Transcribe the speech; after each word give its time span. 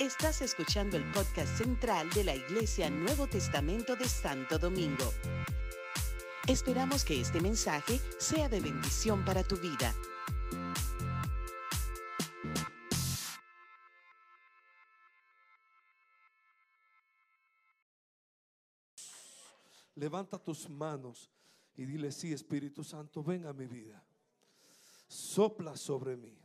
Estás 0.00 0.42
escuchando 0.42 0.96
el 0.96 1.02
podcast 1.10 1.58
central 1.58 2.08
de 2.10 2.22
la 2.22 2.32
Iglesia 2.32 2.88
Nuevo 2.88 3.26
Testamento 3.26 3.96
de 3.96 4.04
Santo 4.04 4.56
Domingo. 4.56 5.12
Esperamos 6.46 7.04
que 7.04 7.20
este 7.20 7.40
mensaje 7.40 8.00
sea 8.16 8.48
de 8.48 8.60
bendición 8.60 9.24
para 9.24 9.42
tu 9.42 9.56
vida. 9.56 9.92
Levanta 19.96 20.38
tus 20.38 20.70
manos 20.70 21.28
y 21.74 21.86
dile, 21.86 22.12
sí, 22.12 22.32
Espíritu 22.32 22.84
Santo, 22.84 23.24
ven 23.24 23.46
a 23.46 23.52
mi 23.52 23.66
vida. 23.66 24.00
Sopla 25.08 25.76
sobre 25.76 26.16
mí. 26.16 26.38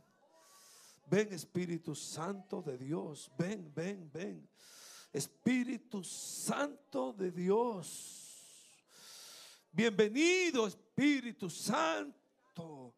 Ven 1.06 1.32
Espíritu 1.32 1.94
Santo 1.94 2.62
de 2.62 2.78
Dios. 2.78 3.30
Ven, 3.38 3.72
ven, 3.74 4.10
ven. 4.12 4.48
Espíritu 5.12 6.02
Santo 6.02 7.12
de 7.12 7.30
Dios. 7.30 8.24
Bienvenido 9.70 10.66
Espíritu 10.66 11.50
Santo. 11.50 12.94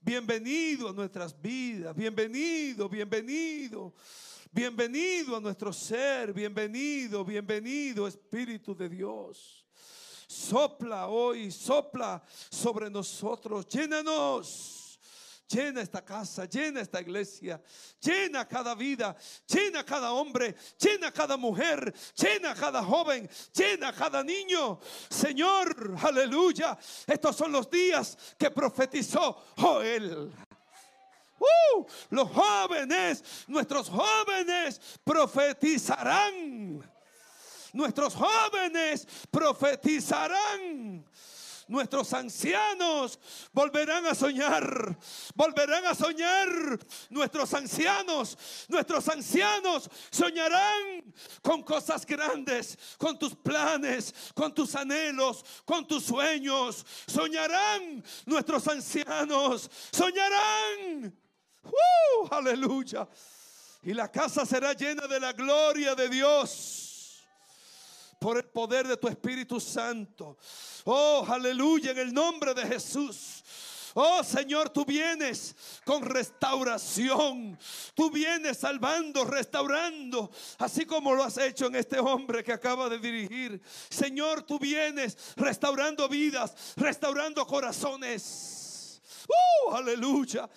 Bienvenido 0.00 0.88
a 0.88 0.92
nuestras 0.92 1.40
vidas. 1.40 1.94
Bienvenido, 1.94 2.88
bienvenido. 2.88 3.94
Bienvenido 4.50 5.36
a 5.36 5.40
nuestro 5.40 5.72
ser. 5.72 6.32
Bienvenido, 6.32 7.24
bienvenido 7.24 8.06
Espíritu 8.06 8.74
de 8.74 8.88
Dios. 8.88 9.64
Sopla 10.26 11.08
hoy, 11.08 11.50
sopla 11.50 12.22
sobre 12.50 12.90
nosotros. 12.90 13.66
Llénanos. 13.68 14.81
Llena 15.52 15.82
esta 15.82 16.02
casa, 16.02 16.46
llena 16.46 16.80
esta 16.80 17.00
iglesia, 17.02 17.60
llena 18.00 18.48
cada 18.48 18.74
vida, 18.74 19.14
llena 19.46 19.84
cada 19.84 20.12
hombre, 20.12 20.54
llena 20.78 21.12
cada 21.12 21.36
mujer, 21.36 21.92
llena 22.16 22.54
cada 22.54 22.82
joven, 22.82 23.28
llena 23.52 23.92
cada 23.92 24.24
niño. 24.24 24.80
Señor, 25.10 25.94
aleluya. 26.02 26.78
Estos 27.06 27.36
son 27.36 27.52
los 27.52 27.70
días 27.70 28.16
que 28.38 28.50
profetizó 28.50 29.44
Joel. 29.58 30.32
Uh, 31.38 31.84
los 32.10 32.30
jóvenes, 32.30 33.22
nuestros 33.46 33.90
jóvenes 33.90 34.80
profetizarán. 35.04 36.82
Nuestros 37.74 38.14
jóvenes 38.14 39.06
profetizarán. 39.30 41.04
Nuestros 41.68 42.12
ancianos 42.12 43.18
volverán 43.52 44.06
a 44.06 44.14
soñar, 44.14 44.98
volverán 45.34 45.86
a 45.86 45.94
soñar. 45.94 46.48
Nuestros 47.10 47.54
ancianos, 47.54 48.36
nuestros 48.68 49.08
ancianos 49.08 49.88
soñarán 50.10 51.14
con 51.42 51.62
cosas 51.62 52.04
grandes, 52.04 52.78
con 52.98 53.18
tus 53.18 53.34
planes, 53.34 54.14
con 54.34 54.54
tus 54.54 54.74
anhelos, 54.74 55.44
con 55.64 55.86
tus 55.86 56.04
sueños. 56.04 56.84
Soñarán 57.06 58.02
nuestros 58.26 58.66
ancianos, 58.68 59.70
soñarán. 59.92 61.16
¡Uh! 61.64 62.28
Aleluya. 62.30 63.08
Y 63.82 63.94
la 63.94 64.10
casa 64.10 64.46
será 64.46 64.72
llena 64.72 65.06
de 65.06 65.18
la 65.18 65.32
gloria 65.32 65.94
de 65.94 66.08
Dios 66.08 66.91
por 68.22 68.36
el 68.36 68.44
poder 68.44 68.86
de 68.86 68.96
tu 68.96 69.08
Espíritu 69.08 69.58
Santo. 69.60 70.38
Oh, 70.84 71.26
aleluya, 71.28 71.90
en 71.90 71.98
el 71.98 72.14
nombre 72.14 72.54
de 72.54 72.62
Jesús. 72.62 73.42
Oh 73.94 74.22
Señor, 74.24 74.70
tú 74.70 74.86
vienes 74.86 75.54
con 75.84 76.02
restauración. 76.02 77.58
Tú 77.94 78.10
vienes 78.10 78.58
salvando, 78.58 79.24
restaurando, 79.24 80.30
así 80.58 80.86
como 80.86 81.14
lo 81.14 81.24
has 81.24 81.36
hecho 81.36 81.66
en 81.66 81.74
este 81.74 81.98
hombre 81.98 82.42
que 82.42 82.52
acaba 82.52 82.88
de 82.88 82.98
dirigir. 82.98 83.60
Señor, 83.90 84.44
tú 84.44 84.58
vienes 84.58 85.34
restaurando 85.36 86.08
vidas, 86.08 86.54
restaurando 86.76 87.46
corazones. 87.46 88.61
Oh, 89.28 89.74
aleluya. 89.74 90.48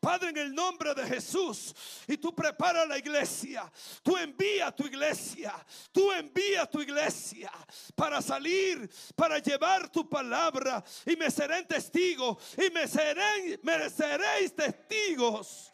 Padre, 0.00 0.30
en 0.30 0.36
el 0.36 0.54
nombre 0.54 0.94
de 0.94 1.06
Jesús. 1.06 1.74
Y 2.06 2.16
tú 2.16 2.34
prepara 2.34 2.84
la 2.84 2.98
iglesia. 2.98 3.70
Tú 4.02 4.16
envía 4.16 4.72
tu 4.72 4.86
iglesia. 4.86 5.54
Tú 5.92 6.10
envía 6.12 6.66
tu 6.66 6.80
iglesia 6.80 7.52
para 7.94 8.20
salir, 8.20 8.90
para 9.14 9.38
llevar 9.38 9.88
tu 9.90 10.08
palabra. 10.08 10.82
Y 11.06 11.16
me 11.16 11.30
serán 11.30 11.66
testigos. 11.66 12.38
Y 12.56 12.70
me, 12.70 12.86
serán, 12.88 13.40
me 13.62 13.90
seréis 13.90 14.54
testigos. 14.54 15.70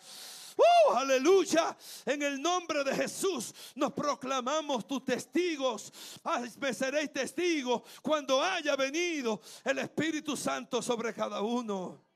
Uh, 0.58 0.92
aleluya. 0.94 1.76
En 2.04 2.20
el 2.20 2.42
nombre 2.42 2.82
de 2.82 2.94
Jesús 2.94 3.54
nos 3.76 3.92
proclamamos 3.92 4.87
tus 4.87 5.04
testigos. 5.04 5.92
me 6.58 6.75
seréis 6.75 7.12
testigos 7.12 7.82
cuando 8.03 8.42
haya 8.42 8.75
venido 8.75 9.41
el 9.64 9.78
Espíritu 9.78 10.37
Santo 10.37 10.82
sobre 10.82 11.14
cada 11.14 11.41
uno. 11.42 12.07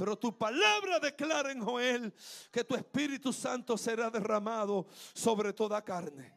Pero 0.00 0.16
tu 0.16 0.32
palabra 0.32 0.98
declara 0.98 1.52
en 1.52 1.60
Joel 1.60 2.10
que 2.50 2.64
tu 2.64 2.74
Espíritu 2.74 3.34
Santo 3.34 3.76
será 3.76 4.08
derramado 4.08 4.86
sobre 5.12 5.52
toda 5.52 5.84
carne. 5.84 6.32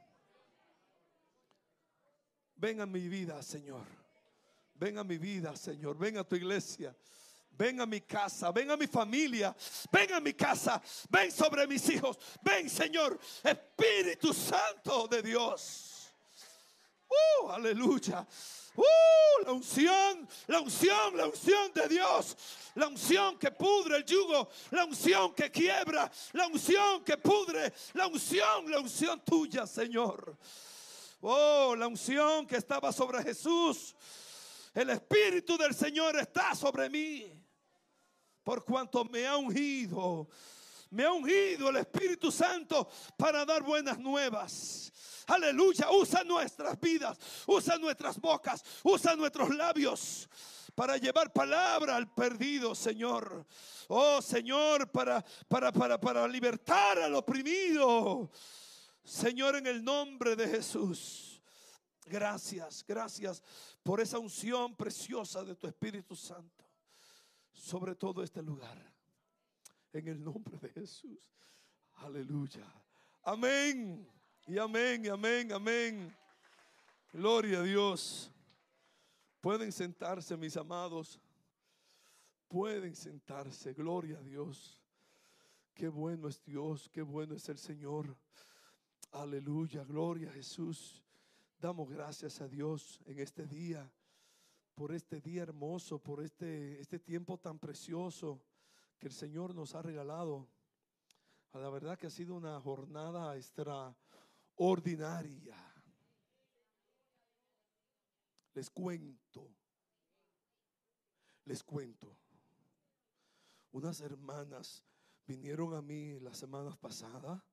Ven 2.57 2.81
a 2.81 2.85
mi 2.85 3.07
vida, 3.07 3.41
Señor. 3.41 3.85
Ven 4.75 4.97
a 4.97 5.05
mi 5.05 5.17
vida, 5.17 5.55
Señor. 5.55 5.97
Ven 5.97 6.17
a 6.17 6.25
tu 6.25 6.35
iglesia. 6.35 6.93
Ven 7.57 7.79
a 7.79 7.85
mi 7.85 8.01
casa, 8.01 8.51
ven 8.51 8.69
a 8.69 8.75
mi 8.75 8.85
familia, 8.85 9.55
ven 9.89 10.11
a 10.11 10.19
mi 10.19 10.33
casa, 10.33 10.81
ven 11.09 11.31
sobre 11.31 11.67
mis 11.67 11.87
hijos, 11.87 12.17
ven 12.41 12.67
Señor, 12.67 13.17
Espíritu 13.43 14.33
Santo 14.33 15.07
de 15.07 15.21
Dios. 15.21 16.11
Uh, 17.07 17.49
aleluya. 17.49 18.27
Uh, 18.75 19.45
la 19.45 19.51
unción, 19.51 20.27
la 20.47 20.59
unción, 20.61 21.17
la 21.17 21.27
unción 21.27 21.71
de 21.73 21.87
Dios. 21.87 22.35
La 22.75 22.87
unción 22.87 23.37
que 23.37 23.51
pudre 23.51 23.97
el 23.97 24.05
yugo. 24.05 24.49
La 24.71 24.85
unción 24.85 25.33
que 25.33 25.51
quiebra. 25.51 26.11
La 26.31 26.47
unción 26.47 27.03
que 27.03 27.17
pudre. 27.17 27.71
La 27.93 28.07
unción, 28.07 28.69
la 28.71 28.79
unción 28.79 29.23
tuya, 29.23 29.67
Señor. 29.67 30.37
Oh, 31.21 31.75
la 31.75 31.87
unción 31.87 32.47
que 32.47 32.57
estaba 32.57 32.91
sobre 32.91 33.23
Jesús. 33.23 33.95
El 34.73 34.89
Espíritu 34.89 35.57
del 35.57 35.75
Señor 35.75 36.17
está 36.17 36.55
sobre 36.55 36.89
mí. 36.89 37.31
Por 38.43 38.65
cuanto 38.65 39.05
me 39.05 39.27
ha 39.27 39.37
ungido. 39.37 40.27
Me 40.93 41.03
ha 41.03 41.11
ungido 41.11 41.69
el 41.69 41.77
Espíritu 41.77 42.31
Santo 42.31 42.87
para 43.17 43.45
dar 43.45 43.63
buenas 43.63 43.99
nuevas 43.99 44.93
Aleluya, 45.27 45.89
usa 45.91 46.23
nuestras 46.23 46.79
vidas, 46.79 47.17
usa 47.47 47.77
nuestras 47.77 48.19
bocas, 48.19 48.63
usa 48.83 49.15
nuestros 49.15 49.55
labios 49.55 50.29
para 50.75 50.97
llevar 50.97 51.31
palabra 51.31 51.95
al 51.95 52.13
perdido, 52.13 52.75
Señor. 52.75 53.45
Oh, 53.87 54.21
Señor, 54.21 54.89
para, 54.91 55.23
para, 55.47 55.71
para, 55.71 55.99
para 55.99 56.27
libertar 56.27 56.99
al 56.99 57.15
oprimido. 57.15 58.31
Señor, 59.03 59.55
en 59.55 59.67
el 59.67 59.83
nombre 59.83 60.35
de 60.35 60.47
Jesús. 60.47 61.41
Gracias, 62.05 62.83
gracias 62.85 63.41
por 63.81 64.01
esa 64.01 64.19
unción 64.19 64.75
preciosa 64.75 65.43
de 65.43 65.55
tu 65.55 65.67
Espíritu 65.67 66.15
Santo 66.15 66.65
sobre 67.53 67.95
todo 67.95 68.23
este 68.23 68.41
lugar. 68.41 68.92
En 69.93 70.07
el 70.07 70.23
nombre 70.23 70.57
de 70.57 70.69
Jesús. 70.69 71.31
Aleluya. 71.97 72.65
Amén. 73.23 74.09
Y 74.47 74.57
amén, 74.57 75.07
amén, 75.07 75.51
amén. 75.53 76.15
Gloria 77.11 77.59
a 77.59 77.61
Dios. 77.61 78.31
Pueden 79.39 79.71
sentarse, 79.71 80.35
mis 80.35 80.57
amados. 80.57 81.19
Pueden 82.47 82.95
sentarse. 82.95 83.73
Gloria 83.73 84.17
a 84.17 84.21
Dios. 84.23 84.81
Qué 85.75 85.87
bueno 85.87 86.27
es 86.27 86.43
Dios, 86.43 86.89
qué 86.91 87.03
bueno 87.03 87.35
es 87.35 87.47
el 87.49 87.59
Señor. 87.59 88.17
Aleluya, 89.11 89.83
gloria 89.83 90.29
a 90.29 90.33
Jesús. 90.33 91.03
Damos 91.59 91.87
gracias 91.87 92.41
a 92.41 92.47
Dios 92.47 92.99
en 93.05 93.19
este 93.19 93.45
día, 93.45 93.91
por 94.73 94.91
este 94.91 95.21
día 95.21 95.43
hermoso, 95.43 95.99
por 95.99 96.23
este, 96.23 96.81
este 96.81 96.97
tiempo 96.97 97.37
tan 97.37 97.59
precioso 97.59 98.41
que 99.03 99.09
el 99.09 99.13
Señor 99.13 99.53
nos 99.53 99.75
ha 99.75 99.81
regalado. 99.81 100.47
A 101.51 101.59
la 101.59 101.69
verdad 101.69 101.99
que 101.99 102.07
ha 102.07 102.09
sido 102.09 102.35
una 102.35 102.57
jornada 102.61 103.35
extra 103.35 103.93
ordinaria. 104.55 105.57
Les 108.53 108.69
cuento, 108.69 109.49
les 111.43 111.61
cuento. 111.63 112.15
Unas 113.73 113.99
hermanas 113.99 114.85
vinieron 115.27 115.73
a 115.73 115.81
mí 115.81 116.17
la 116.21 116.33
semana 116.33 116.73
pasada 116.77 117.43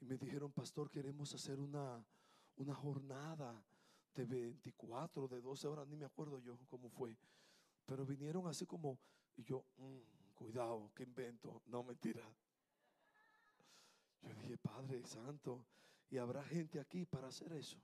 y 0.00 0.04
me 0.06 0.18
dijeron, 0.18 0.50
pastor, 0.50 0.90
queremos 0.90 1.32
hacer 1.32 1.60
una, 1.60 2.04
una 2.56 2.74
jornada 2.74 3.64
de 4.12 4.24
24, 4.26 5.28
de 5.28 5.40
12 5.40 5.68
horas, 5.68 5.86
ni 5.86 5.96
me 5.96 6.06
acuerdo 6.06 6.40
yo 6.40 6.58
cómo 6.66 6.90
fue. 6.90 7.16
Pero 7.86 8.04
vinieron 8.04 8.48
así 8.48 8.66
como, 8.66 8.98
y 9.36 9.44
yo, 9.44 9.64
mm, 9.76 10.19
cuidado, 10.40 10.90
que 10.94 11.02
invento, 11.02 11.62
no 11.66 11.82
mentira. 11.84 12.24
Yo 14.22 14.34
dije, 14.34 14.56
Padre 14.56 15.04
Santo, 15.04 15.66
Y 16.12 16.18
habrá 16.18 16.42
gente 16.42 16.80
aquí 16.80 17.04
para 17.04 17.28
hacer 17.28 17.52
eso. 17.52 17.80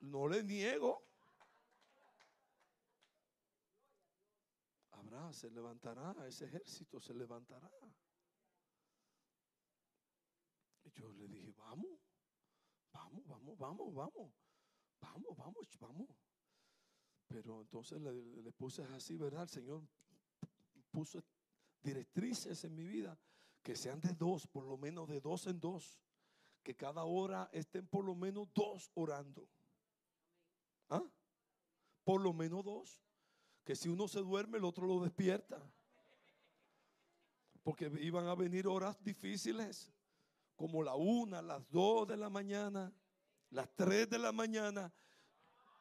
No 0.00 0.26
le 0.26 0.42
niego. 0.42 1.04
Habrá, 4.92 5.30
se 5.34 5.50
levantará, 5.50 6.14
ese 6.26 6.46
ejército 6.46 6.98
se 7.00 7.12
levantará. 7.12 7.70
Y 10.84 10.90
yo 10.92 11.12
le 11.12 11.28
dije, 11.28 11.52
vamos, 11.52 12.00
vamos, 12.92 13.26
vamos, 13.26 13.58
vamos, 13.58 13.94
vamos, 13.94 14.32
vamos, 15.00 15.36
vamos, 15.36 15.78
vamos. 15.78 16.21
Pero 17.32 17.62
entonces 17.62 18.00
le, 18.00 18.52
puse 18.52 18.82
así, 18.84 19.16
¿verdad? 19.16 19.42
El 19.44 19.48
Señor 19.48 19.82
puso 20.90 21.22
directrices 21.82 22.62
en 22.64 22.74
mi 22.74 22.84
vida 22.84 23.18
que 23.62 23.74
sean 23.74 24.00
de 24.00 24.12
dos, 24.12 24.46
por 24.46 24.64
lo 24.64 24.76
menos 24.76 25.08
de 25.08 25.20
dos 25.20 25.46
en 25.46 25.58
dos. 25.58 25.98
Que 26.62 26.76
cada 26.76 27.04
hora 27.04 27.48
estén 27.52 27.86
por 27.86 28.04
lo 28.04 28.14
menos 28.14 28.48
dos 28.54 28.90
orando. 28.94 29.48
¿Ah? 30.90 31.02
Por 32.04 32.20
lo 32.20 32.32
menos 32.32 32.64
dos. 32.64 33.02
Que 33.64 33.74
si 33.74 33.88
uno 33.88 34.08
se 34.08 34.20
duerme, 34.20 34.58
el 34.58 34.64
otro 34.64 34.86
lo 34.86 35.00
despierta. 35.00 35.60
Porque 37.62 37.90
iban 38.00 38.26
a 38.26 38.34
venir 38.34 38.66
horas 38.66 39.02
difíciles, 39.02 39.92
como 40.56 40.82
la 40.82 40.94
una, 40.94 41.40
las 41.40 41.68
dos 41.70 42.06
de 42.08 42.16
la 42.16 42.28
mañana, 42.28 42.92
las 43.50 43.74
tres 43.74 44.10
de 44.10 44.18
la 44.18 44.32
mañana, 44.32 44.92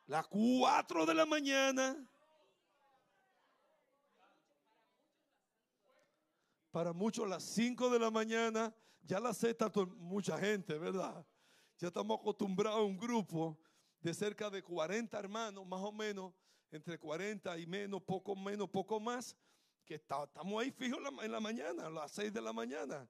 las 0.05 0.27
cuatro 0.27 1.05
de 1.05 1.13
la 1.13 1.25
mañana. 1.25 2.07
Para 6.71 6.93
muchos 6.93 7.27
las 7.27 7.43
cinco 7.43 7.89
de 7.89 7.99
la 7.99 8.09
mañana, 8.09 8.73
ya 9.03 9.19
la 9.19 9.29
acepta 9.29 9.69
mucha 9.97 10.37
gente, 10.37 10.77
¿verdad? 10.77 11.25
Ya 11.77 11.87
estamos 11.87 12.19
acostumbrados 12.19 12.79
a 12.79 12.83
un 12.83 12.97
grupo 12.97 13.59
de 13.99 14.13
cerca 14.13 14.49
de 14.49 14.63
40 14.63 15.17
hermanos, 15.19 15.65
más 15.65 15.81
o 15.81 15.91
menos, 15.91 16.33
entre 16.71 16.97
40 16.97 17.57
y 17.57 17.65
menos, 17.67 18.01
poco 18.01 18.35
menos, 18.35 18.69
poco 18.69 18.99
más, 18.99 19.35
que 19.85 19.95
estamos 19.95 20.61
ahí 20.61 20.71
fijos 20.71 20.99
en 21.21 21.31
la 21.31 21.39
mañana, 21.39 21.87
a 21.87 21.89
las 21.89 22.11
6 22.11 22.31
de 22.31 22.41
la 22.41 22.53
mañana. 22.53 23.09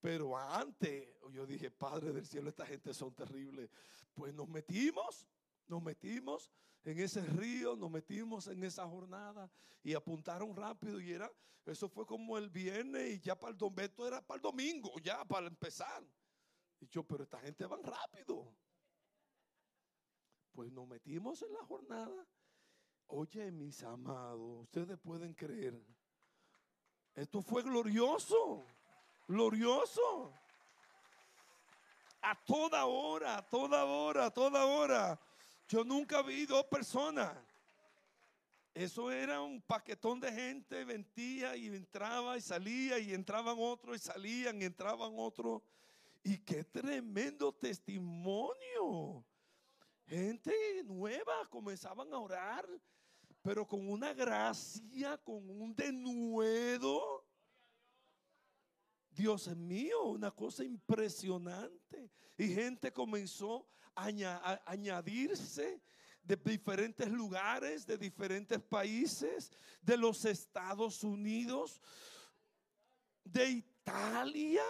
Pero 0.00 0.36
antes, 0.36 1.08
yo 1.32 1.46
dije, 1.46 1.70
Padre 1.70 2.12
del 2.12 2.26
cielo, 2.26 2.48
esta 2.48 2.66
gente 2.66 2.94
son 2.94 3.14
terribles. 3.14 3.70
Pues 4.14 4.32
nos 4.32 4.48
metimos, 4.48 5.26
nos 5.68 5.82
metimos 5.82 6.50
en 6.84 6.98
ese 7.00 7.20
río, 7.22 7.76
nos 7.76 7.90
metimos 7.90 8.46
en 8.48 8.64
esa 8.64 8.86
jornada 8.86 9.50
y 9.82 9.94
apuntaron 9.94 10.56
rápido 10.56 11.00
y 11.00 11.12
era, 11.12 11.30
eso 11.66 11.88
fue 11.88 12.06
como 12.06 12.38
el 12.38 12.48
viernes 12.48 13.16
y 13.16 13.20
ya 13.20 13.38
para 13.38 13.52
el 13.52 13.58
domingo, 13.58 14.06
era 14.06 14.26
para 14.26 14.36
el 14.36 14.42
domingo, 14.42 14.98
ya 15.02 15.24
para 15.24 15.46
empezar. 15.46 16.02
Y 16.80 16.88
yo, 16.88 17.02
pero 17.02 17.24
esta 17.24 17.40
gente 17.40 17.66
van 17.66 17.82
rápido. 17.82 18.54
Pues 20.52 20.72
nos 20.72 20.88
metimos 20.88 21.42
en 21.42 21.52
la 21.52 21.64
jornada. 21.64 22.26
Oye, 23.08 23.50
mis 23.50 23.82
amados, 23.82 24.62
ustedes 24.62 24.98
pueden 24.98 25.34
creer. 25.34 25.80
Esto 27.14 27.42
fue 27.42 27.62
glorioso, 27.62 28.64
glorioso. 29.26 30.32
A 32.22 32.34
toda 32.44 32.86
hora, 32.86 33.38
a 33.38 33.48
toda 33.48 33.84
hora, 33.84 34.26
a 34.26 34.30
toda 34.30 34.66
hora. 34.66 35.20
Yo 35.68 35.84
nunca 35.84 36.22
vi 36.22 36.46
dos 36.46 36.64
personas. 36.64 37.36
Eso 38.72 39.10
era 39.10 39.42
un 39.42 39.60
paquetón 39.60 40.18
de 40.18 40.32
gente, 40.32 40.84
ventía 40.84 41.56
y 41.56 41.66
entraba 41.66 42.38
y 42.38 42.40
salía 42.40 42.98
y 42.98 43.12
entraban 43.12 43.56
otros 43.58 43.96
y 43.96 43.98
salían 43.98 44.62
y 44.62 44.64
entraban 44.64 45.12
otros. 45.16 45.60
Y 46.22 46.38
qué 46.38 46.64
tremendo 46.64 47.52
testimonio. 47.52 49.24
Gente 50.06 50.52
nueva 50.84 51.46
comenzaban 51.50 52.14
a 52.14 52.18
orar, 52.18 52.66
pero 53.42 53.66
con 53.66 53.90
una 53.90 54.14
gracia, 54.14 55.18
con 55.18 55.50
un 55.50 55.74
denuedo. 55.74 57.26
Dios 59.10 59.48
mío, 59.48 60.04
una 60.04 60.30
cosa 60.30 60.64
impresionante. 60.64 62.10
Y 62.38 62.54
gente 62.54 62.90
comenzó 62.90 63.66
añadirse 64.66 65.80
de 66.22 66.36
diferentes 66.36 67.08
lugares, 67.08 67.86
de 67.86 67.96
diferentes 67.96 68.60
países, 68.60 69.50
de 69.82 69.96
los 69.96 70.24
Estados 70.24 71.02
Unidos, 71.02 71.80
de 73.24 73.50
Italia. 73.50 74.64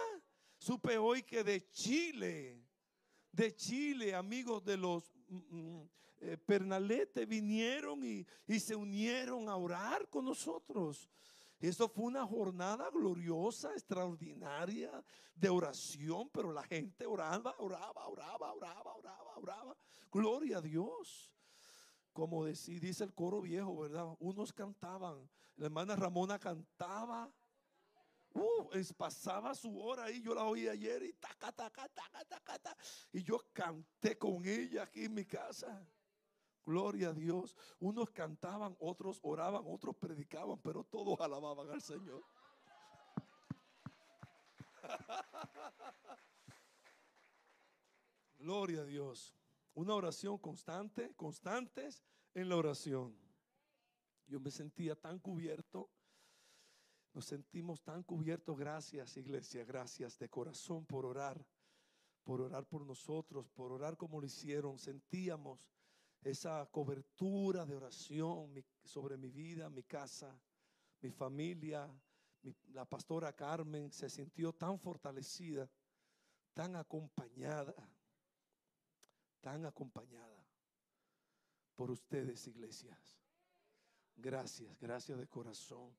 Supe 0.57 0.97
hoy 0.97 1.23
que 1.23 1.43
de 1.43 1.69
Chile, 1.71 2.61
de 3.31 3.55
Chile, 3.55 4.13
amigos 4.15 4.63
de 4.63 4.77
los 4.77 5.11
Mm, 5.29 5.81
eh, 6.21 6.37
Pernalete 6.37 7.25
vinieron 7.25 8.03
y, 8.03 8.25
se 8.59 8.75
unieron 8.75 9.47
a 9.47 9.55
orar 9.55 10.09
con 10.09 10.25
nosotros. 10.25 11.07
Eso 11.59 11.89
fue 11.89 12.05
una 12.05 12.25
jornada 12.25 12.89
gloriosa, 12.89 13.73
extraordinaria 13.73 15.03
de 15.35 15.49
oración, 15.49 16.29
pero 16.29 16.53
la 16.53 16.63
gente 16.63 17.05
oraba, 17.05 17.53
oraba, 17.59 18.07
oraba, 18.07 18.53
oraba, 18.53 18.95
oraba, 18.95 19.37
oraba. 19.37 19.77
Gloria 20.11 20.57
a 20.57 20.61
Dios. 20.61 21.35
Como 22.13 22.45
dice 22.45 23.03
el 23.03 23.13
coro 23.13 23.41
viejo, 23.41 23.77
¿verdad? 23.77 24.07
Unos 24.19 24.51
cantaban, 24.51 25.29
la 25.55 25.65
hermana 25.65 25.95
Ramona 25.95 26.39
cantaba 26.39 27.31
Uh, 28.33 28.69
pasaba 28.95 29.55
su 29.55 29.79
hora 29.79 30.05
ahí, 30.05 30.21
yo 30.21 30.35
la 30.35 30.43
oí 30.45 30.67
ayer 30.67 31.01
y 31.03 31.13
taca, 31.13 31.51
taca, 31.51 31.87
taca, 31.89 32.23
taca, 32.25 32.59
taca. 32.59 32.83
Y 33.11 33.23
yo 33.23 33.39
canté 33.51 34.17
con 34.17 34.45
ella 34.45 34.83
aquí 34.83 35.05
en 35.05 35.15
mi 35.15 35.25
casa. 35.25 35.83
Gloria 36.65 37.09
a 37.09 37.13
Dios. 37.13 37.55
Unos 37.79 38.09
cantaban, 38.11 38.75
otros 38.79 39.19
oraban, 39.23 39.63
otros 39.65 39.95
predicaban, 39.95 40.59
pero 40.61 40.83
todos 40.83 41.19
alababan 41.19 41.69
al 41.69 41.81
Señor. 41.81 42.23
Gloria 48.37 48.81
a 48.81 48.85
Dios. 48.85 49.35
Una 49.73 49.95
oración 49.95 50.37
constante, 50.37 51.13
constantes 51.15 52.03
en 52.33 52.49
la 52.49 52.55
oración. 52.57 53.17
Yo 54.27 54.39
me 54.39 54.51
sentía 54.51 54.95
tan 54.95 55.19
cubierto 55.19 55.89
nos 57.13 57.25
sentimos 57.25 57.81
tan 57.81 58.03
cubiertos. 58.03 58.57
Gracias, 58.57 59.17
iglesia. 59.17 59.65
Gracias 59.65 60.17
de 60.19 60.29
corazón 60.29 60.85
por 60.85 61.05
orar, 61.05 61.43
por 62.23 62.41
orar 62.41 62.65
por 62.65 62.85
nosotros, 62.85 63.49
por 63.49 63.71
orar 63.71 63.97
como 63.97 64.19
lo 64.19 64.27
hicieron. 64.27 64.77
Sentíamos 64.77 65.67
esa 66.21 66.65
cobertura 66.71 67.65
de 67.65 67.75
oración 67.75 68.63
sobre 68.83 69.17
mi 69.17 69.29
vida, 69.29 69.69
mi 69.69 69.83
casa, 69.83 70.39
mi 71.01 71.11
familia. 71.11 71.89
la 72.71 72.85
pastora 72.85 73.33
Carmen 73.33 73.91
se 73.91 74.09
sintió 74.09 74.53
tan 74.53 74.79
fortalecida, 74.79 75.69
tan 76.53 76.75
acompañada, 76.75 77.75
tan 79.41 79.65
acompañada 79.65 80.45
por 81.75 81.91
ustedes, 81.91 82.45
iglesias. 82.47 83.17
Gracias, 84.15 84.77
gracias 84.79 85.17
de 85.17 85.27
corazón. 85.27 85.95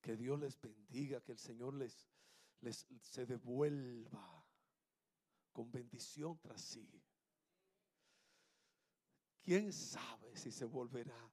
Que 0.00 0.16
Dios 0.16 0.38
les 0.38 0.58
bendiga, 0.60 1.20
que 1.20 1.32
el 1.32 1.38
Señor 1.38 1.74
les, 1.74 2.08
les 2.60 2.86
se 3.02 3.26
devuelva 3.26 4.46
con 5.52 5.70
bendición 5.70 6.38
tras 6.38 6.62
sí. 6.62 6.88
¿Quién 9.48 9.72
sabe 9.72 10.36
si 10.36 10.52
se 10.52 10.66
volverá? 10.66 11.32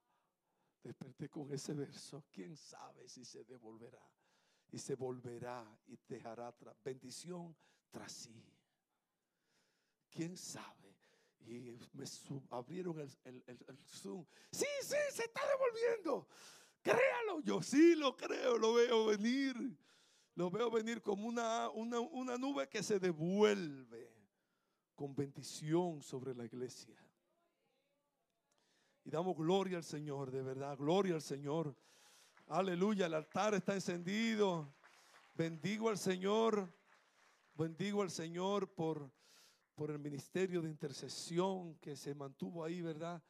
Desperté 0.82 1.28
con 1.28 1.52
ese 1.52 1.74
verso. 1.74 2.24
¿Quién 2.32 2.56
sabe 2.56 3.06
si 3.06 3.26
se 3.26 3.44
devolverá? 3.44 4.10
Y 4.72 4.78
se 4.78 4.94
volverá 4.94 5.78
y 5.86 5.98
dejará 6.08 6.56
bendición 6.82 7.54
tras 7.90 8.10
sí. 8.12 8.42
¿Quién 10.08 10.34
sabe? 10.34 10.96
Y 11.40 11.78
me 11.92 12.06
abrieron 12.48 13.00
el, 13.00 13.44
el, 13.46 13.78
Zoom. 13.84 14.24
Sí, 14.50 14.64
sí, 14.80 14.96
se 15.12 15.24
está 15.24 15.42
devolviendo. 15.50 16.26
Créalo, 16.80 17.40
yo 17.42 17.60
sí 17.60 17.94
lo 17.96 18.16
creo, 18.16 18.56
lo 18.56 18.72
veo 18.72 19.04
venir. 19.04 19.78
Lo 20.36 20.50
veo 20.50 20.70
venir 20.70 21.02
como 21.02 21.28
una, 21.28 21.68
una, 21.68 22.38
nube 22.38 22.66
que 22.66 22.82
se 22.82 22.98
devuelve 22.98 24.10
con 24.94 25.14
bendición 25.14 26.02
sobre 26.02 26.34
la 26.34 26.46
iglesia. 26.46 27.05
Y 29.06 29.10
damos 29.10 29.36
gloria 29.36 29.76
al 29.76 29.84
Señor, 29.84 30.32
de 30.32 30.42
verdad, 30.42 30.76
gloria 30.76 31.14
al 31.14 31.22
Señor. 31.22 31.76
Aleluya, 32.48 33.06
el 33.06 33.14
altar 33.14 33.54
está 33.54 33.72
encendido. 33.72 34.74
Bendigo 35.32 35.90
al 35.90 35.96
Señor, 35.96 36.68
bendigo 37.54 38.02
al 38.02 38.10
Señor 38.10 38.68
por, 38.74 39.08
por 39.76 39.92
el 39.92 40.00
ministerio 40.00 40.60
de 40.60 40.70
intercesión 40.70 41.76
que 41.76 41.94
se 41.94 42.16
mantuvo 42.16 42.64
ahí, 42.64 42.82
¿verdad? 42.82 43.22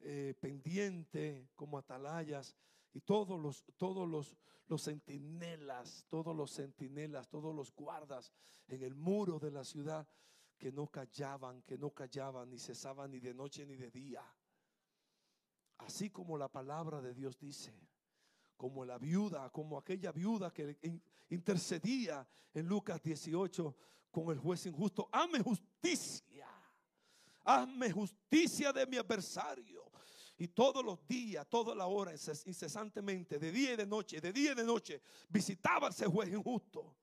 Eh, 0.00 0.34
pendiente 0.40 1.50
como 1.54 1.78
atalayas 1.78 2.56
Y 2.92 3.00
todos 3.02 3.40
los, 3.40 3.62
todos 3.76 4.08
los, 4.08 4.36
los 4.66 4.82
centinelas, 4.82 6.06
todos 6.08 6.34
los 6.34 6.50
centinelas, 6.52 7.28
todos 7.28 7.54
los 7.54 7.72
guardas 7.72 8.32
en 8.66 8.82
el 8.82 8.96
muro 8.96 9.38
de 9.38 9.52
la 9.52 9.62
ciudad 9.62 10.08
que 10.58 10.72
no 10.72 10.88
callaban, 10.88 11.62
que 11.62 11.78
no 11.78 11.90
callaban, 11.90 12.50
ni 12.50 12.58
cesaban 12.58 13.12
ni 13.12 13.20
de 13.20 13.32
noche 13.32 13.64
ni 13.64 13.76
de 13.76 13.92
día. 13.92 14.24
Así 15.86 16.10
como 16.10 16.36
la 16.36 16.48
palabra 16.48 17.00
de 17.00 17.14
Dios 17.14 17.38
dice, 17.38 17.72
como 18.56 18.84
la 18.84 18.98
viuda, 18.98 19.50
como 19.50 19.78
aquella 19.78 20.12
viuda 20.12 20.52
que 20.52 20.78
intercedía 21.30 22.26
en 22.52 22.66
Lucas 22.66 23.02
18 23.02 23.76
con 24.10 24.30
el 24.30 24.38
juez 24.38 24.66
injusto, 24.66 25.08
hazme 25.10 25.40
justicia, 25.40 26.46
hazme 27.44 27.90
justicia 27.90 28.72
de 28.72 28.86
mi 28.86 28.98
adversario. 28.98 29.90
Y 30.36 30.48
todos 30.48 30.84
los 30.84 31.06
días, 31.06 31.46
toda 31.48 31.74
la 31.74 31.86
hora, 31.86 32.12
incesantemente, 32.12 33.38
de 33.38 33.52
día 33.52 33.74
y 33.74 33.76
de 33.76 33.86
noche, 33.86 34.20
de 34.20 34.32
día 34.32 34.52
y 34.52 34.54
de 34.54 34.64
noche, 34.64 35.02
visitaba 35.28 35.88
ese 35.88 36.06
juez 36.06 36.30
injusto. 36.30 36.96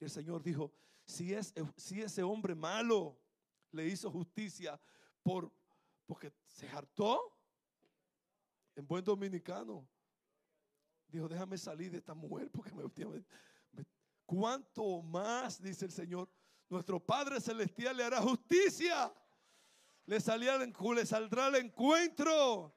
Y 0.00 0.04
el 0.04 0.10
Señor 0.10 0.42
dijo, 0.42 0.72
si, 1.04 1.32
si 1.76 2.02
ese 2.02 2.22
hombre 2.22 2.54
malo 2.54 3.16
le 3.72 3.86
hizo 3.86 4.10
justicia 4.10 4.80
por, 5.22 5.52
porque 6.06 6.32
se 6.46 6.68
hartó, 6.68 7.39
en 8.80 8.86
buen 8.86 9.04
dominicano, 9.04 9.86
dijo, 11.08 11.28
déjame 11.28 11.58
salir 11.58 11.90
de 11.92 11.98
esta 11.98 12.14
mujer 12.14 12.50
porque 12.50 12.74
me, 12.74 12.84
me, 13.72 13.84
cuánto 14.24 15.02
más, 15.02 15.62
dice 15.62 15.84
el 15.84 15.92
Señor, 15.92 16.28
nuestro 16.68 16.98
Padre 16.98 17.40
Celestial 17.40 17.96
le 17.96 18.04
hará 18.04 18.22
justicia. 18.22 19.12
Le, 20.06 20.16
le 20.16 21.06
saldrá 21.06 21.46
al 21.46 21.56
encuentro 21.56 22.74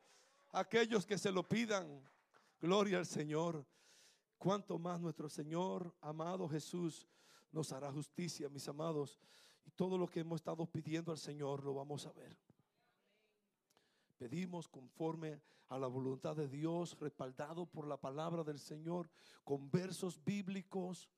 aquellos 0.52 1.06
que 1.06 1.18
se 1.18 1.32
lo 1.32 1.48
pidan. 1.48 2.04
Gloria 2.60 2.98
al 2.98 3.06
Señor. 3.06 3.66
Cuanto 4.38 4.78
más 4.78 5.00
nuestro 5.00 5.30
Señor, 5.30 5.96
amado 6.02 6.50
Jesús, 6.50 7.08
nos 7.52 7.72
hará 7.72 7.92
justicia, 7.92 8.50
mis 8.50 8.68
amados. 8.68 9.20
Y 9.66 9.72
todo 9.72 9.98
lo 9.98 10.08
que 10.08 10.20
hemos 10.20 10.42
estado 10.42 10.66
pidiendo 10.66 11.12
al 11.12 11.18
Señor 11.18 11.64
lo 11.64 11.74
vamos 11.74 12.06
a 12.06 12.12
ver. 12.12 12.38
Pedimos 14.24 14.70
conforme 14.70 15.42
a 15.68 15.78
la 15.78 15.88
voluntad 15.88 16.34
de 16.34 16.48
Dios, 16.48 16.98
respaldado 16.98 17.66
por 17.66 17.86
la 17.86 17.98
palabra 17.98 18.42
del 18.42 18.58
Señor, 18.58 19.10
con 19.44 19.70
versos 19.70 20.24
bíblicos 20.24 21.10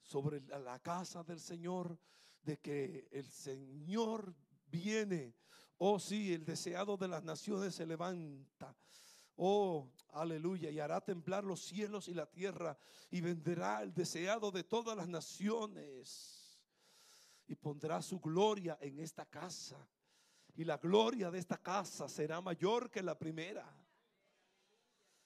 sobre 0.00 0.40
la 0.42 0.78
casa 0.78 1.24
del 1.24 1.40
Señor, 1.40 1.98
de 2.40 2.56
que 2.60 3.08
el 3.10 3.28
Señor 3.28 4.32
viene 4.66 5.34
Oh 5.78 5.98
sí, 5.98 6.32
el 6.32 6.44
deseado 6.44 6.96
de 6.96 7.08
las 7.08 7.24
naciones 7.24 7.74
se 7.74 7.84
levanta. 7.84 8.76
Oh, 9.34 9.90
aleluya, 10.10 10.70
y 10.70 10.78
hará 10.78 11.00
temblar 11.00 11.42
los 11.42 11.62
cielos 11.62 12.06
y 12.06 12.14
la 12.14 12.30
tierra 12.30 12.78
y 13.10 13.20
vendrá 13.22 13.82
el 13.82 13.92
deseado 13.92 14.52
de 14.52 14.62
todas 14.62 14.96
las 14.96 15.08
naciones 15.08 16.60
y 17.48 17.56
pondrá 17.56 18.00
su 18.02 18.20
gloria 18.20 18.78
en 18.80 19.00
esta 19.00 19.26
casa. 19.26 19.88
Y 20.54 20.64
la 20.64 20.78
gloria 20.78 21.30
de 21.30 21.38
esta 21.38 21.58
casa 21.58 22.08
será 22.08 22.40
mayor 22.40 22.90
que 22.90 23.02
la 23.02 23.18
primera. 23.18 23.72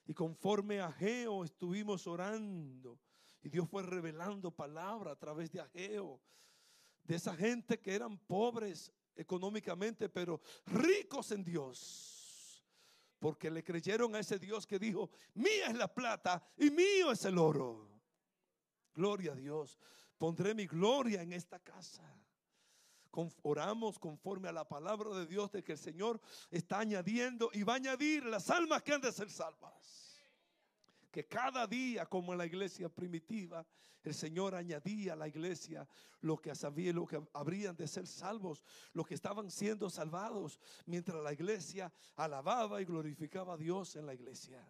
Y 0.07 0.15
conforme 0.15 0.81
a 0.81 0.87
Ageo 0.87 1.45
estuvimos 1.45 2.07
orando 2.07 3.01
y 3.43 3.49
Dios 3.49 3.69
fue 3.69 3.83
revelando 3.83 4.51
palabra 4.51 5.13
a 5.13 5.17
través 5.17 5.51
de 5.51 5.61
Ageo, 5.61 6.21
de 7.03 7.17
esa 7.17 7.35
gente 7.37 7.79
que 7.81 7.95
eran 7.95 8.19
pobres 8.19 8.93
económicamente, 9.17 10.09
pero 10.09 10.41
ricos 10.67 11.31
en 11.31 11.45
Dios. 11.45 12.65
Porque 13.19 13.51
le 13.51 13.65
creyeron 13.65 14.15
a 14.15 14.21
ese 14.21 14.39
Dios 14.39 14.67
que 14.67 14.79
dijo, 14.79 15.11
mía 15.35 15.69
es 15.69 15.77
la 15.77 15.93
plata 15.93 16.43
y 16.57 16.71
mío 16.71 17.13
es 17.13 17.25
el 17.25 17.39
oro. 17.39 17.89
Gloria 18.95 19.33
a 19.33 19.37
Dios. 19.37 19.79
Pondré 20.19 20.55
mi 20.55 20.67
gloria 20.67 21.23
en 21.23 21.33
esta 21.33 21.59
casa. 21.59 22.03
Oramos 23.43 23.99
conforme 23.99 24.49
a 24.49 24.53
la 24.53 24.67
palabra 24.67 25.11
de 25.11 25.27
Dios 25.27 25.51
de 25.53 25.63
que 25.63 25.73
el 25.73 25.79
Señor 25.79 26.21
está 26.51 26.81
añadiendo 26.81 27.51
y 27.53 27.63
va 27.63 27.75
a 27.75 27.77
añadir 27.77 28.25
las 28.25 28.51
almas 28.51 28.83
que 28.83 28.93
han 28.93 29.01
de 29.01 29.13
ser 29.13 29.31
salvas 29.31 30.05
que 31.15 31.29
cada 31.29 31.65
día, 31.69 32.07
como 32.07 32.33
en 32.33 32.39
la 32.39 32.47
iglesia 32.47 32.89
primitiva, 32.89 33.65
el 34.03 34.13
Señor 34.15 34.57
añadía 34.57 35.13
a 35.13 35.17
la 35.17 35.29
iglesia 35.29 35.87
lo 36.23 36.39
que 36.39 36.53
sabía, 36.57 36.93
lo 36.93 37.07
que 37.07 37.23
habrían 37.35 37.77
de 37.77 37.87
ser 37.87 38.09
salvos, 38.09 38.65
los 38.93 39.07
que 39.07 39.15
estaban 39.15 39.49
siendo 39.49 39.89
salvados, 39.89 40.59
mientras 40.87 41.23
la 41.23 41.33
iglesia 41.33 41.93
alababa 42.17 42.83
y 42.83 42.85
glorificaba 42.85 43.55
a 43.55 43.57
Dios 43.57 43.95
en 43.95 44.07
la 44.07 44.15
iglesia. 44.15 44.61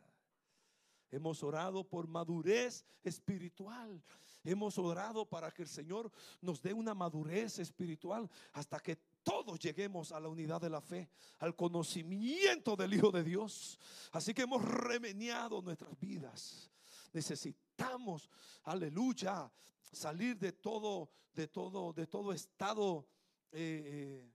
Hemos 1.10 1.42
orado 1.42 1.82
por 1.82 2.06
madurez 2.08 2.84
espiritual. 3.02 4.04
Hemos 4.44 4.78
orado 4.78 5.26
para 5.26 5.50
que 5.50 5.62
el 5.62 5.68
Señor 5.68 6.12
nos 6.40 6.62
dé 6.62 6.72
una 6.72 6.94
madurez 6.94 7.58
espiritual 7.58 8.30
hasta 8.52 8.78
que 8.78 8.96
todos 9.22 9.58
lleguemos 9.58 10.12
a 10.12 10.20
la 10.20 10.28
unidad 10.28 10.60
de 10.60 10.70
la 10.70 10.82
fe, 10.82 11.08
al 11.38 11.56
conocimiento 11.56 12.76
del 12.76 12.94
Hijo 12.94 13.10
de 13.10 13.24
Dios. 13.24 13.78
Así 14.12 14.34
que 14.34 14.42
hemos 14.42 14.62
remeniado 14.62 15.62
nuestras 15.62 15.98
vidas. 15.98 16.70
Necesitamos, 17.12 18.28
aleluya, 18.64 19.50
salir 19.90 20.38
de 20.38 20.52
todo, 20.52 21.10
de 21.32 21.48
todo, 21.48 21.92
de 21.92 22.06
todo 22.06 22.32
estado 22.32 23.06
eh, 23.50 24.30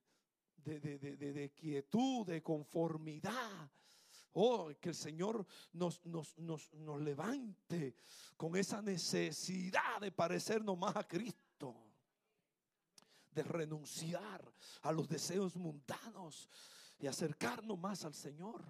de, 0.63 0.79
de, 0.79 1.51
quietud, 1.51 2.25
de 2.25 2.41
conformidad. 2.41 3.71
Oh, 4.33 4.69
que 4.79 4.89
el 4.89 4.95
Señor 4.95 5.45
nos, 5.74 6.05
nos, 6.05 6.38
nos, 6.38 6.71
nos 6.74 7.01
levante 7.01 7.95
con 8.38 8.55
esa 8.55 8.81
necesidad 8.81 10.00
de 10.00 10.12
parecernos 10.12 10.77
más 10.77 10.95
a 10.95 11.07
Cristo 11.07 11.89
de 13.31 13.43
renunciar 13.43 14.53
a 14.81 14.91
los 14.91 15.07
deseos 15.07 15.55
mundanos 15.55 16.50
y 17.00 17.07
acercarnos 17.07 17.79
más 17.79 18.03
al 18.05 18.13
Señor. 18.13 18.63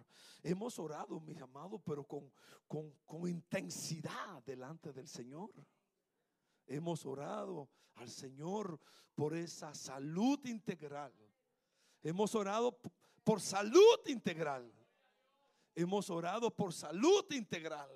Hemos 0.43 0.77
orado, 0.79 1.19
mis 1.19 1.41
amados, 1.41 1.81
pero 1.83 2.03
con, 2.03 2.31
con, 2.67 3.27
intensidad 3.27 4.43
delante 4.45 4.93
del 4.93 5.07
Señor. 5.07 5.51
Hemos 6.67 7.05
orado 7.05 7.69
al 7.95 8.09
Señor 8.09 8.79
por 9.15 9.35
esa 9.35 9.73
salud 9.73 10.39
integral. 10.45 11.13
Hemos 12.03 12.35
orado 12.35 12.79
por 13.23 13.41
salud 13.41 13.99
integral. 14.05 14.71
Hemos 15.75 16.09
orado 16.09 16.55
por 16.55 16.73
salud 16.73 17.25
integral 17.31 17.89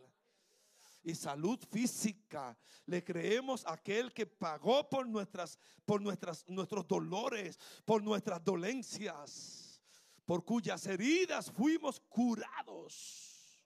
y 1.04 1.14
salud 1.16 1.60
física. 1.70 2.58
Le 2.86 3.04
creemos 3.04 3.66
a 3.66 3.74
aquel 3.74 4.14
que 4.14 4.26
pagó 4.26 4.90
por 4.90 5.08
nuestras 5.08 5.60
por 5.86 6.02
nuestras 6.02 6.48
nuestros 6.48 6.88
dolores, 6.88 7.60
por 7.86 8.02
nuestras 8.02 8.44
dolencias, 8.44 9.82
por 10.26 10.46
cuyas 10.46 10.86
heridas 10.88 11.52
fuimos 11.52 12.00
curados. 12.00 13.60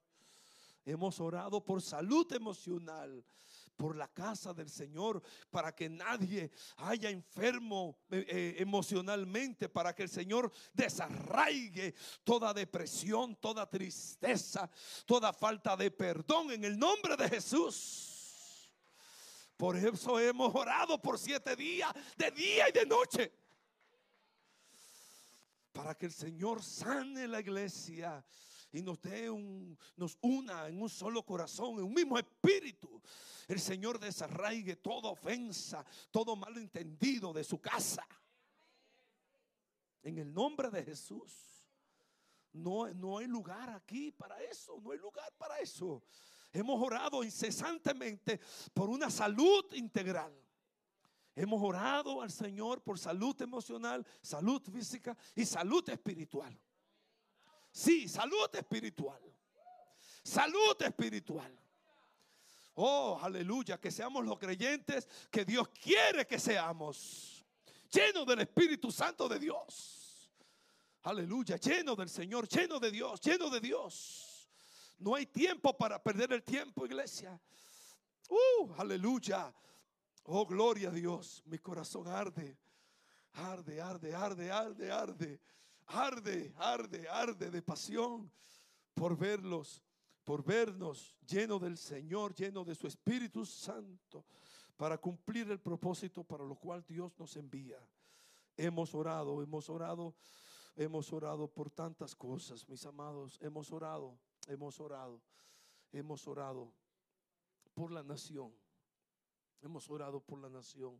Hemos 0.85 1.19
orado 1.19 1.63
por 1.63 1.81
salud 1.81 2.31
emocional 2.31 3.23
por 3.77 3.95
la 3.95 4.07
casa 4.07 4.53
del 4.53 4.69
Señor, 4.69 5.21
para 5.51 5.73
que 5.73 5.87
nadie 5.87 6.51
haya 6.77 7.09
enfermo 7.09 7.99
eh, 8.09 8.25
eh, 8.27 8.55
emocionalmente, 8.57 9.69
para 9.69 9.93
que 9.93 10.03
el 10.03 10.09
Señor 10.09 10.51
desarraigue 10.73 11.93
toda 12.23 12.53
depresión, 12.53 13.35
toda 13.35 13.69
tristeza, 13.69 14.69
toda 15.05 15.31
falta 15.31 15.77
de 15.77 15.91
perdón 15.91 16.51
en 16.51 16.63
el 16.63 16.77
nombre 16.77 17.15
de 17.15 17.29
Jesús. 17.29 18.73
Por 19.55 19.77
eso 19.77 20.19
hemos 20.19 20.53
orado 20.53 21.01
por 21.01 21.17
siete 21.17 21.55
días, 21.55 21.93
de 22.17 22.31
día 22.31 22.69
y 22.69 22.71
de 22.71 22.85
noche. 22.85 23.31
Para 25.71 25.95
que 25.95 26.07
el 26.07 26.13
Señor 26.13 26.63
sane 26.63 27.27
la 27.27 27.39
iglesia 27.39 28.23
y 28.71 28.81
nos 28.81 29.01
dé 29.01 29.29
un, 29.29 29.77
nos 29.95 30.17
una 30.21 30.67
en 30.67 30.81
un 30.81 30.89
solo 30.89 31.23
corazón, 31.23 31.77
en 31.77 31.83
un 31.85 31.93
mismo 31.93 32.17
espíritu. 32.17 33.01
El 33.47 33.59
Señor 33.59 33.99
desarraigue 33.99 34.75
toda 34.75 35.09
ofensa, 35.09 35.85
todo 36.11 36.35
malentendido 36.35 37.33
de 37.33 37.43
su 37.43 37.59
casa. 37.59 38.05
En 40.03 40.17
el 40.17 40.33
nombre 40.33 40.69
de 40.69 40.83
Jesús. 40.83 41.33
No, 42.53 42.91
no 42.93 43.19
hay 43.19 43.27
lugar 43.27 43.69
aquí 43.69 44.11
para 44.11 44.41
eso, 44.43 44.79
no 44.81 44.91
hay 44.91 44.97
lugar 44.97 45.31
para 45.37 45.59
eso. 45.59 46.03
Hemos 46.51 46.81
orado 46.81 47.23
incesantemente 47.23 48.39
por 48.73 48.89
una 48.89 49.11
salud 49.11 49.65
integral. 49.73 50.33
Hemos 51.35 51.61
orado 51.61 52.21
al 52.21 52.31
Señor 52.31 52.81
por 52.81 52.97
salud 52.97 53.39
emocional, 53.41 54.05
salud 54.21 54.59
física 54.63 55.15
y 55.35 55.45
salud 55.45 55.87
espiritual. 55.87 56.59
Sí, 57.77 58.07
salud 58.07 58.49
espiritual. 58.55 59.21
Salud 60.23 60.81
espiritual. 60.81 61.55
Oh, 62.73 63.19
aleluya, 63.21 63.79
que 63.79 63.91
seamos 63.91 64.25
los 64.25 64.39
creyentes 64.39 65.07
que 65.29 65.45
Dios 65.45 65.67
quiere 65.69 66.25
que 66.25 66.39
seamos. 66.39 67.45
Llenos 67.91 68.25
del 68.25 68.39
Espíritu 68.39 68.91
Santo 68.91 69.29
de 69.29 69.37
Dios. 69.37 70.27
Aleluya, 71.03 71.57
lleno 71.57 71.95
del 71.95 72.09
Señor, 72.09 72.47
lleno 72.47 72.79
de 72.79 72.89
Dios, 72.89 73.21
lleno 73.21 73.47
de 73.47 73.59
Dios. 73.59 74.49
No 74.97 75.13
hay 75.13 75.27
tiempo 75.27 75.77
para 75.77 76.01
perder 76.01 76.33
el 76.33 76.43
tiempo, 76.43 76.83
iglesia. 76.83 77.39
Uh, 78.27 78.73
aleluya. 78.75 79.53
Oh, 80.23 80.47
gloria 80.47 80.89
a 80.89 80.93
Dios. 80.93 81.43
Mi 81.45 81.59
corazón 81.59 82.07
arde. 82.07 82.57
Arde, 83.33 83.79
arde, 83.79 84.15
arde, 84.15 84.51
arde, 84.51 84.91
arde. 84.91 85.39
Arde, 85.87 86.53
arde, 86.57 87.07
arde 87.07 87.49
de 87.49 87.61
pasión 87.61 88.31
por 88.93 89.17
verlos, 89.17 89.81
por 90.23 90.43
vernos 90.43 91.15
lleno 91.25 91.59
del 91.59 91.77
Señor, 91.77 92.35
lleno 92.35 92.65
de 92.65 92.75
su 92.75 92.87
Espíritu 92.87 93.45
Santo, 93.45 94.25
para 94.75 94.97
cumplir 94.97 95.49
el 95.49 95.59
propósito 95.59 96.23
para 96.23 96.43
lo 96.43 96.55
cual 96.55 96.83
Dios 96.85 97.17
nos 97.17 97.35
envía. 97.37 97.79
Hemos 98.57 98.93
orado, 98.93 99.41
hemos 99.41 99.69
orado, 99.69 100.15
hemos 100.75 101.13
orado 101.13 101.47
por 101.47 101.69
tantas 101.69 102.15
cosas, 102.15 102.67
mis 102.67 102.85
amados. 102.85 103.37
Hemos 103.41 103.71
orado, 103.71 104.17
hemos 104.47 104.79
orado, 104.79 105.21
hemos 105.91 106.27
orado 106.27 106.73
por 107.73 107.91
la 107.91 108.03
nación. 108.03 108.51
Hemos 109.61 109.89
orado 109.89 110.19
por 110.19 110.39
la 110.39 110.49
nación. 110.49 110.99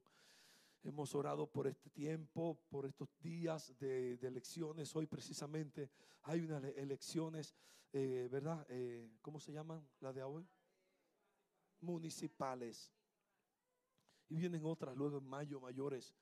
Hemos 0.88 1.14
orado 1.16 1.52
por 1.52 1.68
este 1.68 1.90
tiempo, 1.90 2.58
por 2.70 2.86
estos 2.86 3.10
días 3.20 3.78
de, 3.78 4.14
elecciones. 4.22 4.96
Hoy 4.96 5.06
precisamente 5.06 5.92
hay 6.22 6.40
unas 6.40 6.64
elecciones, 6.64 7.54
eh, 7.92 8.30
¿verdad? 8.32 8.66
Eh, 8.70 9.12
¿Cómo 9.22 9.38
se 9.38 9.52
llaman 9.52 9.86
la 10.00 10.14
de 10.14 10.24
hoy? 10.24 10.48
Municipales. 11.82 12.94
Y 14.30 14.38
vienen 14.38 14.64
otras 14.64 14.96
luego 14.96 15.18
en 15.18 15.26
mayo 15.26 15.60
mayores. 15.60 16.16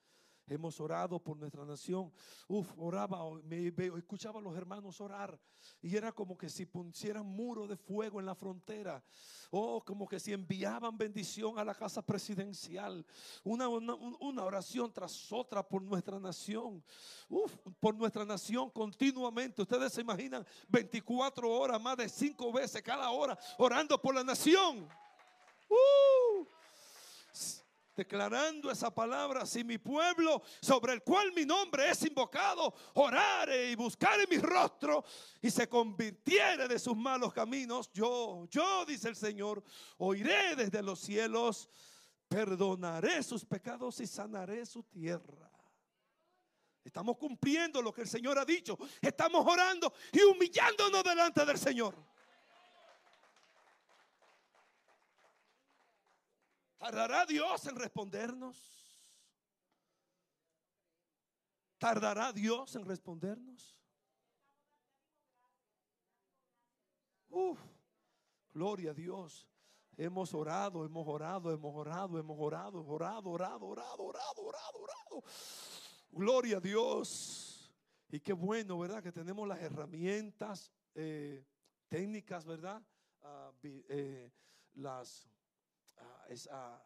Hemos 0.47 0.79
orado 0.79 1.17
por 1.19 1.37
nuestra 1.37 1.65
nación. 1.65 2.11
Uf, 2.47 2.71
oraba, 2.77 3.17
me, 3.43 3.73
escuchaba 3.97 4.39
a 4.39 4.43
los 4.43 4.55
hermanos 4.55 5.01
orar. 5.01 5.39
Y 5.81 5.95
era 5.95 6.11
como 6.11 6.37
que 6.37 6.49
si 6.49 6.67
pusieran 6.67 7.25
muro 7.25 7.65
de 7.67 7.75
fuego 7.75 8.19
en 8.19 8.27
la 8.27 8.35
frontera. 8.35 9.03
O 9.49 9.83
como 9.83 10.07
que 10.07 10.19
si 10.19 10.33
enviaban 10.33 10.95
bendición 10.95 11.57
a 11.57 11.63
la 11.63 11.73
casa 11.73 12.03
presidencial. 12.03 13.03
Una, 13.43 13.67
una, 13.67 14.43
oración 14.43 14.93
tras 14.93 15.31
otra 15.31 15.67
por 15.67 15.81
nuestra 15.81 16.19
nación. 16.19 16.83
Uf, 17.27 17.55
por 17.79 17.95
nuestra 17.95 18.23
nación 18.23 18.69
continuamente. 18.69 19.63
Ustedes 19.63 19.93
se 19.93 20.01
imaginan 20.01 20.45
24 20.67 21.49
horas, 21.49 21.81
más 21.81 21.97
de 21.97 22.07
5 22.07 22.51
veces 22.53 22.83
cada 22.83 23.09
hora, 23.09 23.37
orando 23.57 23.99
por 23.99 24.13
la 24.13 24.23
nación. 24.23 24.87
Uh, 25.69 26.45
declarando 27.95 28.69
esa 28.69 28.93
palabra, 28.93 29.45
si 29.45 29.63
mi 29.63 29.77
pueblo 29.77 30.41
sobre 30.61 30.93
el 30.93 31.03
cual 31.03 31.31
mi 31.33 31.45
nombre 31.45 31.89
es 31.89 32.03
invocado, 32.05 32.73
orare 32.93 33.71
y 33.71 33.75
buscare 33.75 34.27
mi 34.27 34.37
rostro 34.37 35.03
y 35.41 35.49
se 35.49 35.69
convirtiere 35.69 36.67
de 36.67 36.77
sus 36.77 36.95
malos 36.95 37.33
caminos, 37.33 37.89
yo, 37.93 38.45
yo, 38.49 38.85
dice 38.85 39.09
el 39.09 39.15
Señor, 39.15 39.63
oiré 39.97 40.55
desde 40.55 40.83
los 40.83 40.99
cielos, 40.99 41.69
perdonaré 42.27 43.23
sus 43.23 43.45
pecados 43.45 43.99
y 44.01 44.07
sanaré 44.07 44.65
su 44.65 44.83
tierra. 44.83 45.49
Estamos 46.83 47.17
cumpliendo 47.17 47.81
lo 47.81 47.91
que 47.91 48.01
el 48.01 48.07
Señor 48.07 48.37
ha 48.37 48.45
dicho. 48.45 48.77
Estamos 49.01 49.43
orando 49.47 49.91
y 50.11 50.21
humillándonos 50.21 51.03
delante 51.03 51.43
del 51.43 51.57
Señor. 51.57 51.95
¿Tardará 56.77 57.25
Dios 57.25 57.65
en 57.65 57.75
respondernos? 57.75 58.75
¿Tardará 61.77 62.32
Dios 62.34 62.75
en 62.75 62.86
respondernos? 62.86 63.79
Uf, 67.29 67.60
gloria 68.53 68.91
a 68.91 68.94
Dios. 68.94 69.48
Hemos 69.98 70.34
orado, 70.34 70.86
hemos 70.86 71.08
orado, 71.08 71.51
hemos 71.53 71.75
orado, 71.75 72.20
hemos 72.20 72.38
orado, 72.39 72.86
orado, 72.86 73.29
orado, 73.29 73.65
orado, 73.65 74.03
orado, 74.03 74.41
orado, 74.41 74.79
orado. 74.79 75.24
Gloria 76.12 76.58
a 76.58 76.60
Dios. 76.60 77.71
Y 78.10 78.19
qué 78.19 78.34
bueno, 78.34 78.80
¿verdad? 78.80 79.02
Que 79.02 79.12
tenemos 79.12 79.47
las 79.47 79.62
herramientas 79.62 80.71
eh, 80.93 81.45
técnicas, 81.88 82.45
¿verdad? 82.45 82.82
Ah, 83.21 83.52
eh, 83.63 84.32
las 84.73 85.30
esa, 86.29 86.84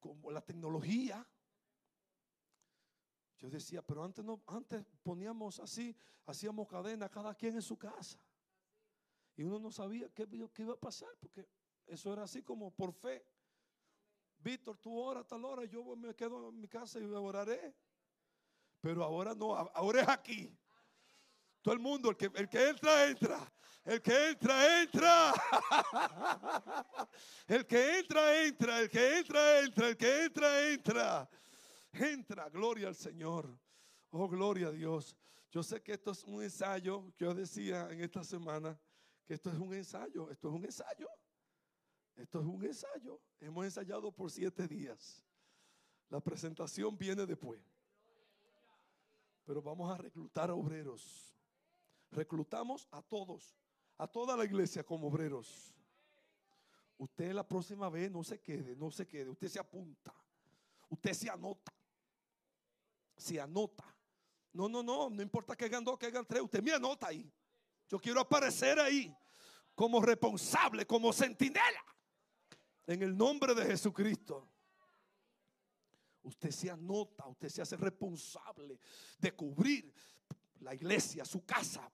como 0.00 0.30
la 0.30 0.40
tecnología. 0.40 1.26
Yo 3.38 3.50
decía, 3.50 3.82
pero 3.82 4.02
antes 4.02 4.24
no, 4.24 4.42
antes 4.46 4.84
poníamos 5.02 5.60
así, 5.60 5.94
hacíamos 6.24 6.66
cadena 6.66 7.08
cada 7.08 7.34
quien 7.34 7.54
en 7.54 7.62
su 7.62 7.76
casa. 7.76 8.18
Y 9.36 9.42
uno 9.42 9.58
no 9.58 9.70
sabía 9.70 10.08
qué, 10.14 10.26
qué 10.26 10.62
iba 10.62 10.74
a 10.74 10.80
pasar, 10.80 11.14
porque 11.20 11.46
eso 11.86 12.12
era 12.12 12.22
así 12.22 12.42
como 12.42 12.70
por 12.70 12.92
fe. 12.92 13.24
Víctor, 14.38 14.78
tú 14.78 14.98
ora 14.98 15.26
tal 15.26 15.44
hora, 15.44 15.64
yo 15.64 15.96
me 15.96 16.14
quedo 16.14 16.48
en 16.48 16.60
mi 16.60 16.68
casa 16.68 16.98
y 16.98 17.04
oraré. 17.04 17.74
Pero 18.80 19.04
ahora 19.04 19.34
no, 19.34 19.54
ahora 19.54 20.02
es 20.02 20.08
aquí. 20.08 20.58
Todo 21.66 21.74
el 21.74 21.80
mundo, 21.80 22.10
el 22.10 22.16
que, 22.16 22.26
entra, 22.26 23.08
entra. 23.08 23.52
El 23.84 24.00
que 24.00 24.28
entra, 24.28 24.82
entra. 24.82 25.34
El 27.48 27.66
que 27.66 27.98
entra, 27.98 28.44
entra. 28.44 28.80
El 28.82 28.88
que 28.88 29.18
entra, 29.18 29.60
entra. 29.64 29.88
El 29.88 29.96
que 29.96 30.24
entra, 30.26 30.70
entra. 30.70 31.30
Entra, 31.92 32.48
gloria 32.50 32.86
al 32.86 32.94
Señor. 32.94 33.58
Oh, 34.10 34.28
gloria 34.28 34.68
a 34.68 34.70
Dios. 34.70 35.16
Yo 35.50 35.60
sé 35.60 35.82
que 35.82 35.94
esto 35.94 36.12
es 36.12 36.22
un 36.22 36.40
ensayo. 36.40 37.12
Yo 37.18 37.34
decía 37.34 37.90
en 37.90 38.00
esta 38.00 38.22
semana 38.22 38.78
que 39.26 39.34
esto 39.34 39.50
es 39.50 39.58
un 39.58 39.74
ensayo. 39.74 40.30
Esto 40.30 40.46
es 40.46 40.54
un 40.54 40.64
ensayo. 40.64 41.08
Esto 42.14 42.38
es 42.38 42.46
un 42.46 42.64
ensayo. 42.64 43.20
Hemos 43.40 43.64
ensayado 43.64 44.12
por 44.12 44.30
siete 44.30 44.68
días. 44.68 45.26
La 46.10 46.20
presentación 46.20 46.96
viene 46.96 47.26
después. 47.26 47.60
Pero 49.44 49.60
vamos 49.60 49.92
a 49.92 49.96
reclutar 49.96 50.52
obreros. 50.52 51.35
Reclutamos 52.16 52.88
a 52.92 53.02
todos, 53.02 53.54
a 53.98 54.06
toda 54.06 54.38
la 54.38 54.46
iglesia 54.46 54.82
como 54.82 55.08
obreros. 55.08 55.74
Usted 56.96 57.34
la 57.34 57.46
próxima 57.46 57.90
vez 57.90 58.10
no 58.10 58.24
se 58.24 58.40
quede, 58.40 58.74
no 58.74 58.90
se 58.90 59.06
quede, 59.06 59.28
usted 59.28 59.48
se 59.48 59.58
apunta, 59.58 60.14
usted 60.88 61.12
se 61.12 61.28
anota, 61.28 61.74
se 63.14 63.38
anota. 63.38 63.84
No, 64.54 64.66
no, 64.66 64.82
no, 64.82 65.10
no 65.10 65.20
importa 65.20 65.54
que 65.54 65.66
hagan 65.66 65.84
dos, 65.84 65.98
que 65.98 66.06
hagan 66.06 66.24
tres, 66.24 66.40
usted 66.40 66.62
me 66.62 66.72
anota 66.72 67.08
ahí. 67.08 67.30
Yo 67.86 67.98
quiero 67.98 68.20
aparecer 68.20 68.80
ahí 68.80 69.14
como 69.74 70.00
responsable, 70.00 70.86
como 70.86 71.12
centinela, 71.12 71.84
en 72.86 73.02
el 73.02 73.14
nombre 73.14 73.54
de 73.54 73.66
Jesucristo. 73.66 74.48
Usted 76.22 76.50
se 76.50 76.70
anota, 76.70 77.26
usted 77.26 77.50
se 77.50 77.60
hace 77.60 77.76
responsable 77.76 78.80
de 79.18 79.36
cubrir 79.36 79.92
la 80.60 80.74
iglesia, 80.74 81.26
su 81.26 81.44
casa. 81.44 81.92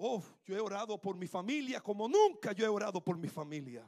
Oh, 0.00 0.22
yo 0.44 0.56
he 0.56 0.60
orado 0.60 1.00
por 1.00 1.16
mi 1.16 1.26
familia 1.26 1.80
como 1.80 2.08
nunca 2.08 2.52
yo 2.52 2.64
he 2.64 2.68
orado 2.68 3.02
por 3.02 3.18
mi 3.18 3.28
familia. 3.28 3.84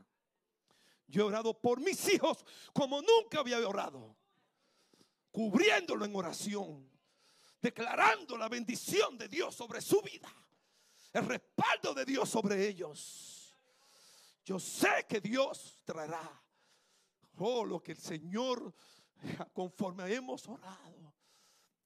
Yo 1.07 1.23
he 1.23 1.25
orado 1.27 1.55
por 1.55 1.81
mis 1.81 2.09
hijos 2.09 2.45
como 2.73 3.01
nunca 3.01 3.41
había 3.41 3.59
orado. 3.67 4.17
Cubriéndolo 5.31 6.05
en 6.05 6.15
oración. 6.15 6.91
Declarando 7.63 8.37
la 8.37 8.49
bendición 8.49 9.17
de 9.17 9.29
Dios 9.29 9.55
sobre 9.55 9.81
su 9.81 10.03
vida. 10.03 10.29
El 11.13 11.27
respaldo 11.27 11.95
de 11.95 12.05
Dios 12.05 12.29
sobre 12.29 12.67
ellos. 12.67 13.57
Yo 14.45 14.59
sé 14.59 15.07
que 15.09 15.21
Dios 15.21 15.81
traerá. 15.85 16.43
Oh, 17.37 17.65
lo 17.65 17.81
que 17.81 17.93
el 17.93 17.99
Señor, 17.99 18.75
conforme 19.53 20.13
hemos 20.13 20.49
orado, 20.49 21.15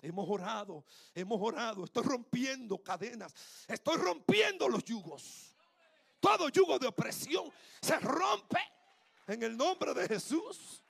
Hemos 0.04 0.28
orado, 0.28 0.84
hemos 1.14 1.40
orado. 1.40 1.84
Estoy 1.84 2.02
rompiendo 2.02 2.76
cadenas. 2.76 3.34
Estoy 3.66 3.96
rompiendo 3.96 4.68
los 4.68 4.84
yugos. 4.84 5.56
Todo 6.20 6.50
yugo 6.50 6.78
de 6.78 6.88
opresión 6.88 7.50
se 7.80 7.98
rompe 8.00 8.60
en 9.26 9.42
el 9.42 9.56
nombre 9.56 9.94
de 9.94 10.06
Jesús. 10.06 10.82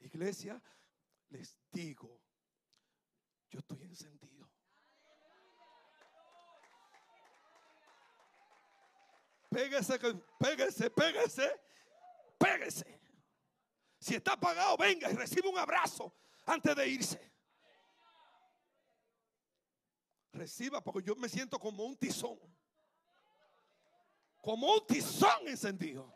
Iglesia, 0.00 0.58
les 1.28 1.54
digo, 1.70 2.22
yo 3.50 3.58
estoy 3.58 3.82
encendido. 3.82 4.48
Pégase, 9.50 9.98
pégase, 10.38 10.90
pégase, 10.90 11.60
pégase. 12.38 12.97
Si 13.98 14.14
está 14.14 14.34
apagado, 14.34 14.76
venga 14.76 15.10
y 15.10 15.14
reciba 15.14 15.48
un 15.50 15.58
abrazo 15.58 16.14
antes 16.46 16.74
de 16.76 16.88
irse. 16.88 17.32
Reciba 20.32 20.82
porque 20.82 21.08
yo 21.08 21.16
me 21.16 21.28
siento 21.28 21.58
como 21.58 21.84
un 21.84 21.96
tizón. 21.96 22.38
Como 24.40 24.72
un 24.72 24.86
tizón 24.86 25.48
encendido. 25.48 26.12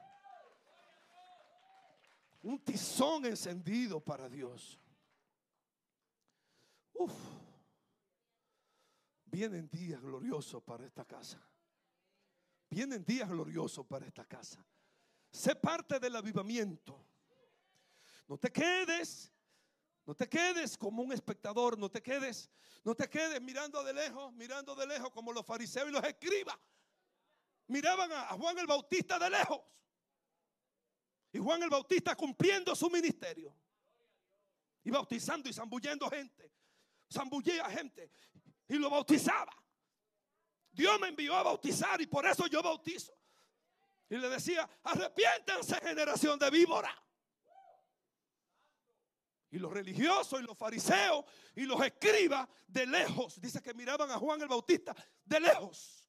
Un 2.42 2.58
tizón 2.62 3.24
encendido 3.26 4.00
para 4.00 4.28
Dios. 4.28 4.78
Uf. 6.94 7.12
Vienen 9.24 9.68
días 9.70 10.00
gloriosos 10.00 10.62
para 10.62 10.84
esta 10.84 11.04
casa. 11.04 11.42
Vienen 12.68 13.04
días 13.04 13.28
gloriosos 13.28 13.86
para 13.86 14.06
esta 14.06 14.24
casa. 14.24 14.64
Sé 15.30 15.54
parte 15.56 15.98
del 15.98 16.14
avivamiento. 16.16 17.11
No 18.32 18.38
te 18.38 18.50
quedes, 18.50 19.30
no 20.06 20.14
te 20.14 20.26
quedes 20.26 20.78
como 20.78 21.02
un 21.02 21.12
espectador, 21.12 21.76
no 21.76 21.90
te 21.90 22.02
quedes, 22.02 22.50
no 22.82 22.94
te 22.94 23.06
quedes 23.06 23.42
mirando 23.42 23.84
de 23.84 23.92
lejos, 23.92 24.32
mirando 24.32 24.74
de 24.74 24.86
lejos 24.86 25.10
como 25.10 25.34
los 25.34 25.44
fariseos 25.44 25.90
y 25.90 25.92
los 25.92 26.02
escribas. 26.02 26.56
Miraban 27.66 28.10
a 28.10 28.28
Juan 28.28 28.58
el 28.58 28.66
Bautista 28.66 29.18
de 29.18 29.28
lejos. 29.28 29.60
Y 31.30 31.40
Juan 31.40 31.62
el 31.62 31.68
Bautista 31.68 32.16
cumpliendo 32.16 32.74
su 32.74 32.88
ministerio. 32.88 33.54
Y 34.82 34.90
bautizando 34.90 35.50
y 35.50 35.52
zambullendo 35.52 36.08
gente. 36.08 36.50
Zambullía 37.12 37.68
gente. 37.68 38.10
Y 38.66 38.76
lo 38.76 38.88
bautizaba. 38.88 39.52
Dios 40.70 40.98
me 40.98 41.08
envió 41.08 41.36
a 41.36 41.42
bautizar 41.42 42.00
y 42.00 42.06
por 42.06 42.24
eso 42.24 42.46
yo 42.46 42.62
bautizo. 42.62 43.12
Y 44.08 44.16
le 44.16 44.30
decía, 44.30 44.66
arrepiéntanse 44.84 45.74
generación 45.82 46.38
de 46.38 46.48
víbora. 46.48 47.01
Y 49.52 49.58
los 49.58 49.70
religiosos 49.70 50.40
y 50.40 50.44
los 50.44 50.56
fariseos 50.56 51.26
y 51.54 51.66
los 51.66 51.78
escribas 51.82 52.48
de 52.66 52.86
lejos, 52.86 53.38
dice 53.38 53.60
que 53.60 53.74
miraban 53.74 54.10
a 54.10 54.18
Juan 54.18 54.40
el 54.40 54.48
Bautista 54.48 54.96
de 55.26 55.40
lejos. 55.40 56.06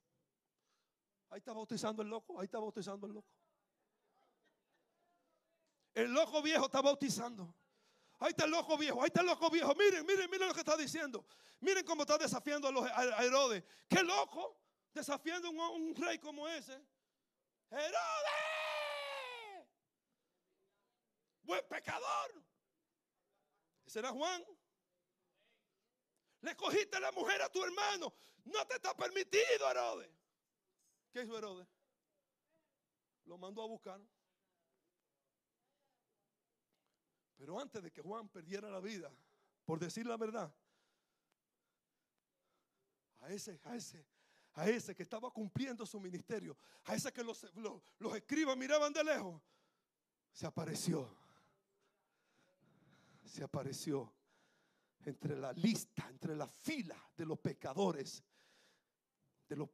Ahí 1.29 1.39
está 1.39 1.51
bautizando 1.51 2.01
el 2.01 2.07
loco, 2.07 2.39
ahí 2.39 2.45
está 2.45 2.57
bautizando 2.59 3.05
el 3.05 3.13
loco. 3.13 3.27
El 5.93 6.13
loco 6.13 6.41
viejo 6.41 6.65
está 6.65 6.81
bautizando. 6.81 7.53
Ahí 8.19 8.29
está 8.29 8.45
el 8.45 8.51
loco 8.51 8.77
viejo, 8.77 9.01
ahí 9.01 9.07
está 9.07 9.19
el 9.19 9.27
loco 9.27 9.49
viejo. 9.49 9.75
Miren, 9.75 10.05
miren, 10.05 10.29
miren 10.29 10.47
lo 10.47 10.53
que 10.53 10.61
está 10.61 10.77
diciendo. 10.77 11.25
Miren 11.59 11.83
cómo 11.83 12.03
está 12.03 12.17
desafiando 12.17 12.69
a, 12.69 12.71
los, 12.71 12.85
Herodes. 13.19 13.65
Qué 13.89 14.03
loco, 14.03 14.57
desafiando 14.93 15.49
a 15.49 15.69
un, 15.71 15.93
rey 15.95 16.17
como 16.17 16.47
ese. 16.47 16.81
Herodes, 17.69 17.93
buen 21.41 21.67
pecador. 21.67 22.52
Ese 23.85 23.99
era 23.99 24.11
Juan. 24.11 24.43
Le 26.41 26.55
cogiste 26.55 26.99
la 26.99 27.11
mujer 27.11 27.41
a 27.41 27.49
tu 27.49 27.63
hermano. 27.63 28.13
No 28.45 28.67
te 28.67 28.75
está 28.75 28.95
permitido, 28.95 29.69
Herodes. 29.69 30.09
¿Qué 31.11 31.23
hizo 31.23 31.37
Herodes? 31.37 31.67
Lo 33.25 33.37
mandó 33.37 33.63
a 33.63 33.67
buscar. 33.67 34.01
Pero 37.37 37.59
antes 37.59 37.81
de 37.83 37.91
que 37.91 38.01
Juan 38.01 38.29
perdiera 38.29 38.69
la 38.69 38.79
vida, 38.79 39.11
por 39.65 39.79
decir 39.79 40.05
la 40.05 40.17
verdad, 40.17 40.53
a 43.19 43.29
ese, 43.29 43.59
a 43.63 43.75
ese, 43.75 44.05
a 44.53 44.69
ese 44.69 44.95
que 44.95 45.03
estaba 45.03 45.31
cumpliendo 45.31 45.85
su 45.85 45.99
ministerio, 45.99 46.57
a 46.85 46.95
ese 46.95 47.11
que 47.11 47.23
los, 47.23 47.43
escribas 48.15 48.57
miraban 48.57 48.93
de 48.93 49.03
lejos, 49.03 49.41
se 50.31 50.45
apareció. 50.45 51.22
Se 53.33 53.43
apareció 53.43 54.13
entre 55.05 55.35
la 55.35 55.51
lista, 55.53 56.07
entre 56.07 56.35
la 56.35 56.47
fila 56.47 56.95
de 57.17 57.25
los 57.25 57.39
pecadores, 57.39 58.23
de 59.49 59.55
los 59.55 59.69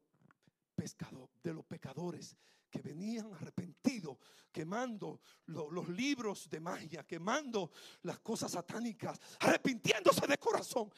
de 1.43 1.54
los 1.54 1.65
pecadores 1.65 2.38
que 2.69 2.82
venían 2.82 3.34
arrepentidos, 3.34 4.17
quemando 4.50 5.19
los 5.48 5.89
libros 5.89 6.50
de 6.50 6.62
magia, 6.62 7.06
quemando 7.06 7.72
las 8.04 8.19
cosas 8.19 8.54
satánicas, 8.54 9.19
arrepintiéndose 9.41 10.26
de 10.26 10.38
corazón. 10.38 10.89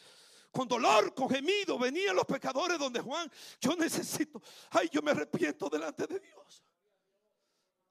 Con 0.51 0.67
dolor, 0.67 1.15
con 1.15 1.31
gemido, 1.31 1.79
venían 1.79 2.15
los 2.15 2.25
pecadores 2.25 2.77
donde 2.77 2.99
Juan, 2.99 3.27
yo 3.59 3.75
necesito, 3.75 4.39
ay, 4.69 4.87
yo 4.91 5.01
me 5.01 5.09
arrepiento 5.09 5.67
delante 5.67 6.05
de 6.05 6.19
Dios. 6.19 6.63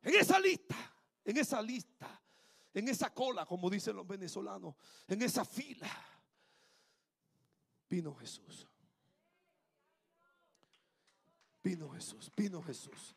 En 0.03 0.15
esa 0.15 0.39
lista, 0.39 0.77
en 1.25 1.39
esa 1.39 1.61
lista, 1.61 2.20
en 2.75 2.89
esa 2.89 3.13
cola, 3.13 3.47
como 3.47 3.69
dicen 3.69 3.97
los 3.97 4.07
venezolanos, 4.07 4.75
en 5.09 5.23
esa 5.23 5.45
fila, 5.45 5.91
vino 7.89 8.15
Jesús. 8.15 8.67
Vino 11.63 11.91
Jesús, 11.91 12.31
vino 12.37 12.63
Jesús. 12.63 13.15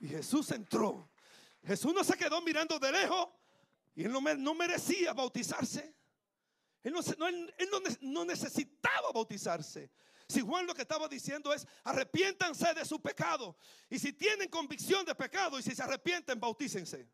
Y 0.00 0.08
Jesús 0.08 0.50
entró. 0.50 1.10
Jesús 1.64 1.94
no 1.94 2.02
se 2.02 2.16
quedó 2.16 2.40
mirando 2.42 2.78
de 2.78 2.90
lejos 2.90 3.28
y 3.94 4.04
él 4.04 4.12
no, 4.12 4.54
merecía 4.54 5.12
bautizarse. 5.12 5.94
Él, 6.82 6.94
no, 8.00 8.24
necesitaba 8.24 9.12
bautizarse. 9.12 9.90
Si 10.32 10.40
Juan 10.40 10.66
lo 10.66 10.74
que 10.74 10.80
estaba 10.80 11.08
diciendo 11.08 11.52
es, 11.52 11.66
arrepiéntanse 11.84 12.72
de 12.72 12.86
su 12.86 13.02
pecado. 13.02 13.54
Y 13.90 13.98
si 13.98 14.14
tienen 14.14 14.48
convicción 14.48 15.04
de 15.04 15.14
pecado 15.14 15.58
y 15.58 15.62
si 15.62 15.74
se 15.74 15.82
arrepienten, 15.82 16.40
bautícense. 16.40 17.06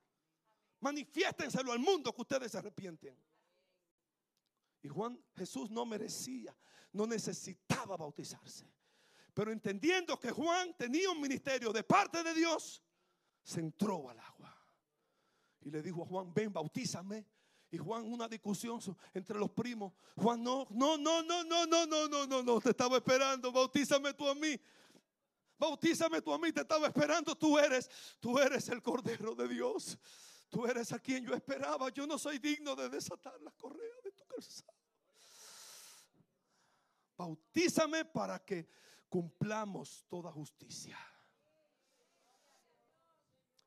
Manifiéstenselo 0.78 1.72
al 1.72 1.81
mundo 1.81 2.14
que 2.14 2.22
ustedes 2.22 2.52
se 2.52 2.59
arrepienten. 2.59 3.20
Y 4.83 4.88
Juan, 4.88 5.20
Jesús 5.35 5.68
no 5.68 5.85
merecía, 5.85 6.57
no 6.92 7.09
necesitaba 7.09 7.96
bautizarse. 7.96 8.72
Pero 9.35 9.50
entendiendo 9.50 10.20
que 10.20 10.31
Juan 10.31 10.76
tenía 10.76 11.11
un 11.11 11.20
ministerio 11.20 11.72
de 11.72 11.83
parte 11.83 12.22
de 12.22 12.33
Dios, 12.35 12.85
se 13.42 13.59
entró 13.59 14.09
al 14.11 14.20
agua. 14.20 14.57
Y 15.62 15.72
le 15.72 15.83
dijo 15.83 16.04
a 16.04 16.07
Juan, 16.07 16.33
ven, 16.33 16.52
bautízame. 16.52 17.26
Y 17.70 17.76
Juan, 17.76 18.11
una 18.11 18.26
discusión 18.26 18.81
entre 19.12 19.38
los 19.38 19.50
primos. 19.50 19.92
Juan, 20.16 20.42
no, 20.42 20.66
no, 20.70 20.96
no, 20.96 21.22
no, 21.22 21.44
no, 21.44 21.66
no, 21.66 21.87
no, 21.87 22.09
no, 22.09 22.26
no, 22.26 22.42
no, 22.42 22.61
te 22.61 22.70
estaba 22.70 22.96
esperando. 22.96 23.52
Bautízame 23.52 24.14
tú 24.14 24.26
a 24.26 24.35
mí. 24.35 24.59
Bautízame 25.59 26.22
tú 26.22 26.33
a 26.33 26.38
mí, 26.38 26.52
te 26.52 26.62
estaba 26.62 26.87
esperando. 26.87 27.35
Tú 27.37 27.59
eres, 27.59 27.90
tú 28.20 28.38
eres 28.38 28.68
el 28.68 28.83
Cordero 28.83 29.35
de 29.35 29.48
Dios. 29.48 29.98
Tú 30.48 30.66
eres 30.66 30.92
a 30.92 30.98
quien 30.98 31.26
yo 31.26 31.35
esperaba. 31.35 31.90
Yo 31.90 32.07
no 32.07 32.16
soy 32.16 32.38
digno 32.38 32.74
de 32.74 32.88
desatar 32.88 33.38
la 33.42 33.50
correa 33.52 33.96
de 34.02 34.12
tu 34.12 34.24
calzado. 34.24 34.72
Bautízame 37.18 38.04
para 38.07 38.38
que 38.38 38.66
cumplamos 39.11 40.07
toda 40.09 40.33
justicia. 40.33 40.96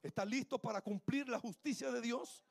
¿Está 0.02 0.26
listo 0.26 0.58
para 0.58 0.82
cumplir 0.82 1.30
la 1.30 1.40
justicia 1.40 1.92
de 1.92 2.02
Dios? 2.02 2.44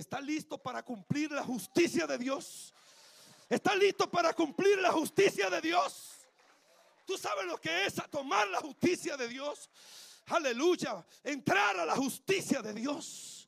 ¿Está 0.00 0.18
listo 0.18 0.56
para 0.56 0.82
cumplir 0.82 1.30
la 1.30 1.44
justicia 1.44 2.06
de 2.06 2.16
Dios? 2.16 2.72
¿Está 3.50 3.74
listo 3.74 4.10
para 4.10 4.32
cumplir 4.32 4.78
la 4.78 4.90
justicia 4.90 5.50
de 5.50 5.60
Dios? 5.60 6.26
¿Tú 7.04 7.18
sabes 7.18 7.44
lo 7.44 7.58
que 7.58 7.84
es 7.84 7.96
tomar 8.10 8.48
la 8.48 8.60
justicia 8.60 9.14
de 9.18 9.28
Dios? 9.28 9.68
Aleluya. 10.28 11.04
Entrar 11.22 11.78
a 11.78 11.84
la 11.84 11.94
justicia 11.96 12.62
de 12.62 12.72
Dios. 12.72 13.46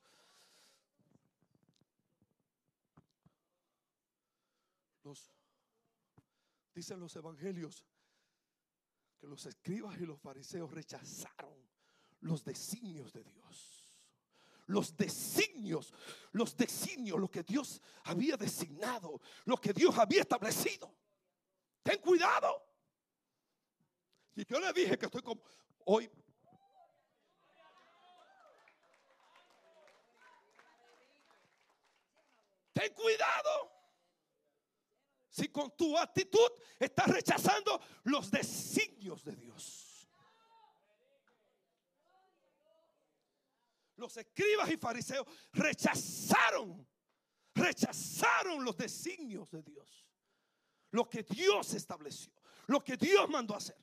Los, 5.05 5.33
dicen 6.75 7.01
los 7.01 7.17
evangelios 7.17 7.83
que 9.19 9.27
los 9.27 9.47
escribas 9.47 9.99
y 9.99 10.05
los 10.05 10.21
fariseos 10.21 10.71
rechazaron 10.71 11.57
los 12.21 12.45
designios 12.45 13.11
de 13.15 13.25
Dios. 13.25 13.72
Los 14.66 14.96
designios, 14.96 15.92
los 16.33 16.57
designios, 16.57 17.18
lo 17.18 17.31
que 17.31 17.42
Dios 17.42 17.81
había 18.05 18.37
designado, 18.37 19.20
lo 19.44 19.57
que 19.57 19.72
Dios 19.72 19.96
había 19.98 20.22
establecido. 20.22 20.94
Ten 21.83 21.98
cuidado. 21.98 22.64
Y 24.35 24.46
yo 24.46 24.61
le 24.61 24.72
dije 24.72 24.98
que 24.98 25.07
estoy 25.07 25.22
como 25.22 25.42
hoy. 25.85 26.11
Ten 32.72 32.94
cuidado. 32.94 33.70
Si 35.29 35.48
con 35.48 35.75
tu 35.77 35.96
actitud 35.96 36.51
estás 36.79 37.09
rechazando 37.09 37.81
los 38.05 38.31
designios 38.31 39.25
de 39.25 39.35
Dios. 39.35 39.82
Los 44.03 44.17
escribas 44.17 44.69
y 44.69 44.77
fariseos 44.77 45.25
rechazaron, 45.53 46.85
rechazaron 47.55 48.65
los 48.65 48.77
designios 48.77 49.49
de 49.49 49.62
Dios. 49.62 50.05
Lo 50.91 51.09
que 51.09 51.23
Dios 51.23 51.73
estableció, 51.75 52.33
lo 52.67 52.83
que 52.83 52.97
Dios 52.97 53.31
mandó 53.31 53.55
a 53.55 53.59
hacer. 53.59 53.77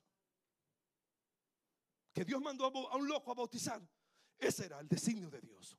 Que 2.12 2.26
Dios 2.26 2.42
mandó 2.42 2.66
a 2.66 2.98
un 2.98 3.08
loco 3.08 3.32
a 3.32 3.34
bautizar. 3.34 3.82
Ese 4.38 4.66
era 4.66 4.82
el 4.82 4.90
designio 4.90 5.30
de 5.30 5.40
Dios. 5.40 5.78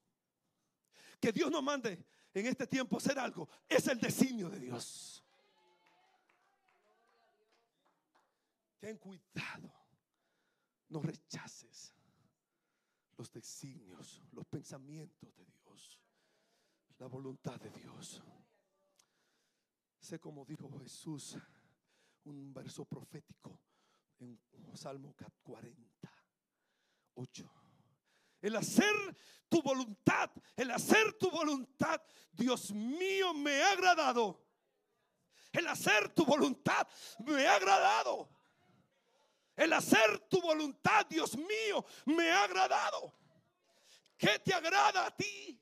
Que 1.20 1.32
Dios 1.32 1.50
nos 1.50 1.62
mande 1.62 2.02
en 2.32 2.46
este 2.46 2.66
tiempo 2.66 2.96
hacer 2.96 3.18
algo. 3.18 3.46
Es 3.68 3.88
el 3.88 4.00
designio 4.00 4.48
de 4.48 4.58
Dios. 4.58 5.22
ten 8.78 8.96
cuidado, 8.96 9.70
no 10.88 11.02
rechaces 11.02 11.92
los 13.20 13.30
designios, 13.30 14.22
los 14.32 14.46
pensamientos 14.46 15.36
de 15.36 15.44
Dios, 15.44 16.00
la 16.96 17.06
voluntad 17.06 17.60
de 17.60 17.68
Dios. 17.68 18.22
Sé 20.00 20.18
como 20.18 20.46
dijo 20.46 20.70
Jesús, 20.78 21.36
un 22.24 22.54
verso 22.54 22.86
profético 22.86 23.60
en 24.20 24.40
Salmo 24.72 25.14
40, 25.42 26.10
8. 27.12 27.52
El 28.40 28.56
hacer 28.56 28.94
tu 29.50 29.60
voluntad, 29.60 30.30
el 30.56 30.70
hacer 30.70 31.12
tu 31.18 31.30
voluntad, 31.30 32.00
Dios 32.32 32.72
mío, 32.72 33.34
me 33.34 33.60
ha 33.60 33.72
agradado. 33.72 34.48
El 35.52 35.66
hacer 35.66 36.08
tu 36.14 36.24
voluntad 36.24 36.88
me 37.26 37.46
ha 37.46 37.56
agradado. 37.56 38.30
El 39.60 39.74
hacer 39.74 40.20
tu 40.20 40.40
voluntad, 40.40 41.04
Dios 41.04 41.36
mío, 41.36 41.84
me 42.06 42.30
ha 42.30 42.44
agradado. 42.44 43.12
¿Qué 44.16 44.38
te 44.38 44.54
agrada 44.54 45.04
a 45.04 45.14
ti? 45.14 45.60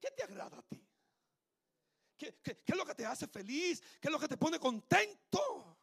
¿Qué 0.00 0.10
te 0.10 0.24
agrada 0.24 0.58
a 0.58 0.62
ti? 0.62 0.84
¿Qué, 2.18 2.34
es 2.66 2.76
lo 2.76 2.84
que 2.84 2.96
te 2.96 3.06
hace 3.06 3.28
feliz? 3.28 3.80
¿Qué 4.00 4.08
es 4.08 4.10
lo 4.10 4.18
que 4.18 4.26
te 4.26 4.36
pone 4.36 4.58
contento? 4.58 5.78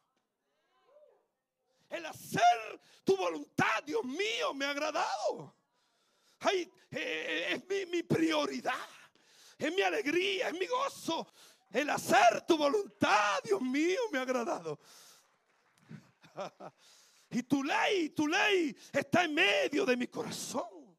El 1.88 2.04
hacer 2.04 2.82
tu 3.02 3.16
voluntad, 3.16 3.82
Dios 3.86 4.04
mío, 4.04 4.52
me 4.52 4.66
ha 4.66 4.70
agradado. 4.70 5.56
Ay, 6.40 6.70
eh, 6.90 6.98
eh, 7.00 7.46
es 7.54 7.66
mi, 7.66 7.86
mi 7.86 8.02
prioridad, 8.02 8.88
es 9.56 9.74
mi 9.74 9.80
alegría, 9.80 10.48
es 10.48 10.54
mi 10.54 10.66
gozo. 10.66 11.32
El 11.72 11.88
hacer 11.88 12.44
tu 12.46 12.58
voluntad, 12.58 13.40
Dios 13.42 13.62
mío, 13.62 14.00
me 14.12 14.18
ha 14.18 14.22
agradado. 14.22 14.78
Y 17.30 17.42
tu 17.42 17.62
ley, 17.62 18.08
tu 18.10 18.26
ley 18.26 18.74
está 18.90 19.24
en 19.24 19.34
medio 19.34 19.84
de 19.84 19.98
mi 19.98 20.06
corazón. 20.06 20.96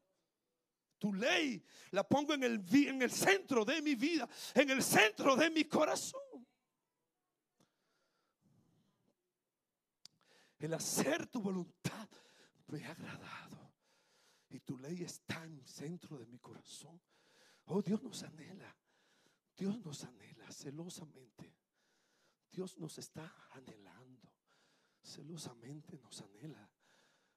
Tu 0.96 1.12
ley 1.12 1.64
la 1.90 2.06
pongo 2.06 2.34
en 2.34 2.44
el, 2.44 2.64
en 2.72 3.02
el 3.02 3.10
centro 3.10 3.64
de 3.64 3.82
mi 3.82 3.96
vida, 3.96 4.28
en 4.54 4.70
el 4.70 4.82
centro 4.82 5.34
de 5.34 5.50
mi 5.50 5.64
corazón. 5.64 6.20
El 10.58 10.74
hacer 10.74 11.26
tu 11.26 11.40
voluntad 11.40 12.08
me 12.66 12.84
ha 12.84 12.92
agradado. 12.92 13.72
Y 14.50 14.60
tu 14.60 14.78
ley 14.78 15.02
está 15.02 15.44
en 15.44 15.54
el 15.54 15.66
centro 15.66 16.18
de 16.18 16.26
mi 16.26 16.38
corazón. 16.38 17.00
Oh, 17.64 17.82
Dios 17.82 18.02
nos 18.02 18.22
anhela. 18.22 18.76
Dios 19.56 19.78
nos 19.80 20.04
anhela 20.04 20.50
celosamente. 20.52 21.56
Dios 22.50 22.76
nos 22.78 22.98
está 22.98 23.34
anhelando. 23.50 23.99
Celosamente 25.02 25.98
nos 25.98 26.20
anhela. 26.22 26.70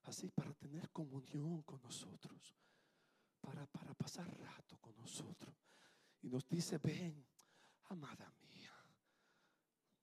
Así 0.03 0.29
para 0.29 0.53
tener 0.53 0.89
comunión 0.91 1.63
con 1.63 1.81
nosotros. 1.81 2.55
Para, 3.39 3.65
para 3.67 3.93
pasar 3.93 4.27
rato 4.39 4.77
con 4.77 4.95
nosotros. 4.97 5.55
Y 6.21 6.29
nos 6.29 6.47
dice, 6.47 6.77
ven, 6.77 7.25
amada 7.89 8.33
mía, 8.41 8.73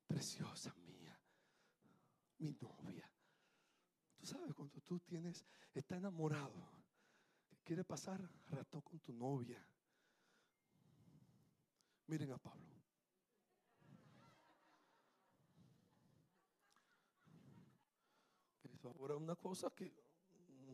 preciosa 0.06 0.74
mía, 0.74 1.18
mi 2.38 2.52
novia. 2.60 3.10
Tú 4.16 4.26
sabes, 4.26 4.52
cuando 4.52 4.80
tú 4.82 5.00
tienes, 5.00 5.46
está 5.72 5.96
enamorado, 5.96 6.70
quiere 7.64 7.84
pasar 7.84 8.20
rato 8.48 8.82
con 8.82 9.00
tu 9.00 9.14
novia, 9.14 9.66
Miren 12.10 12.32
a 12.32 12.38
Pablo. 12.38 12.74
Es 18.64 18.69
ahora 18.88 19.16
una 19.16 19.36
cosa 19.36 19.70
que 19.70 19.92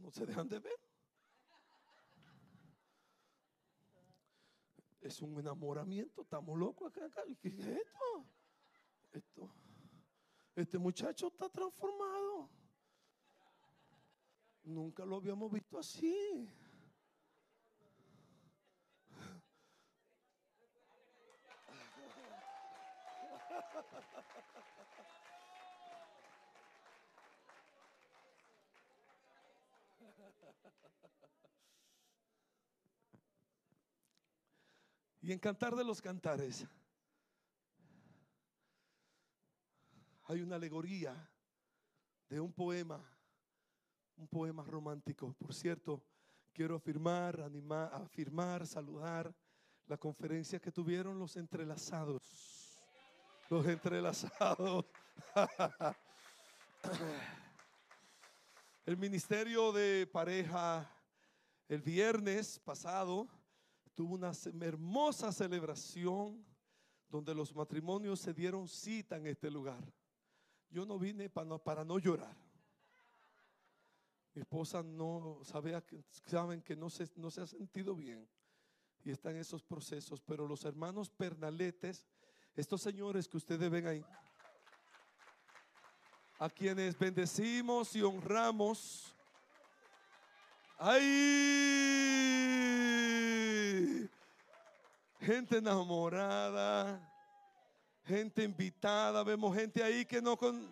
no 0.01 0.11
se 0.11 0.27
dejan 0.27 0.49
de 0.49 0.59
ver. 0.59 0.81
Es 5.01 5.23
un 5.23 5.39
enamoramiento, 5.39 6.23
estamos 6.23 6.59
locos 6.59 6.91
acá. 6.91 7.07
acá. 7.07 7.23
¿Qué 7.41 7.49
es 7.49 7.67
esto? 7.67 8.27
esto? 9.13 9.51
Este 10.55 10.79
muchacho 10.79 11.29
está 11.29 11.49
transformado. 11.49 12.51
Nunca 14.65 15.05
lo 15.05 15.17
habíamos 15.17 15.53
visto 15.53 15.79
así. 15.79 16.49
Y 35.27 35.33
en 35.33 35.41
Cantar 35.41 35.75
de 35.75 35.83
los 35.83 36.01
Cantares 36.01 36.65
hay 40.23 40.41
una 40.41 40.55
alegoría 40.55 41.29
de 42.29 42.39
un 42.39 42.53
poema, 42.53 43.05
un 44.19 44.29
poema 44.29 44.63
romántico. 44.63 45.35
Por 45.35 45.53
cierto, 45.53 46.01
quiero 46.53 46.77
afirmar, 46.77 47.41
animar, 47.41 47.93
afirmar, 47.93 48.69
saludar 48.69 49.35
la 49.89 49.97
conferencia 49.97 50.61
que 50.61 50.71
tuvieron 50.71 51.19
los 51.19 51.35
entrelazados. 51.35 52.79
Los 53.51 53.67
entrelazados. 53.67 54.85
El 58.87 58.97
ministerio 58.97 59.73
de 59.73 60.07
pareja 60.07 60.89
el 61.67 61.83
viernes 61.83 62.61
pasado 62.61 63.27
tuvo 63.97 64.15
una 64.15 64.31
hermosa 64.61 65.33
celebración 65.33 66.45
donde 67.09 67.35
los 67.35 67.55
matrimonios 67.55 68.21
se 68.21 68.35
dieron 68.35 68.69
cita 68.69 69.17
en 69.17 69.27
este 69.27 69.51
lugar. 69.51 69.83
Yo 70.69 70.85
no 70.85 70.99
vine 70.99 71.31
para 71.31 71.83
no, 71.83 71.99
llorar. 71.99 72.37
Mi 74.35 74.43
esposa 74.43 74.83
no 74.83 75.41
sabía 75.43 75.83
saben 76.27 76.61
que 76.61 76.77
no 76.77 76.91
se, 76.91 77.09
no 77.17 77.31
se 77.31 77.41
ha 77.41 77.47
sentido 77.47 77.97
bien 77.97 78.29
y 79.03 79.11
está 79.11 79.31
en 79.31 79.39
esos 79.39 79.63
procesos, 79.63 80.21
pero 80.21 80.47
los 80.47 80.65
hermanos 80.67 81.09
pernaletes, 81.09 82.07
estos 82.55 82.83
señores 82.83 83.27
que 83.27 83.39
ustedes 83.39 83.71
ven 83.71 83.87
ahí, 83.87 84.05
a 86.39 86.51
quienes 86.51 86.99
bendecimos 86.99 87.97
y 87.97 88.03
honramos, 88.03 89.17
¡Ay! 90.79 92.06
Gente 95.21 95.59
enamorada, 95.59 97.01
gente 98.05 98.45
invitada, 98.45 99.25
vemos 99.25 99.55
gente 99.57 99.83
ahí 99.83 100.05
que 100.05 100.21
no 100.21 100.37
con... 100.37 100.69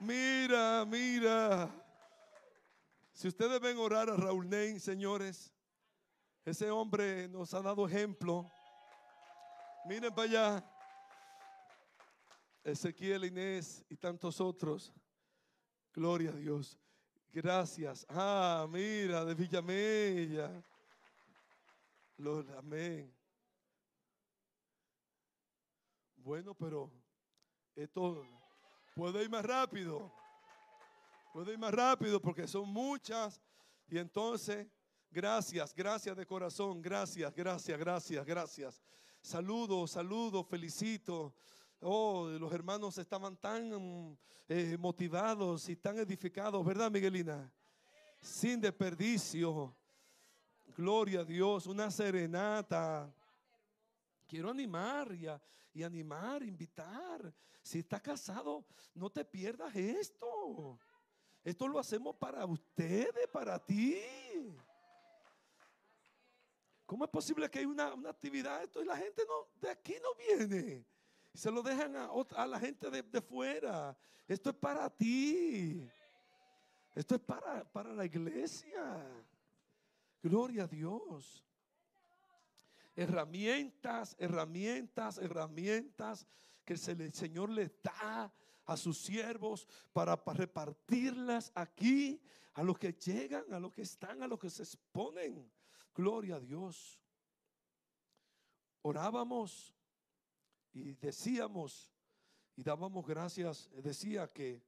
Mira, 0.00 0.84
mira. 0.84 1.70
Si 3.12 3.28
ustedes 3.28 3.60
ven 3.60 3.78
orar 3.78 4.10
a 4.10 4.16
Raúl 4.16 4.48
Nein, 4.48 4.80
señores, 4.80 5.54
ese 6.44 6.70
hombre 6.70 7.28
nos 7.28 7.54
ha 7.54 7.62
dado 7.62 7.86
ejemplo. 7.86 8.50
Miren 9.84 10.12
para 10.12 10.28
allá. 10.28 10.64
Ezequiel, 12.64 13.24
Inés 13.24 13.84
y 13.88 13.96
tantos 13.96 14.40
otros. 14.40 14.92
Gloria 15.92 16.30
a 16.30 16.34
Dios. 16.34 16.78
Gracias. 17.32 18.04
Ah, 18.08 18.66
mira, 18.68 19.24
de 19.24 19.34
Villamella. 19.34 20.50
Los 22.16 22.48
amén. 22.50 23.12
Bueno, 26.24 26.54
pero 26.54 26.88
esto 27.74 28.24
puede 28.94 29.24
ir 29.24 29.30
más 29.30 29.44
rápido. 29.44 30.12
Puede 31.32 31.52
ir 31.52 31.58
más 31.58 31.74
rápido 31.74 32.20
porque 32.20 32.46
son 32.46 32.68
muchas. 32.68 33.40
Y 33.88 33.98
entonces, 33.98 34.68
gracias, 35.10 35.74
gracias 35.74 36.16
de 36.16 36.24
corazón. 36.24 36.80
Gracias, 36.80 37.34
gracias, 37.34 37.76
gracias, 37.76 38.24
gracias. 38.24 38.82
Saludo, 39.20 39.88
saludo, 39.88 40.44
felicito. 40.44 41.34
Oh, 41.80 42.28
los 42.28 42.52
hermanos 42.52 42.96
estaban 42.98 43.36
tan 43.36 44.16
eh, 44.48 44.76
motivados 44.78 45.68
y 45.68 45.74
tan 45.74 45.98
edificados, 45.98 46.64
¿verdad, 46.64 46.88
Miguelina? 46.88 47.52
Sin 48.20 48.60
desperdicio. 48.60 49.74
Gloria 50.76 51.20
a 51.20 51.24
Dios, 51.24 51.66
una 51.66 51.90
serenata. 51.90 53.12
Quiero 54.32 54.48
animar 54.48 55.12
y, 55.74 55.82
animar, 55.82 56.42
invitar. 56.42 57.34
Si 57.60 57.80
está 57.80 58.00
casado, 58.00 58.64
no 58.94 59.10
te 59.10 59.26
pierdas 59.26 59.76
esto. 59.76 60.80
Esto 61.44 61.68
lo 61.68 61.78
hacemos 61.78 62.16
para 62.16 62.46
ustedes, 62.46 63.28
para 63.30 63.62
ti. 63.62 64.00
¿Cómo 66.86 67.04
es 67.04 67.10
posible 67.10 67.50
que 67.50 67.58
hay 67.58 67.66
una, 67.66 67.88
actividad 68.08 68.62
esto 68.62 68.80
y 68.82 68.86
la 68.86 68.96
gente 68.96 69.22
no, 69.28 69.48
de 69.60 69.68
aquí 69.68 69.96
no 70.02 70.14
viene? 70.14 70.86
se 71.34 71.50
lo 71.50 71.62
dejan 71.62 71.94
a, 71.94 72.46
la 72.46 72.58
gente 72.58 72.90
de, 72.90 73.20
fuera. 73.20 73.94
Esto 74.26 74.48
es 74.48 74.56
para 74.56 74.88
ti. 74.88 75.86
Esto 76.94 77.16
es 77.16 77.20
para 77.20 77.92
la 77.92 78.06
iglesia. 78.06 79.06
Gloria 80.22 80.62
a 80.62 80.68
Dios. 80.68 81.44
Herramientas, 82.94 84.16
herramientas, 84.18 85.18
herramientas 85.18 86.26
que 86.64 86.74
el 86.74 87.12
Señor 87.12 87.50
le 87.50 87.68
da 87.82 88.32
a 88.64 88.76
sus 88.76 88.98
siervos 88.98 89.66
para, 89.92 90.16
repartirlas 90.16 91.50
aquí 91.54 92.22
a 92.54 92.62
los 92.62 92.78
que 92.78 92.92
llegan, 92.92 93.52
a 93.52 93.58
los 93.58 93.72
que 93.72 93.82
están, 93.82 94.22
a 94.22 94.28
los 94.28 94.38
que 94.38 94.50
se 94.50 94.62
exponen. 94.62 95.50
Gloria 95.94 96.36
a 96.36 96.40
Dios. 96.40 97.00
Orábamos 98.82 99.74
y 100.72 100.94
decíamos 100.94 101.92
y 102.56 102.62
dábamos 102.62 103.06
gracias. 103.06 103.70
Decía 103.82 104.28
que, 104.28 104.62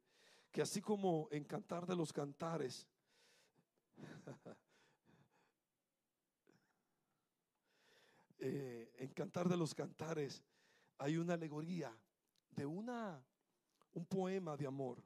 que 0.50 0.62
así 0.62 0.80
como 0.80 1.28
en 1.30 1.44
Cantar 1.44 1.86
de 1.86 1.96
los 1.96 2.12
Cantares, 2.12 2.86
eh, 8.46 8.92
en 8.98 9.08
Cantar 9.14 9.48
de 9.48 9.56
los 9.56 9.74
Cantares 9.74 10.44
hay 10.98 11.16
una 11.16 11.32
alegoría 11.32 11.90
de 12.50 12.66
una 12.66 13.24
un 13.94 14.04
poema 14.04 14.54
de 14.54 14.66
amor. 14.66 15.02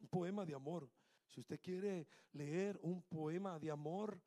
Un 0.00 0.08
poema 0.08 0.44
de 0.44 0.54
amor. 0.54 0.90
Si 1.28 1.40
usted 1.40 1.60
quiere 1.60 2.08
leer 2.32 2.76
un 2.82 3.00
poema 3.02 3.60
de 3.60 3.70
amor, 3.70 4.20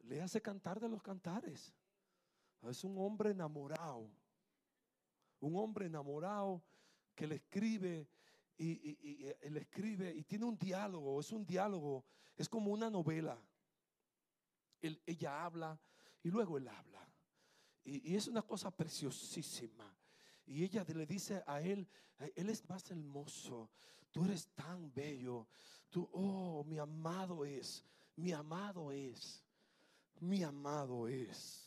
léase 0.00 0.42
Cantar 0.42 0.80
de 0.80 0.88
los 0.90 1.02
Cantares. 1.02 1.72
Es 2.68 2.84
un 2.84 2.98
hombre 2.98 3.30
enamorado. 3.30 4.10
Un 5.40 5.56
hombre 5.56 5.86
enamorado 5.86 6.62
que 7.14 7.26
le 7.26 7.36
escribe 7.36 8.06
y, 8.58 9.32
le 9.48 9.60
escribe 9.60 10.14
y 10.14 10.24
tiene 10.24 10.44
un 10.44 10.58
diálogo. 10.58 11.20
Es 11.20 11.32
un 11.32 11.46
diálogo. 11.46 12.04
Es 12.36 12.50
como 12.50 12.70
una 12.70 12.90
novela. 12.90 13.40
ella 14.82 15.44
habla 15.44 15.78
y 16.22 16.28
luego 16.28 16.58
él 16.58 16.68
habla. 16.68 17.03
Y 17.84 18.16
es 18.16 18.28
una 18.28 18.42
cosa 18.42 18.70
preciosísima. 18.70 19.94
Y 20.46 20.64
ella 20.64 20.84
le 20.94 21.06
dice 21.06 21.42
a 21.46 21.60
él, 21.60 21.86
él 22.34 22.50
es 22.50 22.68
más 22.68 22.90
hermoso, 22.90 23.70
tú 24.10 24.24
eres 24.24 24.48
tan 24.54 24.92
bello, 24.92 25.48
tú, 25.90 26.08
oh, 26.12 26.64
mi 26.64 26.78
amado 26.78 27.44
es, 27.44 27.84
mi 28.16 28.32
amado 28.32 28.92
es, 28.92 29.42
mi 30.20 30.42
amado 30.42 31.08
es. 31.08 31.64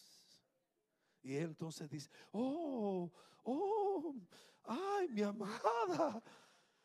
Y 1.24 1.36
él 1.36 1.50
entonces 1.50 1.90
dice, 1.90 2.10
oh, 2.32 3.12
oh, 3.44 4.16
ay, 4.64 5.10
mi 5.10 5.24
amada. 5.24 6.22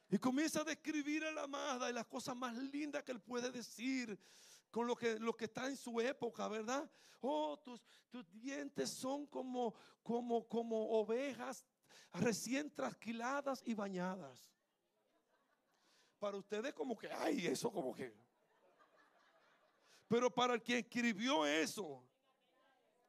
Y 0.08 0.18
comienza 0.18 0.62
a 0.62 0.64
describir 0.64 1.24
a 1.24 1.32
la 1.32 1.44
amada 1.44 1.88
y 1.88 1.92
las 1.92 2.06
cosas 2.06 2.36
más 2.36 2.56
lindas 2.56 3.02
que 3.02 3.12
él 3.12 3.20
puede 3.20 3.50
decir 3.50 4.18
con 4.72 4.87
lo 4.87 4.96
que, 4.96 5.20
lo 5.20 5.37
que 5.37 5.44
está 5.44 5.68
en 5.68 5.76
su 5.76 6.00
época, 6.00 6.48
¿verdad? 6.48 6.90
Oh, 7.20 7.56
tus, 7.58 7.80
tus 8.11 8.28
dientes 8.32 8.90
son 8.90 9.26
como, 9.26 9.74
como, 10.02 10.48
como 10.48 10.98
ovejas 10.98 11.64
recién 12.14 12.74
trasquiladas 12.74 13.62
y 13.66 13.74
bañadas. 13.74 14.50
Para 16.18 16.38
ustedes 16.38 16.72
como 16.72 16.96
que, 16.96 17.12
ay, 17.12 17.46
eso 17.46 17.70
como 17.70 17.94
que. 17.94 18.16
Pero 20.08 20.30
para 20.32 20.54
el 20.54 20.62
que 20.62 20.78
escribió 20.78 21.44
eso 21.44 22.02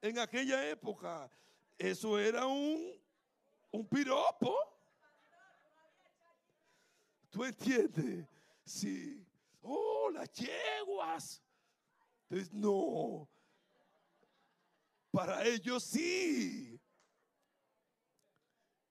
en 0.02 0.18
aquella 0.18 0.68
época, 0.68 1.30
eso 1.78 2.18
era 2.18 2.46
un, 2.46 2.92
un 3.70 3.88
piropo. 3.88 4.54
¿Tú 7.30 7.42
entiendes? 7.42 8.26
Sí. 8.66 9.26
Oh, 9.62 10.10
las 10.10 10.30
yeguas. 10.32 11.42
Entonces, 12.28 12.52
no. 12.52 13.28
Para 15.10 15.44
ellos 15.44 15.82
sí. 15.84 16.80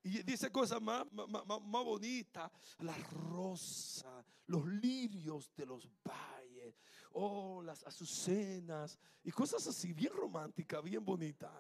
Y 0.04 0.22
dice 0.24 0.52
cosas 0.52 0.82
más, 0.82 1.06
más, 1.12 1.84
bonitas, 1.86 2.52
la 2.80 2.96
rosa, 3.32 4.26
los 4.48 4.66
lirios 4.68 5.56
de 5.56 5.66
los 5.66 5.90
valles, 6.04 6.78
oh, 7.14 7.62
las 7.62 7.84
azucenas 7.84 9.00
y 9.24 9.32
cosas 9.32 9.66
así, 9.66 9.94
bien 9.94 10.12
románticas, 10.12 10.84
bien 10.84 11.06
bonitas. 11.06 11.52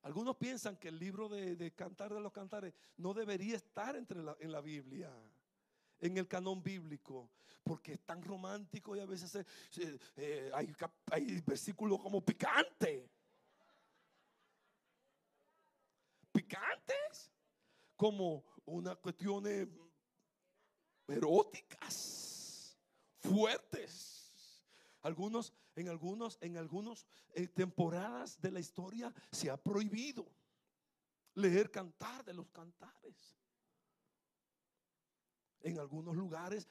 Algunos 0.00 0.36
piensan 0.36 0.76
que 0.78 0.88
el 0.88 0.98
libro 0.98 1.28
de, 1.28 1.72
Cantar 1.74 2.12
de 2.14 2.20
los 2.20 2.32
Cantares 2.32 2.72
no 2.96 3.12
debería 3.12 3.56
estar 3.56 3.94
entre 3.94 4.20
en 4.40 4.50
la 4.50 4.60
Biblia, 4.62 5.12
en 6.02 6.18
el 6.18 6.28
canon 6.28 6.62
bíblico, 6.62 7.30
porque 7.64 7.94
es 7.94 8.00
tan 8.00 8.22
romántico 8.22 8.94
y 8.94 9.00
a 9.00 9.06
veces 9.06 9.46
eh, 10.16 10.50
hay, 10.52 10.74
hay 11.10 11.40
versículos 11.40 11.98
como 12.00 12.22
picantes 12.22 13.08
picantes 16.32 17.30
como 17.96 18.42
unas 18.64 18.96
cuestiones 18.96 19.68
eróticas, 21.06 22.76
fuertes. 23.20 24.64
Algunos, 25.02 25.52
en 25.76 25.88
algunos, 25.88 26.38
en 26.40 26.56
algunos 26.56 27.06
eh, 27.34 27.46
temporadas 27.48 28.40
de 28.40 28.50
la 28.50 28.60
historia 28.60 29.12
se 29.30 29.50
ha 29.50 29.56
prohibido 29.56 30.26
leer 31.34 31.70
cantar 31.70 32.24
de 32.24 32.34
los 32.34 32.48
cantares. 32.50 33.41
En 35.62 35.78
algunos 35.78 36.16
lugares, 36.16 36.66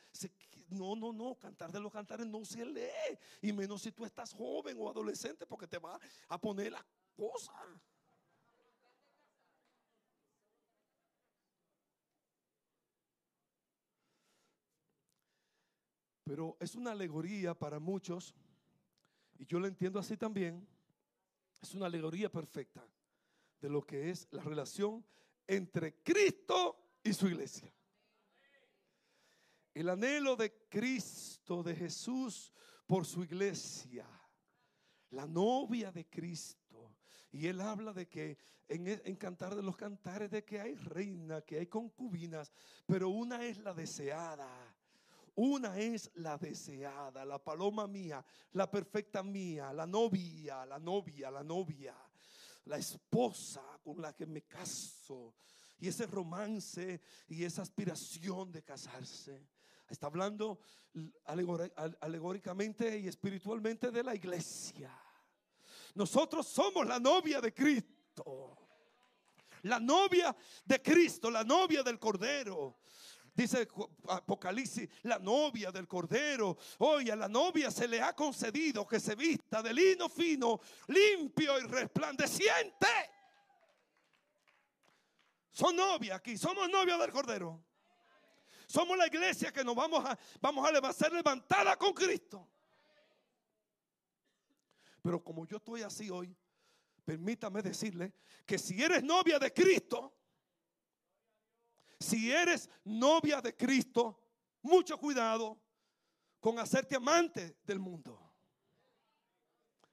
no, 0.70 0.96
no, 0.96 1.14
no, 1.14 1.36
cantar 1.36 1.72
de 1.72 1.80
los 1.80 1.92
cantares 1.92 2.26
no 2.28 2.44
se 2.46 2.66
lee. 2.66 3.18
Y 3.42 3.54
menos 3.54 3.82
si 3.82 3.92
tú 3.92 4.06
estás 4.06 4.34
joven 4.34 4.78
o 4.80 4.90
adolescente 4.90 5.46
porque 5.46 5.68
te 5.68 5.78
va 5.78 6.00
a 6.28 6.38
poner 6.40 6.72
la 6.72 6.86
cosa. 7.16 7.54
Pero 16.24 16.56
es 16.60 16.76
una 16.76 16.92
alegoría 16.92 17.54
para 17.54 17.80
muchos, 17.80 18.34
y 19.38 19.46
yo 19.46 19.60
lo 19.60 19.68
entiendo 19.68 20.00
así 20.00 20.16
también, 20.16 20.66
es 21.62 21.74
una 21.74 21.88
alegoría 21.88 22.32
perfecta 22.32 22.88
de 23.60 23.70
lo 23.70 23.82
que 23.86 24.10
es 24.10 24.28
la 24.32 24.42
relación 24.42 25.06
entre 25.46 26.02
Cristo 26.02 27.00
y 27.04 27.12
su 27.12 27.28
iglesia. 27.28 27.74
El 29.74 29.90
anhelo 29.90 30.36
de 30.36 30.68
Cristo, 30.70 31.64
de 31.64 31.76
Jesús 31.76 32.52
por 32.86 33.06
su 33.06 33.24
iglesia, 33.24 34.06
la 35.12 35.26
novia 35.26 35.92
de 35.92 36.10
Cristo. 36.10 36.98
Y 37.32 37.48
él 37.48 37.62
habla 37.62 37.94
de 37.94 38.08
que 38.10 38.38
en, 38.68 39.16
Cantar 39.16 39.56
de 39.56 39.64
los 39.64 39.76
Cantares, 39.76 40.32
de 40.32 40.44
que 40.44 40.60
hay 40.60 40.76
reina, 40.76 41.42
que 41.42 41.60
hay 41.60 41.68
concubinas, 41.68 42.52
pero 42.86 43.10
una 43.10 43.46
es 43.46 43.58
la 43.60 43.74
deseada. 43.74 44.50
Una 45.36 45.78
es 45.80 46.12
la 46.16 46.38
deseada, 46.38 47.24
la 47.24 47.42
paloma 47.42 47.88
mía, 47.88 48.24
la 48.52 48.70
perfecta 48.70 49.24
mía, 49.24 49.72
la 49.72 49.88
novia, 49.88 50.66
la 50.66 50.78
novia, 50.78 51.32
la 51.32 51.42
novia, 51.42 51.96
la 52.66 52.78
esposa 52.78 53.62
con 53.82 54.02
la 54.02 54.14
que 54.14 54.26
me 54.26 54.42
caso. 54.42 55.34
Y 55.80 55.88
ese 55.88 56.06
romance 56.06 57.00
y 57.30 57.46
esa 57.46 57.62
aspiración 57.62 58.52
de 58.52 58.62
casarse. 58.62 59.48
Está 59.92 60.08
hablando 60.08 60.60
alegóricamente 61.26 62.98
y 62.98 63.10
espiritualmente 63.10 63.92
de 63.92 64.04
la 64.04 64.16
iglesia. 64.16 64.90
Nosotros 65.96 66.48
somos 66.48 66.88
la 66.88 66.98
novia 66.98 67.42
de 67.42 67.54
Cristo. 67.54 68.58
La 69.64 69.82
novia 69.82 70.34
de 70.64 70.82
Cristo, 70.82 71.30
la 71.30 71.44
novia 71.44 71.84
del 71.84 72.00
Cordero. 72.00 72.80
Dice 73.34 73.68
Apocalipsis, 74.08 74.90
la 75.04 75.20
novia 75.20 75.72
del 75.72 75.90
Cordero. 75.90 76.58
Oye, 76.80 77.12
a 77.12 77.18
la 77.18 77.28
novia 77.28 77.70
se 77.70 77.86
le 77.86 78.02
ha 78.02 78.16
concedido 78.16 78.88
que 78.88 79.00
se 79.00 79.14
vista 79.16 79.62
de 79.62 79.74
lino 79.74 80.08
fino, 80.08 80.62
limpio 80.88 81.60
y 81.60 81.64
resplandeciente. 81.64 82.88
Son 85.50 85.76
novia 85.76 86.16
aquí, 86.16 86.38
somos 86.38 86.70
novia 86.70 86.98
del 86.98 87.12
Cordero. 87.12 87.71
Somos 88.72 88.98
la 88.98 89.06
iglesia 89.08 89.52
que 89.52 89.66
nos 89.66 89.76
vamos 89.76 90.06
a, 90.06 90.18
vamos 90.40 90.66
a 90.66 90.94
ser 90.94 91.12
levantada 91.12 91.76
con 91.76 91.94
Cristo. 91.94 92.48
Pero 95.02 95.22
como 95.22 95.46
yo 95.46 95.58
estoy 95.58 95.82
así 95.82 96.10
hoy, 96.10 96.34
permítame 97.04 97.62
decirle 97.62 98.14
que 98.46 98.58
si 98.58 98.82
eres 98.82 99.04
novia 99.04 99.38
de 99.40 99.52
Cristo, 99.52 100.16
si 102.00 102.32
eres 102.32 102.70
novia 102.86 103.42
de 103.42 103.58
Cristo, 103.58 104.24
mucho 104.62 104.98
cuidado 104.98 105.60
con 106.40 106.58
hacerte 106.58 106.96
amante 106.96 107.58
del 107.64 107.80
mundo. 107.80 108.18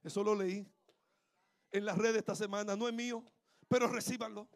Eso 0.04 0.22
lo 0.22 0.36
leí 0.36 0.64
en 1.72 1.84
las 1.84 1.98
redes 1.98 2.18
esta 2.18 2.36
semana, 2.36 2.76
no 2.76 2.86
es 2.86 2.94
mío, 2.94 3.24
pero 3.66 3.88
recíbanlo. 3.88 4.48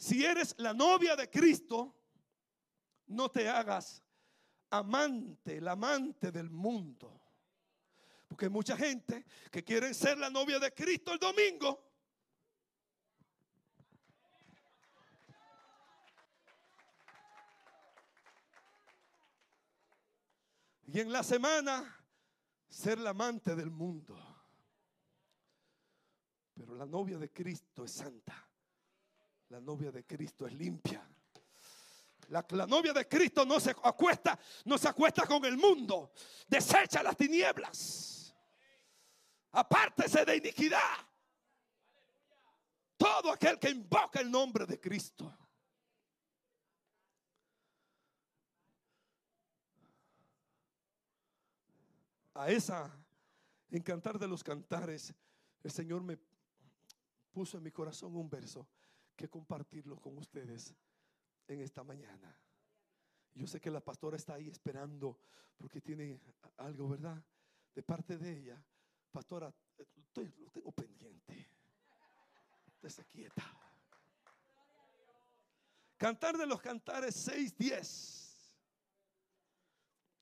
Si 0.00 0.24
eres 0.24 0.54
la 0.56 0.72
novia 0.72 1.14
de 1.14 1.28
Cristo, 1.28 1.94
no 3.08 3.30
te 3.30 3.46
hagas 3.50 4.02
amante, 4.70 5.58
el 5.58 5.68
amante 5.68 6.32
del 6.32 6.48
mundo. 6.48 7.20
Porque 8.26 8.46
hay 8.46 8.50
mucha 8.50 8.78
gente 8.78 9.26
que 9.50 9.62
quiere 9.62 9.92
ser 9.92 10.16
la 10.16 10.30
novia 10.30 10.58
de 10.58 10.72
Cristo 10.72 11.12
el 11.12 11.18
domingo. 11.18 11.86
Y 20.86 20.98
en 20.98 21.12
la 21.12 21.22
semana 21.22 22.06
ser 22.70 22.98
la 23.00 23.10
amante 23.10 23.54
del 23.54 23.70
mundo. 23.70 24.18
Pero 26.54 26.74
la 26.74 26.86
novia 26.86 27.18
de 27.18 27.30
Cristo 27.30 27.84
es 27.84 27.92
santa. 27.92 28.49
La 29.50 29.60
novia 29.60 29.90
de 29.90 30.04
Cristo 30.04 30.46
es 30.46 30.52
limpia. 30.52 31.04
La, 32.28 32.66
novia 32.66 32.92
de 32.92 33.08
Cristo 33.08 33.44
no 33.44 33.58
se 33.58 33.70
acuesta, 33.70 34.38
no 34.64 34.78
se 34.78 34.88
acuesta 34.88 35.26
con 35.26 35.44
el 35.44 35.56
mundo. 35.56 36.12
Desecha 36.46 37.02
las 37.02 37.16
tinieblas. 37.16 38.32
Apártese 39.50 40.24
de 40.24 40.36
iniquidad. 40.36 40.96
Todo 42.96 43.32
aquel 43.32 43.58
que 43.58 43.70
invoca 43.70 44.20
el 44.20 44.30
nombre 44.30 44.66
de 44.66 44.78
Cristo. 44.78 45.36
A 52.34 52.48
esa 52.48 52.96
encantar 53.68 54.16
de 54.16 54.28
los 54.28 54.44
cantares, 54.44 55.12
el 55.64 55.70
Señor 55.72 56.02
me 56.04 56.16
puso 57.32 57.56
en 57.56 57.64
mi 57.64 57.72
corazón 57.72 58.14
un 58.14 58.30
verso 58.30 58.68
que 59.20 59.28
compartirlo 59.28 60.00
con 60.00 60.16
ustedes 60.16 60.74
en 61.46 61.60
esta 61.60 61.84
mañana. 61.84 62.34
Yo 63.34 63.46
sé 63.46 63.60
que 63.60 63.70
la 63.70 63.80
pastora 63.80 64.16
está 64.16 64.32
ahí 64.32 64.48
esperando 64.48 65.20
porque 65.58 65.82
tiene 65.82 66.18
algo, 66.56 66.88
¿verdad? 66.88 67.22
De 67.74 67.82
parte 67.82 68.16
de 68.16 68.38
ella. 68.38 68.64
Pastora, 69.12 69.52
estoy, 69.76 70.32
lo 70.38 70.48
tengo 70.48 70.72
pendiente. 70.72 71.50
Desde 72.80 73.04
quieta. 73.04 73.44
Cantar 75.98 76.38
de 76.38 76.46
los 76.46 76.62
cantares 76.62 77.28
6.10. 77.28 78.54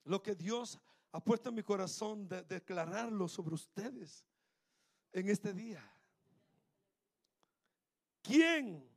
Lo 0.03 0.21
que 0.21 0.35
Dios 0.35 0.77
ha 1.13 1.23
puesto 1.23 1.47
en 1.47 1.55
mi 1.55 1.63
corazón 1.63 2.27
de 2.27 2.43
declararlo 2.43 3.29
sobre 3.29 3.55
ustedes 3.55 4.25
en 5.13 5.29
este 5.29 5.53
día. 5.53 5.89
¿Quién? 8.21 8.88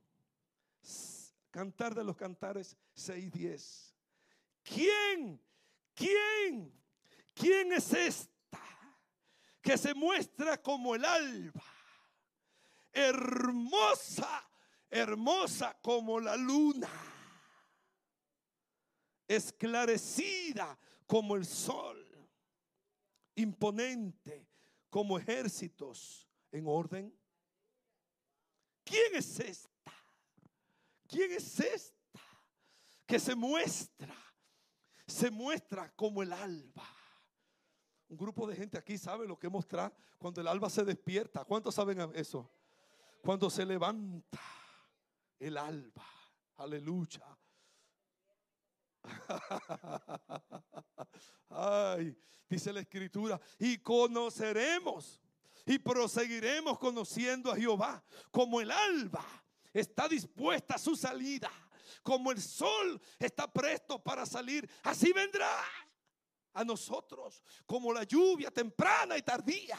Cantar 1.50 1.94
de 1.94 2.04
los 2.04 2.16
cantares 2.16 2.76
6.10. 2.96 3.94
¿Quién? 4.62 5.40
¿Quién? 5.94 6.82
¿Quién 7.34 7.72
es 7.72 7.92
esta 7.92 8.60
que 9.60 9.76
se 9.76 9.94
muestra 9.94 10.60
como 10.60 10.94
el 10.94 11.04
alba? 11.04 11.62
Hermosa, 12.92 14.48
hermosa 14.90 15.76
como 15.82 16.20
la 16.20 16.36
luna. 16.36 16.90
Esclarecida 19.28 20.78
como 21.06 21.36
el 21.36 21.46
sol. 21.46 21.98
Imponente 23.34 24.48
como 24.90 25.18
ejércitos 25.18 26.28
en 26.50 26.66
orden 26.66 27.14
¿Quién 28.84 29.14
es 29.14 29.40
esta? 29.40 29.71
¿Quién 31.12 31.30
es 31.32 31.60
esta 31.60 32.20
que 33.04 33.18
se 33.18 33.34
muestra? 33.34 34.16
Se 35.06 35.30
muestra 35.30 35.92
como 35.94 36.22
el 36.22 36.32
alba. 36.32 36.88
Un 38.08 38.16
grupo 38.16 38.46
de 38.46 38.56
gente 38.56 38.78
aquí 38.78 38.96
sabe 38.96 39.28
lo 39.28 39.38
que 39.38 39.50
mostrar 39.50 39.94
cuando 40.16 40.40
el 40.40 40.48
alba 40.48 40.70
se 40.70 40.84
despierta. 40.84 41.44
¿Cuántos 41.44 41.74
saben 41.74 42.00
eso? 42.14 42.50
Cuando 43.20 43.50
se 43.50 43.66
levanta 43.66 44.40
el 45.38 45.58
alba. 45.58 46.06
Aleluya. 46.56 47.26
Ay, 51.50 52.16
dice 52.48 52.72
la 52.72 52.80
escritura, 52.80 53.38
y 53.58 53.76
conoceremos 53.78 55.20
y 55.66 55.78
proseguiremos 55.78 56.78
conociendo 56.78 57.52
a 57.52 57.56
Jehová 57.56 58.02
como 58.30 58.62
el 58.62 58.70
alba 58.70 59.42
está 59.72 60.08
dispuesta 60.08 60.74
a 60.74 60.78
su 60.78 60.96
salida, 60.96 61.50
como 62.02 62.30
el 62.30 62.40
sol 62.40 63.00
está 63.18 63.50
presto 63.52 64.02
para 64.02 64.26
salir, 64.26 64.68
así 64.82 65.12
vendrá 65.12 65.64
a 66.54 66.64
nosotros 66.64 67.42
como 67.66 67.92
la 67.92 68.04
lluvia 68.04 68.50
temprana 68.50 69.16
y 69.16 69.22
tardía. 69.22 69.78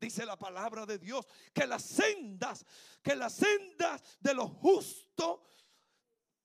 Dice 0.00 0.26
la 0.26 0.36
palabra 0.36 0.84
de 0.84 0.98
Dios 0.98 1.26
que 1.52 1.66
las 1.66 1.84
sendas, 1.84 2.66
que 3.02 3.14
las 3.14 3.34
sendas 3.34 4.02
de 4.18 4.34
los 4.34 4.50
justos 4.50 5.40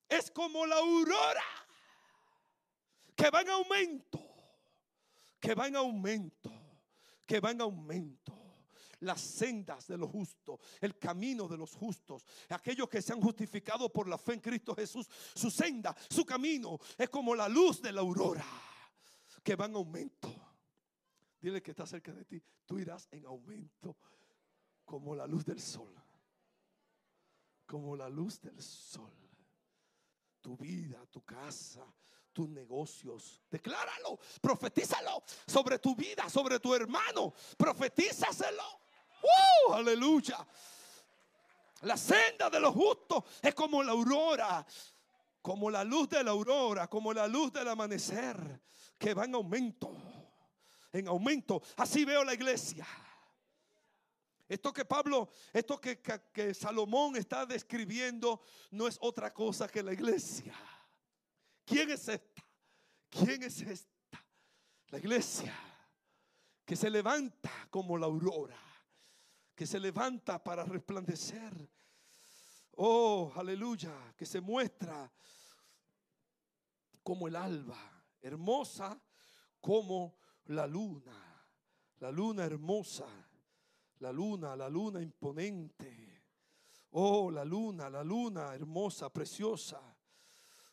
es 0.07 0.29
como 0.29 0.65
la 0.65 0.75
aurora 0.75 1.43
que 3.15 3.31
va 3.31 3.41
en 3.41 3.49
aumento, 3.49 4.19
que 5.39 5.55
va 5.55 5.67
en 5.67 5.75
aumento 5.75 6.57
que 7.27 7.41
va 7.41 7.51
en 7.51 7.61
aumento. 7.61 8.33
Las 9.01 9.21
sendas 9.21 9.87
de 9.87 9.97
los 9.97 10.09
justos, 10.09 10.59
el 10.81 10.97
camino 10.97 11.47
de 11.47 11.57
los 11.57 11.75
justos, 11.75 12.25
aquellos 12.49 12.89
que 12.89 13.01
se 13.01 13.13
han 13.13 13.21
justificado 13.21 13.91
por 13.91 14.07
la 14.07 14.17
fe 14.17 14.33
en 14.33 14.39
Cristo 14.39 14.75
Jesús, 14.75 15.07
su 15.35 15.51
senda, 15.51 15.95
su 16.09 16.25
camino 16.25 16.79
es 16.97 17.09
como 17.09 17.35
la 17.35 17.47
luz 17.47 17.81
de 17.81 17.91
la 17.91 18.01
aurora 18.01 18.45
que 19.43 19.55
va 19.55 19.65
en 19.65 19.75
aumento. 19.75 20.33
Dile 21.39 21.61
que 21.61 21.71
está 21.71 21.85
cerca 21.85 22.11
de 22.11 22.25
ti, 22.25 22.41
tú 22.65 22.79
irás 22.79 23.07
en 23.11 23.25
aumento 23.25 23.95
como 24.83 25.15
la 25.15 25.27
luz 25.27 25.45
del 25.45 25.61
sol. 25.61 25.93
Como 27.65 27.95
la 27.95 28.09
luz 28.09 28.41
del 28.41 28.61
sol. 28.61 29.11
Tu 30.41 30.55
vida, 30.57 31.05
tu 31.11 31.23
casa, 31.23 31.85
tus 32.31 32.49
negocios. 32.49 33.41
Decláralo, 33.49 34.17
profetízalo 34.41 35.23
sobre 35.45 35.77
tu 35.79 35.95
vida, 35.95 36.29
sobre 36.29 36.59
tu 36.59 36.73
hermano. 36.73 37.33
Profetízaselo. 37.57 38.86
¡Uh! 39.27 39.73
Aleluya. 39.73 40.45
La 41.81 41.97
senda 41.97 42.49
de 42.49 42.59
los 42.59 42.73
justos 42.73 43.23
es 43.41 43.53
como 43.53 43.83
la 43.83 43.91
aurora, 43.91 44.65
como 45.41 45.69
la 45.69 45.83
luz 45.83 46.09
de 46.09 46.23
la 46.23 46.31
aurora, 46.31 46.87
como 46.87 47.13
la 47.13 47.27
luz 47.27 47.53
del 47.53 47.67
amanecer, 47.67 48.61
que 48.97 49.13
va 49.13 49.25
en 49.25 49.35
aumento, 49.35 49.95
en 50.91 51.07
aumento. 51.07 51.61
Así 51.75 52.03
veo 52.03 52.23
la 52.23 52.33
iglesia. 52.33 52.87
Esto 54.49 54.71
que 54.71 54.85
Pablo, 54.85 55.29
esto 55.51 55.79
que, 55.79 56.01
que, 56.01 56.21
que 56.33 56.53
Salomón 56.53 57.17
está 57.17 57.45
describiendo 57.45 58.41
no 58.71 58.87
es 58.87 58.97
otra 59.01 59.33
cosa 59.33 59.67
que 59.67 59.83
la 59.83 59.93
iglesia. 59.93 60.55
¿Quién 61.65 61.91
es 61.91 62.07
esta? 62.07 62.43
¿Quién 63.09 63.43
es 63.43 63.61
esta? 63.61 64.25
La 64.89 64.99
iglesia 64.99 65.53
que 66.67 66.75
se 66.75 66.89
levanta 66.89 67.49
como 67.69 67.97
la 67.97 68.07
aurora, 68.07 68.57
que 69.57 69.65
se 69.65 69.79
levanta 69.79 70.41
para 70.43 70.63
resplandecer. 70.63 71.51
Oh, 72.75 73.31
aleluya, 73.35 74.13
que 74.15 74.23
se 74.23 74.39
muestra 74.39 75.11
como 77.01 77.27
el 77.27 77.35
alba, 77.35 77.75
hermosa 78.21 79.01
como 79.59 80.19
la 80.45 80.67
luna, 80.67 81.43
la 82.01 82.11
luna 82.11 82.45
hermosa, 82.45 83.07
la 83.97 84.11
luna, 84.11 84.55
la 84.55 84.69
luna 84.69 85.01
imponente. 85.01 86.21
Oh, 86.91 87.31
la 87.31 87.43
luna, 87.43 87.89
la 87.89 88.03
luna 88.03 88.53
hermosa, 88.53 89.11
preciosa. 89.11 89.81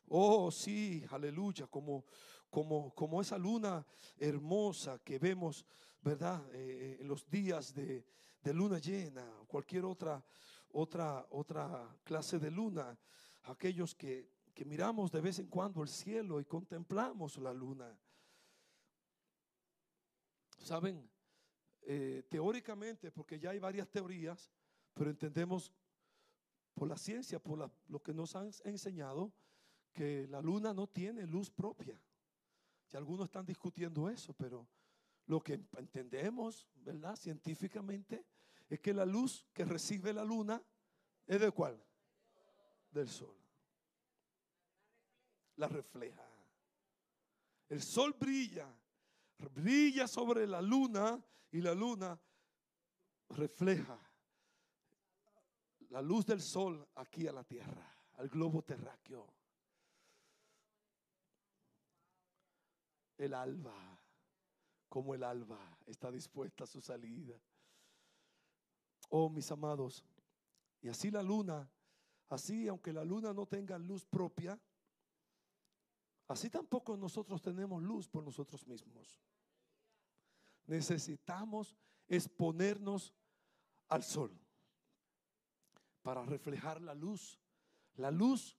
Oh, 0.08 0.50
sí, 0.50 1.02
aleluya, 1.08 1.68
como, 1.68 2.04
como, 2.50 2.94
como 2.94 3.22
esa 3.22 3.38
luna 3.38 3.86
hermosa 4.18 4.98
que 4.98 5.18
vemos, 5.18 5.64
¿verdad? 6.02 6.44
Eh, 6.52 6.98
en 7.00 7.08
los 7.08 7.26
días 7.30 7.72
de, 7.72 8.04
luna 8.52 8.78
llena, 8.78 9.24
cualquier 9.46 9.84
otra, 9.84 10.22
otra, 10.72 11.26
otra 11.30 11.96
clase 12.04 12.38
de 12.38 12.50
luna, 12.50 12.98
aquellos 13.44 13.94
que, 13.94 14.28
que 14.52 14.64
miramos 14.64 15.10
de 15.10 15.20
vez 15.20 15.38
en 15.38 15.46
cuando 15.46 15.82
el 15.82 15.88
cielo 15.88 16.40
y 16.40 16.44
contemplamos 16.44 17.38
la 17.38 17.52
luna. 17.52 17.98
¿Saben? 20.58 21.08
Eh, 21.82 22.24
teóricamente, 22.30 23.10
porque 23.10 23.38
ya 23.38 23.50
hay 23.50 23.58
varias 23.58 23.88
teorías, 23.88 24.50
pero 24.94 25.10
entendemos 25.10 25.72
por 26.74 26.88
la 26.88 26.96
ciencia, 26.96 27.38
por 27.38 27.70
lo 27.88 28.02
que 28.02 28.14
nos 28.14 28.34
han 28.36 28.50
enseñado, 28.64 29.32
que 29.92 30.26
la 30.28 30.40
luna 30.40 30.72
no 30.72 30.86
tiene 30.86 31.26
luz 31.26 31.50
propia. 31.50 32.00
Y 32.90 32.96
algunos 32.96 33.26
están 33.26 33.44
discutiendo 33.44 34.08
eso, 34.08 34.32
pero 34.32 34.66
lo 35.26 35.40
que 35.40 35.60
entendemos, 35.76 36.66
¿verdad? 36.74 37.16
Científicamente, 37.16 38.24
es 38.68 38.80
que 38.80 38.92
la 38.92 39.04
luz 39.04 39.46
que 39.52 39.64
recibe 39.64 40.12
la 40.12 40.24
luna 40.24 40.62
es 41.26 41.40
de 41.40 41.50
cuál? 41.50 41.82
Del 42.90 43.08
sol. 43.08 43.36
La 45.56 45.68
refleja. 45.68 46.26
El 47.68 47.82
sol 47.82 48.14
brilla 48.18 48.68
brilla 49.38 50.06
sobre 50.06 50.46
la 50.46 50.62
luna 50.62 51.22
y 51.50 51.60
la 51.60 51.74
luna 51.74 52.18
refleja 53.30 53.98
la 55.90 56.02
luz 56.02 56.26
del 56.26 56.40
sol 56.40 56.86
aquí 56.96 57.26
a 57.26 57.32
la 57.32 57.44
tierra, 57.44 57.88
al 58.14 58.28
globo 58.28 58.62
terráqueo. 58.62 59.32
El 63.16 63.32
alba, 63.32 64.00
como 64.88 65.14
el 65.14 65.22
alba, 65.22 65.78
está 65.86 66.10
dispuesta 66.10 66.64
a 66.64 66.66
su 66.66 66.80
salida. 66.80 67.40
Oh, 69.16 69.30
mis 69.30 69.48
amados, 69.52 70.04
y 70.82 70.88
así 70.88 71.08
la 71.08 71.22
luna, 71.22 71.70
así 72.30 72.66
aunque 72.66 72.92
la 72.92 73.04
luna 73.04 73.32
no 73.32 73.46
tenga 73.46 73.78
luz 73.78 74.04
propia, 74.04 74.60
así 76.26 76.50
tampoco 76.50 76.96
nosotros 76.96 77.40
tenemos 77.40 77.80
luz 77.80 78.08
por 78.08 78.24
nosotros 78.24 78.66
mismos. 78.66 79.22
Necesitamos 80.66 81.76
exponernos 82.08 83.14
al 83.86 84.02
sol 84.02 84.36
para 86.02 86.24
reflejar 86.24 86.82
la 86.82 86.96
luz. 86.96 87.38
La 87.94 88.10
luz, 88.10 88.58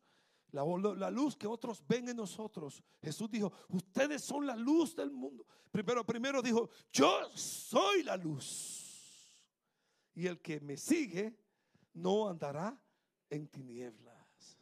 la, 0.52 0.64
la, 0.96 1.12
luz 1.12 1.36
que 1.36 1.48
otros 1.48 1.86
ven 1.86 2.08
en 2.08 2.16
nosotros. 2.16 2.82
Jesús 3.02 3.30
dijo, 3.30 3.52
ustedes 3.68 4.24
son 4.24 4.48
la 4.48 4.56
luz 4.56 4.96
del 4.96 5.12
mundo. 5.12 5.46
Primero, 5.70 6.06
primero 6.06 6.42
dijo, 6.42 6.70
yo 6.94 7.30
soy 7.36 8.04
la 8.04 8.16
luz. 8.16 8.85
Y 10.16 10.28
el 10.28 10.42
que 10.42 10.60
me 10.60 10.78
sigue 10.78 11.38
no 11.94 12.28
andará 12.28 12.82
en 13.30 13.48
tinieblas. 13.48 14.58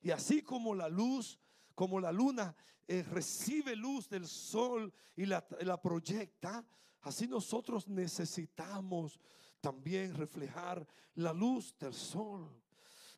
Y 0.00 0.10
así 0.10 0.42
como 0.42 0.74
la 0.74 0.88
luz, 0.88 1.38
como 1.74 2.00
la 2.00 2.12
luna 2.12 2.54
eh, 2.86 3.02
recibe 3.02 3.76
luz 3.76 4.08
del 4.08 4.26
sol 4.26 4.92
y 5.16 5.26
la, 5.26 5.46
la 5.60 5.80
proyecta, 5.82 6.64
así 7.02 7.26
nosotros 7.26 7.88
necesitamos 7.88 9.20
también 9.60 10.14
reflejar 10.14 10.86
la 11.14 11.32
luz 11.32 11.76
del 11.78 11.92
sol. 11.92 12.48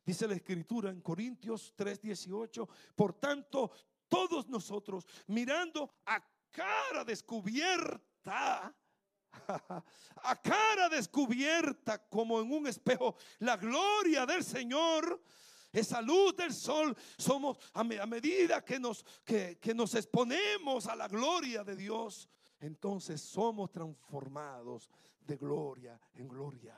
Dice 0.03 0.27
la 0.27 0.35
escritura 0.35 0.89
en 0.89 1.01
Corintios 1.01 1.73
3:18, 1.77 2.67
por 2.95 3.13
tanto, 3.13 3.71
todos 4.07 4.49
nosotros 4.49 5.05
mirando 5.27 5.89
a 6.05 6.21
cara 6.49 7.05
descubierta, 7.05 8.75
a 10.23 10.41
cara 10.41 10.89
descubierta 10.89 12.07
como 12.09 12.41
en 12.41 12.51
un 12.51 12.67
espejo, 12.67 13.15
la 13.39 13.57
gloria 13.57 14.25
del 14.25 14.43
Señor, 14.43 15.21
esa 15.71 16.01
luz 16.01 16.35
del 16.35 16.53
sol, 16.53 16.95
somos 17.17 17.57
a, 17.73 17.83
medida 17.83 18.63
que 18.63 18.79
nos, 18.79 19.03
que, 19.23 19.57
que 19.59 19.73
nos 19.73 19.95
exponemos 19.95 20.87
a 20.87 20.95
la 20.95 21.07
gloria 21.07 21.63
de 21.63 21.75
Dios, 21.75 22.29
entonces 22.59 23.21
somos 23.21 23.71
transformados 23.71 24.89
de 25.19 25.37
gloria 25.37 25.99
en 26.13 26.27
gloria, 26.27 26.77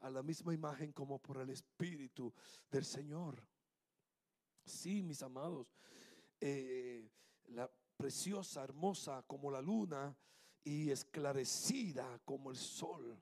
a 0.00 0.10
la 0.10 0.22
misma 0.22 0.52
imagen 0.52 0.92
como 0.92 1.18
por 1.18 1.38
el 1.38 1.50
Espíritu 1.50 2.32
del 2.70 2.84
Señor. 2.84 3.46
Sí, 4.64 5.02
mis 5.02 5.22
amados, 5.22 5.68
eh, 6.40 7.08
la 7.48 7.70
preciosa, 7.96 8.64
hermosa 8.64 9.22
como 9.26 9.50
la 9.50 9.62
luna 9.62 10.16
y 10.66 10.90
esclarecida 10.90 12.20
como 12.24 12.50
el 12.50 12.56
sol. 12.56 13.16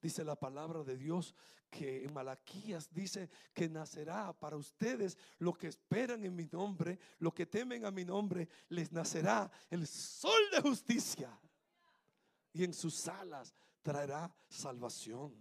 Dice 0.00 0.24
la 0.24 0.36
palabra 0.36 0.82
de 0.82 0.96
Dios 0.96 1.34
que 1.70 2.02
en 2.02 2.14
Malaquías 2.14 2.88
dice 2.94 3.28
que 3.52 3.68
nacerá 3.68 4.32
para 4.32 4.56
ustedes 4.56 5.18
lo 5.38 5.52
que 5.52 5.66
esperan 5.66 6.24
en 6.24 6.34
mi 6.34 6.46
nombre, 6.46 6.98
lo 7.18 7.34
que 7.34 7.44
temen 7.44 7.84
a 7.84 7.90
mi 7.90 8.06
nombre, 8.06 8.48
les 8.70 8.90
nacerá 8.90 9.50
el 9.68 9.86
sol 9.86 10.40
de 10.50 10.62
justicia 10.62 11.38
y 12.54 12.64
en 12.64 12.72
sus 12.72 13.06
alas 13.06 13.54
traerá 13.82 14.34
salvación. 14.48 15.34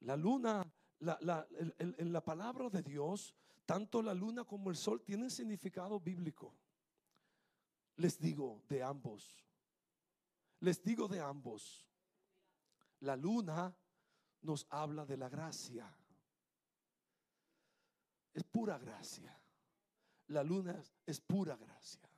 La 0.00 0.16
luna, 0.16 0.66
en 0.98 2.12
la 2.12 2.24
palabra 2.24 2.68
de 2.68 2.82
Dios, 2.82 3.32
tanto 3.64 4.02
la 4.02 4.14
luna 4.14 4.42
como 4.42 4.70
el 4.70 4.76
sol 4.76 5.02
tienen 5.04 5.30
significado 5.30 6.00
bíblico. 6.00 6.52
Les 7.98 8.18
digo 8.18 8.62
de 8.68 8.82
ambos. 8.82 9.44
Les 10.60 10.82
digo 10.82 11.08
de 11.08 11.20
ambos. 11.20 11.86
La 13.00 13.16
luna 13.16 13.76
nos 14.42 14.66
habla 14.70 15.04
de 15.04 15.16
la 15.16 15.28
gracia. 15.28 15.92
Es 18.32 18.44
pura 18.44 18.78
gracia. 18.78 19.36
La 20.28 20.44
luna 20.44 20.80
es 21.06 21.20
pura 21.20 21.56
gracia. 21.56 22.08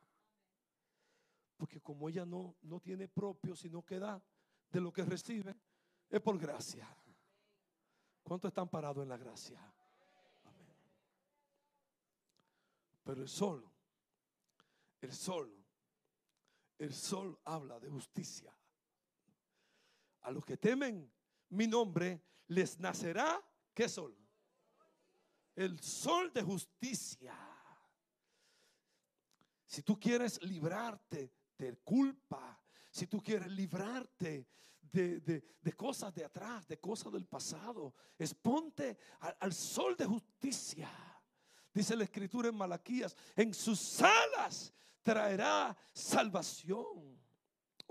Porque 1.56 1.80
como 1.80 2.08
ella 2.08 2.26
no, 2.26 2.56
no 2.62 2.80
tiene 2.80 3.08
propio, 3.08 3.56
sino 3.56 3.84
que 3.84 3.98
da 3.98 4.22
de 4.70 4.80
lo 4.80 4.92
que 4.92 5.04
recibe, 5.04 5.56
es 6.10 6.20
por 6.20 6.38
gracia. 6.38 6.88
¿Cuántos 8.22 8.48
están 8.48 8.68
parados 8.68 9.02
en 9.02 9.08
la 9.08 9.16
gracia? 9.16 9.60
Pero 13.02 13.22
el 13.22 13.28
sol, 13.28 13.66
el 15.00 15.12
sol, 15.12 15.59
el 16.80 16.94
sol 16.94 17.38
habla 17.44 17.78
de 17.78 17.90
justicia. 17.90 18.56
A 20.22 20.30
los 20.30 20.44
que 20.44 20.56
temen 20.56 21.12
mi 21.50 21.66
nombre, 21.66 22.22
les 22.48 22.78
nacerá, 22.78 23.42
¿qué 23.74 23.88
sol? 23.88 24.16
El 25.54 25.78
sol 25.80 26.32
de 26.32 26.42
justicia. 26.42 27.34
Si 29.66 29.82
tú 29.82 30.00
quieres 30.00 30.42
librarte 30.42 31.32
de 31.58 31.76
culpa, 31.78 32.58
si 32.90 33.06
tú 33.06 33.22
quieres 33.22 33.50
librarte 33.52 34.48
de, 34.80 35.74
cosas 35.76 36.14
de 36.14 36.24
atrás, 36.24 36.66
de 36.66 36.80
cosas 36.80 37.12
del 37.12 37.26
pasado, 37.26 37.94
exponte 38.18 38.96
al, 39.20 39.36
al 39.38 39.52
sol 39.52 39.96
de 39.96 40.06
justicia. 40.06 40.90
Dice 41.74 41.94
la 41.94 42.04
escritura 42.04 42.48
en 42.48 42.56
Malaquías, 42.56 43.14
en 43.36 43.52
sus 43.52 44.00
alas 44.00 44.72
traerá 45.02 45.76
salvación. 45.92 47.20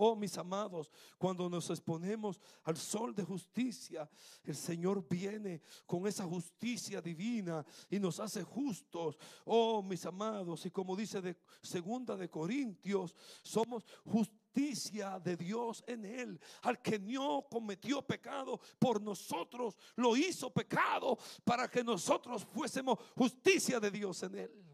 Oh, 0.01 0.16
mis 0.16 0.38
amados, 0.38 0.89
cuando 1.18 1.49
nos 1.49 1.70
exponemos 1.70 2.39
al 2.64 2.78
sol 2.78 3.14
de 3.14 3.26
justicia, 3.26 4.10
el 4.45 4.55
Señor 4.55 5.05
viene 5.05 5.62
con 5.86 6.07
esa 6.07 6.24
justicia 6.24 7.01
divina 7.01 7.66
y 7.89 7.99
nos 7.99 8.18
hace 8.22 8.41
justos. 8.41 9.18
Oh, 9.43 9.84
mis 9.84 10.05
amados, 10.05 10.66
y 10.66 10.72
como 10.72 10.95
dice 10.95 11.22
de 11.22 11.36
segunda 11.62 12.16
de 12.16 12.30
Corintios, 12.30 13.14
somos 13.43 13.86
justicia 14.05 15.20
de 15.20 15.36
Dios 15.36 15.84
en 15.86 16.05
él. 16.05 16.39
Al 16.62 16.82
que 16.82 16.97
no 16.97 17.45
cometió 17.51 18.01
pecado 18.01 18.57
por 18.80 19.01
nosotros, 19.01 19.76
lo 19.97 20.16
hizo 20.16 20.49
pecado 20.49 21.18
para 21.43 21.70
que 21.70 21.84
nosotros 21.84 22.45
fuésemos 22.45 22.99
justicia 23.18 23.82
de 23.82 23.91
Dios 23.91 24.24
en 24.24 24.36
él. 24.36 24.68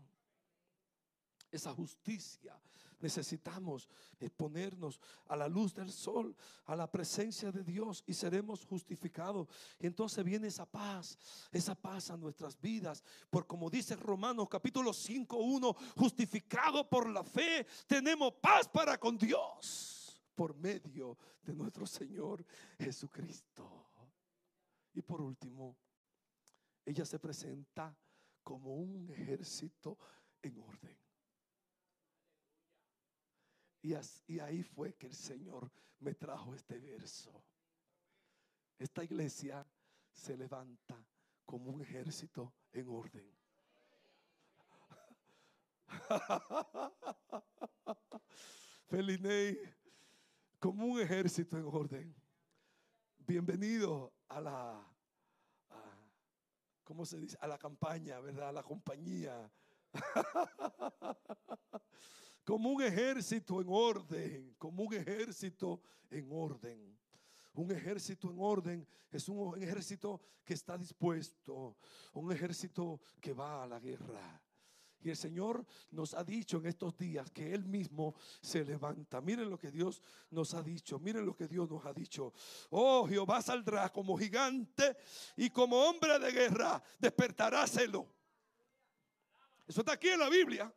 Esa 1.56 1.74
justicia 1.74 2.60
necesitamos 2.99 3.88
exponernos 4.20 4.99
a 5.28 5.36
la 5.36 5.47
luz 5.47 5.74
del 5.74 5.91
sol, 5.91 6.36
a 6.66 6.76
la 6.76 6.91
presencia 6.91 7.51
de 7.51 7.64
Dios 7.64 8.03
y 8.06 8.14
seremos 8.14 8.66
justificados. 8.66 9.47
Y 9.80 9.88
entonces 9.88 10.24
viene 10.24 10.47
esa 10.47 10.66
paz, 10.66 11.18
esa 11.51 11.76
paz 11.76 12.10
a 12.12 12.18
nuestras 12.18 12.60
vidas. 12.60 13.03
Por 13.30 13.47
como 13.47 13.70
dice 13.70 13.95
Romanos 13.95 14.47
capítulo 14.49 14.91
5, 14.91 15.38
1, 15.38 15.74
justificado 15.95 16.89
por 16.89 17.10
la 17.10 17.24
fe, 17.24 17.66
tenemos 17.88 18.34
paz 18.41 18.68
para 18.68 18.97
con 18.97 19.18
Dios 19.18 20.22
por 20.36 20.56
medio 20.58 21.18
de 21.41 21.53
nuestro 21.56 21.86
Señor 21.86 22.45
Jesucristo. 22.78 23.91
Y 24.93 25.01
por 25.01 25.22
último, 25.22 25.78
ella 26.84 27.06
se 27.06 27.20
presenta 27.20 27.97
como 28.43 28.76
un 28.76 29.10
ejército 29.10 29.97
en 30.41 30.60
orden. 30.60 31.05
Y, 33.86 33.93
ahí 34.39 34.63
fue 34.63 34.95
que 34.95 35.05
el 35.05 35.13
Señor 35.13 35.71
me 35.99 36.15
trajo 36.15 36.55
este 36.55 36.79
verso. 36.79 37.43
Esta 38.79 39.03
iglesia 39.03 39.63
se 40.11 40.36
levanta 40.36 41.05
como 41.45 41.69
un 41.69 41.83
ejército 41.83 42.51
en 42.71 42.89
orden. 42.89 43.31
Felinei, 48.88 49.59
como 50.57 50.88
un 50.88 50.99
ejército 50.99 51.55
en 51.55 51.65
orden. 51.65 52.15
Bienvenido 53.19 54.15
a 54.29 54.41
la, 54.41 54.83
¿cómo 56.83 57.05
se 57.05 57.19
dice? 57.19 57.38
A 57.39 57.45
la 57.45 57.59
campaña, 57.59 58.19
¿verdad? 58.19 58.49
A 58.49 58.53
la 58.53 58.63
compañía. 58.63 59.51
como 62.45 62.69
un 62.69 62.81
ejército 62.83 63.59
en 63.59 63.67
orden, 63.69 64.55
como 64.57 64.83
un 64.83 64.93
ejército 64.93 65.81
en 66.11 66.31
orden. 66.31 66.97
Un 67.55 67.71
ejército 67.71 68.29
en 68.29 68.37
orden 68.39 68.87
es 69.09 69.27
un 69.27 69.61
ejército 69.61 70.21
que 70.43 70.53
está 70.53 70.77
dispuesto, 70.77 71.77
un 72.13 72.31
ejército 72.31 73.01
que 73.19 73.33
va 73.33 73.63
a 73.63 73.67
la 73.67 73.79
guerra. 73.79 74.41
Y 75.01 75.09
el 75.09 75.15
Señor 75.17 75.65
nos 75.91 76.13
ha 76.13 76.23
dicho 76.23 76.57
en 76.57 76.67
estos 76.67 76.97
días 76.97 77.29
que 77.31 77.53
Él 77.53 77.65
mismo 77.65 78.15
se 78.41 78.63
levanta. 78.63 79.21
Miren 79.21 79.49
lo 79.49 79.57
que 79.57 79.71
Dios 79.71 80.01
nos 80.31 80.53
ha 80.53 80.63
dicho. 80.63 80.99
Miren 80.99 81.25
lo 81.25 81.35
que 81.35 81.47
Dios 81.47 81.69
nos 81.69 81.85
ha 81.85 81.93
dicho. 81.93 82.33
Oh, 82.71 83.07
Jehová 83.07 83.41
saldrá 83.41 83.91
como 83.91 84.17
gigante 84.17 84.97
y 85.35 85.49
como 85.49 85.77
hombre 85.77 86.17
de 86.19 86.31
guerra 86.31 86.81
despertará 86.99 87.67
celo. 87.67 88.07
Eso 89.67 89.81
está 89.81 89.93
aquí 89.93 90.09
en 90.09 90.19
la 90.19 90.29
Biblia. 90.29 90.73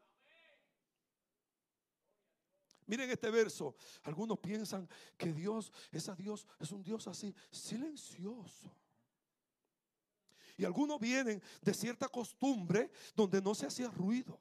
Miren 2.89 3.11
este 3.11 3.31
verso. 3.31 3.77
Algunos 4.03 4.39
piensan 4.39 4.89
que 5.19 5.33
Dios 5.33 5.71
es 5.93 6.09
a 6.09 6.17
Dios, 6.17 6.47
es 6.59 6.73
un 6.73 6.83
Dios 6.83 7.07
así, 7.07 7.35
silencioso. 7.51 8.75
Y 10.57 10.65
algunos 10.65 10.99
vienen 10.99 11.41
de 11.61 11.75
cierta 11.75 12.09
costumbre 12.09 12.91
donde 13.15 13.43
no 13.43 13.55
se 13.55 13.67
hacía 13.67 13.89
ruido. 13.91 14.41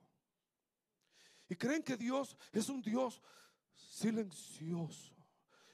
Y 1.49 1.55
creen 1.55 1.83
que 1.83 1.97
Dios 1.97 2.37
es 2.53 2.69
un 2.69 2.81
Dios 2.81 3.21
silencioso. 3.75 5.13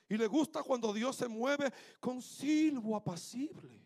Y 0.09 0.17
le 0.17 0.25
gusta 0.25 0.63
cuando 0.63 0.91
Dios 0.91 1.15
se 1.15 1.27
mueve 1.27 1.71
con 1.99 2.21
silbo 2.23 2.95
apacible. 2.95 3.79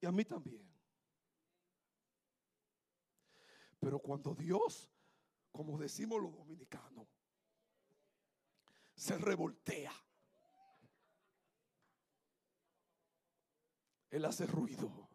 Y 0.00 0.06
a 0.06 0.12
mí 0.12 0.24
también. 0.24 0.66
Pero 3.78 3.98
cuando 3.98 4.34
Dios, 4.34 4.90
como 5.52 5.78
decimos 5.78 6.20
los 6.22 6.34
dominicanos, 6.34 7.06
se 8.94 9.16
revoltea 9.18 9.92
Él 14.10 14.24
hace 14.24 14.46
ruido. 14.46 15.08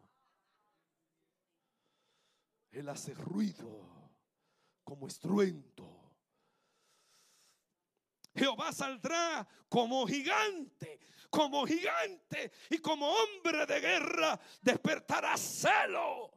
Él 2.70 2.88
hace 2.88 3.14
ruido 3.14 4.12
como 4.82 5.06
estruendo. 5.06 6.16
Jehová 8.34 8.72
saldrá 8.72 9.46
como 9.68 10.06
gigante, 10.06 10.98
como 11.30 11.66
gigante 11.66 12.50
y 12.70 12.78
como 12.78 13.08
hombre 13.08 13.64
de 13.66 13.80
guerra 13.80 14.40
despertará 14.60 15.36
celo. 15.36 16.32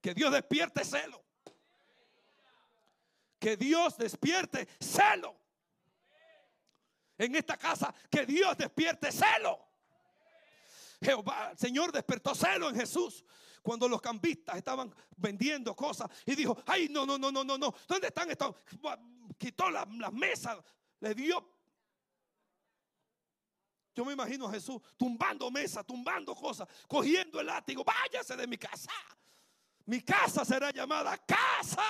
Que 0.00 0.14
Dios 0.14 0.32
despierte 0.32 0.84
celo. 0.84 1.24
Que 3.42 3.56
Dios 3.56 3.96
despierte 3.96 4.68
celo. 4.78 5.34
En 7.18 7.34
esta 7.34 7.56
casa, 7.56 7.92
que 8.08 8.24
Dios 8.24 8.56
despierte 8.56 9.10
celo. 9.10 9.58
Jehová, 11.00 11.50
el 11.50 11.58
Señor 11.58 11.90
despertó 11.90 12.36
celo 12.36 12.68
en 12.68 12.76
Jesús 12.76 13.24
cuando 13.60 13.88
los 13.88 14.00
cambistas 14.00 14.56
estaban 14.56 14.94
vendiendo 15.16 15.74
cosas 15.74 16.08
y 16.24 16.36
dijo, 16.36 16.56
ay, 16.66 16.88
no, 16.88 17.04
no, 17.04 17.18
no, 17.18 17.32
no, 17.32 17.42
no, 17.42 17.58
no, 17.58 17.74
¿dónde 17.88 18.06
están 18.06 18.30
estos? 18.30 18.54
Quitó 19.36 19.68
las 19.70 20.12
mesas, 20.12 20.58
le 21.00 21.12
dio. 21.12 21.44
Yo 23.92 24.04
me 24.04 24.12
imagino 24.12 24.46
a 24.46 24.52
Jesús 24.52 24.80
tumbando 24.96 25.50
mesas, 25.50 25.84
tumbando 25.84 26.32
cosas, 26.36 26.68
cogiendo 26.86 27.40
el 27.40 27.46
látigo, 27.46 27.82
váyase 27.82 28.36
de 28.36 28.46
mi 28.46 28.56
casa. 28.56 28.92
Mi 29.86 30.00
casa 30.00 30.44
será 30.44 30.70
llamada 30.70 31.18
casa 31.18 31.82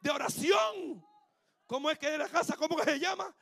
de 0.00 0.10
oración. 0.10 1.04
¿Cómo 1.66 1.90
es 1.90 1.98
que 1.98 2.12
es 2.12 2.18
la 2.18 2.28
casa? 2.28 2.56
¿Cómo 2.56 2.76
que 2.76 2.84
se 2.84 2.98
llama? 2.98 3.34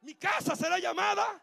Mi 0.00 0.14
casa 0.14 0.56
será 0.56 0.78
llamada 0.78 1.40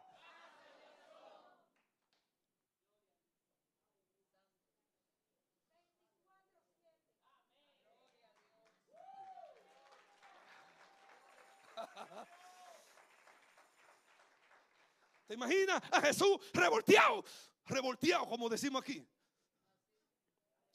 ¿Te 15.29 15.35
imaginas 15.35 15.79
a 15.91 16.01
Jesús 16.01 16.39
revolteado? 16.53 17.23
Revolteado, 17.67 18.27
como 18.27 18.49
decimos 18.49 18.81
aquí. 18.81 19.07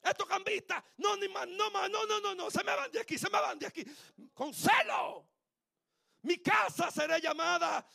Estos 0.04 0.26
cambistas, 0.26 0.84
no, 0.98 1.16
ni 1.16 1.28
más, 1.28 1.48
no 1.48 1.70
más, 1.70 1.90
no, 1.90 2.04
no, 2.06 2.20
no, 2.20 2.34
no, 2.34 2.50
se 2.50 2.62
me 2.62 2.76
van 2.76 2.90
de 2.92 3.00
aquí, 3.00 3.16
se 3.16 3.30
me 3.30 3.40
van 3.40 3.58
de 3.58 3.66
aquí. 3.66 3.84
Con 4.34 4.52
celo. 4.52 5.26
Mi 6.22 6.38
casa 6.38 6.90
será 6.90 7.18
llamada 7.18 7.86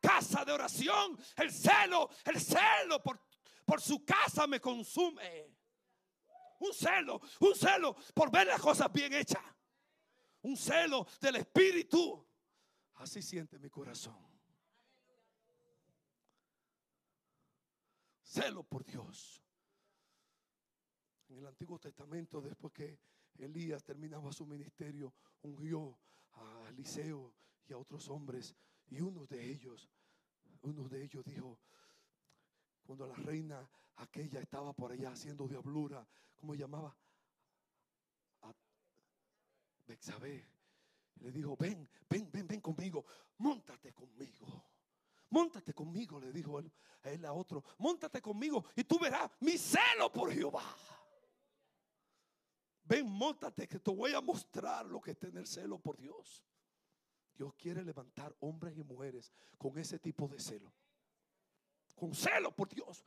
casa 0.00 0.44
de 0.44 0.52
oración. 0.52 1.18
El 1.36 1.52
celo, 1.52 2.10
el 2.24 2.40
celo 2.40 3.02
por, 3.02 3.20
por 3.64 3.80
su 3.80 4.04
casa 4.04 4.46
me 4.46 4.60
consume. 4.60 5.54
Un 6.58 6.74
celo, 6.74 7.20
un 7.40 7.54
celo 7.54 7.94
por 8.14 8.30
ver 8.30 8.48
las 8.48 8.60
cosas 8.60 8.92
bien 8.92 9.12
hechas. 9.14 9.42
Un 10.42 10.56
celo 10.56 11.06
del 11.20 11.36
Espíritu. 11.36 12.26
Así 12.94 13.22
siente 13.22 13.58
mi 13.58 13.70
corazón. 13.70 14.34
celo 18.34 18.64
por 18.64 18.84
Dios. 18.84 19.43
En 21.34 21.40
el 21.40 21.46
Antiguo 21.48 21.80
Testamento, 21.80 22.40
después 22.40 22.72
que 22.72 22.96
Elías 23.38 23.82
terminaba 23.82 24.32
su 24.32 24.46
ministerio, 24.46 25.12
ungió 25.42 25.98
a 26.34 26.68
Eliseo 26.68 27.34
y 27.66 27.72
a 27.72 27.76
otros 27.76 28.08
hombres. 28.08 28.54
Y 28.86 29.00
uno 29.00 29.26
de 29.26 29.44
ellos, 29.44 29.90
uno 30.62 30.88
de 30.88 31.02
ellos 31.02 31.24
dijo, 31.24 31.58
cuando 32.84 33.08
la 33.08 33.16
reina 33.16 33.68
aquella 33.96 34.38
estaba 34.38 34.72
por 34.74 34.92
allá 34.92 35.10
haciendo 35.10 35.48
diablura, 35.48 36.06
¿cómo 36.36 36.54
llamaba? 36.54 36.96
A 38.42 38.54
Bexabé. 39.88 40.46
Le 41.16 41.32
dijo, 41.32 41.56
ven, 41.56 41.88
ven, 42.08 42.30
ven, 42.30 42.46
ven 42.46 42.60
conmigo, 42.60 43.04
montate 43.38 43.92
conmigo. 43.92 44.46
Móntate 45.30 45.74
conmigo, 45.74 46.20
le 46.20 46.30
dijo 46.30 46.60
él, 46.60 46.70
a 47.02 47.10
él 47.10 47.24
a 47.24 47.32
otro. 47.32 47.64
Móntate 47.78 48.22
conmigo 48.22 48.66
y 48.76 48.84
tú 48.84 49.00
verás 49.00 49.28
mi 49.40 49.58
celo 49.58 50.12
por 50.12 50.32
Jehová. 50.32 50.62
Ven, 52.84 53.08
móntate 53.10 53.66
que 53.66 53.78
te 53.78 53.90
voy 53.90 54.12
a 54.12 54.20
mostrar 54.20 54.84
lo 54.86 55.00
que 55.00 55.12
es 55.12 55.18
tener 55.18 55.46
celo 55.46 55.78
por 55.78 55.96
Dios. 55.96 56.44
Dios 57.34 57.54
quiere 57.54 57.82
levantar 57.82 58.34
hombres 58.40 58.76
y 58.76 58.84
mujeres 58.84 59.32
con 59.58 59.78
ese 59.78 59.98
tipo 59.98 60.28
de 60.28 60.38
celo. 60.38 60.72
Con 61.96 62.14
celo 62.14 62.52
por 62.52 62.68
Dios. 62.68 63.04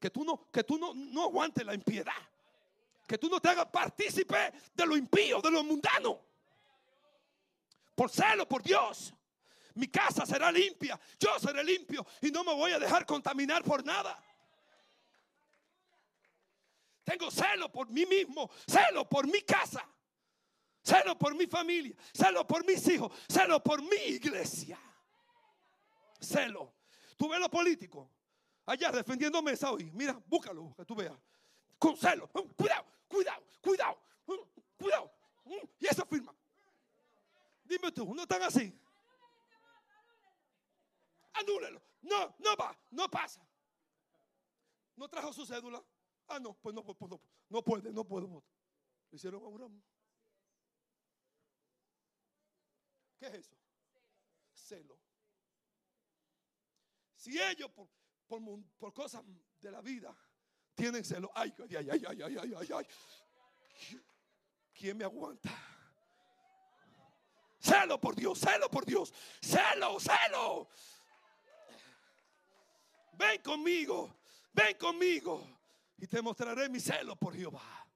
Que 0.00 0.10
tú 0.10 0.24
no, 0.24 0.50
que 0.50 0.64
tú 0.64 0.78
no, 0.78 0.94
no 0.94 1.24
aguantes 1.24 1.64
la 1.64 1.74
impiedad. 1.74 2.12
Que 3.06 3.18
tú 3.18 3.28
no 3.28 3.40
te 3.40 3.48
hagas 3.48 3.66
partícipe 3.66 4.52
de 4.74 4.86
lo 4.86 4.96
impío, 4.96 5.40
de 5.40 5.50
lo 5.50 5.62
mundano. 5.62 6.20
Por 7.94 8.10
celo 8.10 8.48
por 8.48 8.62
Dios 8.62 9.14
mi 9.78 9.86
casa 9.86 10.26
será 10.26 10.50
limpia, 10.50 10.98
yo 11.20 11.38
seré 11.38 11.62
limpio 11.62 12.04
y 12.20 12.32
no 12.32 12.42
me 12.42 12.52
voy 12.52 12.72
a 12.72 12.80
dejar 12.80 13.06
contaminar 13.06 13.62
por 13.62 13.84
nada. 13.84 14.20
Tengo 17.08 17.30
celo 17.30 17.72
por 17.72 17.88
mí 17.88 18.04
mismo, 18.04 18.50
celo 18.66 19.08
por 19.08 19.26
mi 19.26 19.40
casa, 19.40 19.82
celo 20.82 21.16
por 21.16 21.34
mi 21.34 21.46
familia, 21.46 21.96
celo 22.12 22.46
por 22.46 22.66
mis 22.66 22.86
hijos, 22.86 23.10
celo 23.26 23.62
por 23.62 23.80
mi 23.80 23.96
iglesia. 23.96 24.78
Celo. 26.20 26.74
Tú 27.16 27.30
ves 27.30 27.40
lo 27.40 27.48
político 27.48 28.10
allá 28.66 28.92
defendiendo 28.92 29.40
mesa 29.40 29.72
hoy. 29.72 29.90
Mira, 29.94 30.20
búscalo, 30.26 30.74
que 30.76 30.84
tú 30.84 30.94
veas. 30.94 31.18
Con 31.78 31.96
celo. 31.96 32.28
Cuidado, 32.28 32.84
cuidado, 33.08 33.42
cuidado, 33.62 33.98
cuidado. 34.76 35.10
Y 35.80 35.86
esa 35.86 36.04
firma. 36.04 36.34
Dime 37.64 37.90
tú, 37.90 38.14
¿no 38.14 38.24
están 38.24 38.42
así? 38.42 38.78
anúlelo. 41.32 41.80
No, 42.02 42.34
no 42.38 42.54
va, 42.56 42.76
no 42.90 43.08
pasa. 43.10 43.40
¿No 44.94 45.08
trajo 45.08 45.32
su 45.32 45.46
cédula? 45.46 45.82
Ah, 46.28 46.38
no, 46.38 46.54
pues 46.54 46.74
no, 46.74 46.84
pues, 46.84 47.10
no, 47.10 47.20
no 47.48 47.62
puede, 47.62 47.92
no 47.92 48.04
puedo. 48.04 48.26
Lo 49.10 49.16
hicieron 49.16 49.42
a 49.42 49.68
¿Qué 53.18 53.26
es 53.26 53.34
eso? 53.34 53.56
Celo. 54.52 54.98
Si 57.16 57.40
ellos 57.40 57.70
por, 57.70 57.88
por, 58.26 58.40
por, 58.78 58.92
cosas 58.92 59.24
de 59.60 59.72
la 59.72 59.80
vida 59.80 60.14
tienen 60.74 61.04
celo, 61.04 61.32
ay, 61.34 61.52
ay, 61.58 61.76
ay, 61.76 61.88
ay, 61.90 62.04
ay, 62.06 62.36
ay, 62.38 62.54
ay, 62.56 62.68
ay. 62.76 62.86
¿Quién 64.74 64.96
me 64.98 65.04
aguanta? 65.04 65.50
Celo 67.58 67.98
por 67.98 68.14
Dios, 68.14 68.38
celo 68.38 68.70
por 68.70 68.84
Dios, 68.84 69.12
celo, 69.40 69.98
celo. 69.98 70.68
Ven 73.14 73.42
conmigo, 73.42 74.14
ven 74.52 74.76
conmigo 74.76 75.57
y 75.98 76.06
te 76.06 76.22
mostraré 76.22 76.68
mi 76.68 76.80
celo 76.80 77.16
por 77.16 77.34
Jehová. 77.34 77.86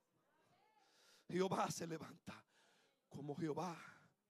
Jehová 1.28 1.70
se 1.70 1.86
levanta 1.86 2.44
como 3.08 3.34
Jehová, 3.34 3.76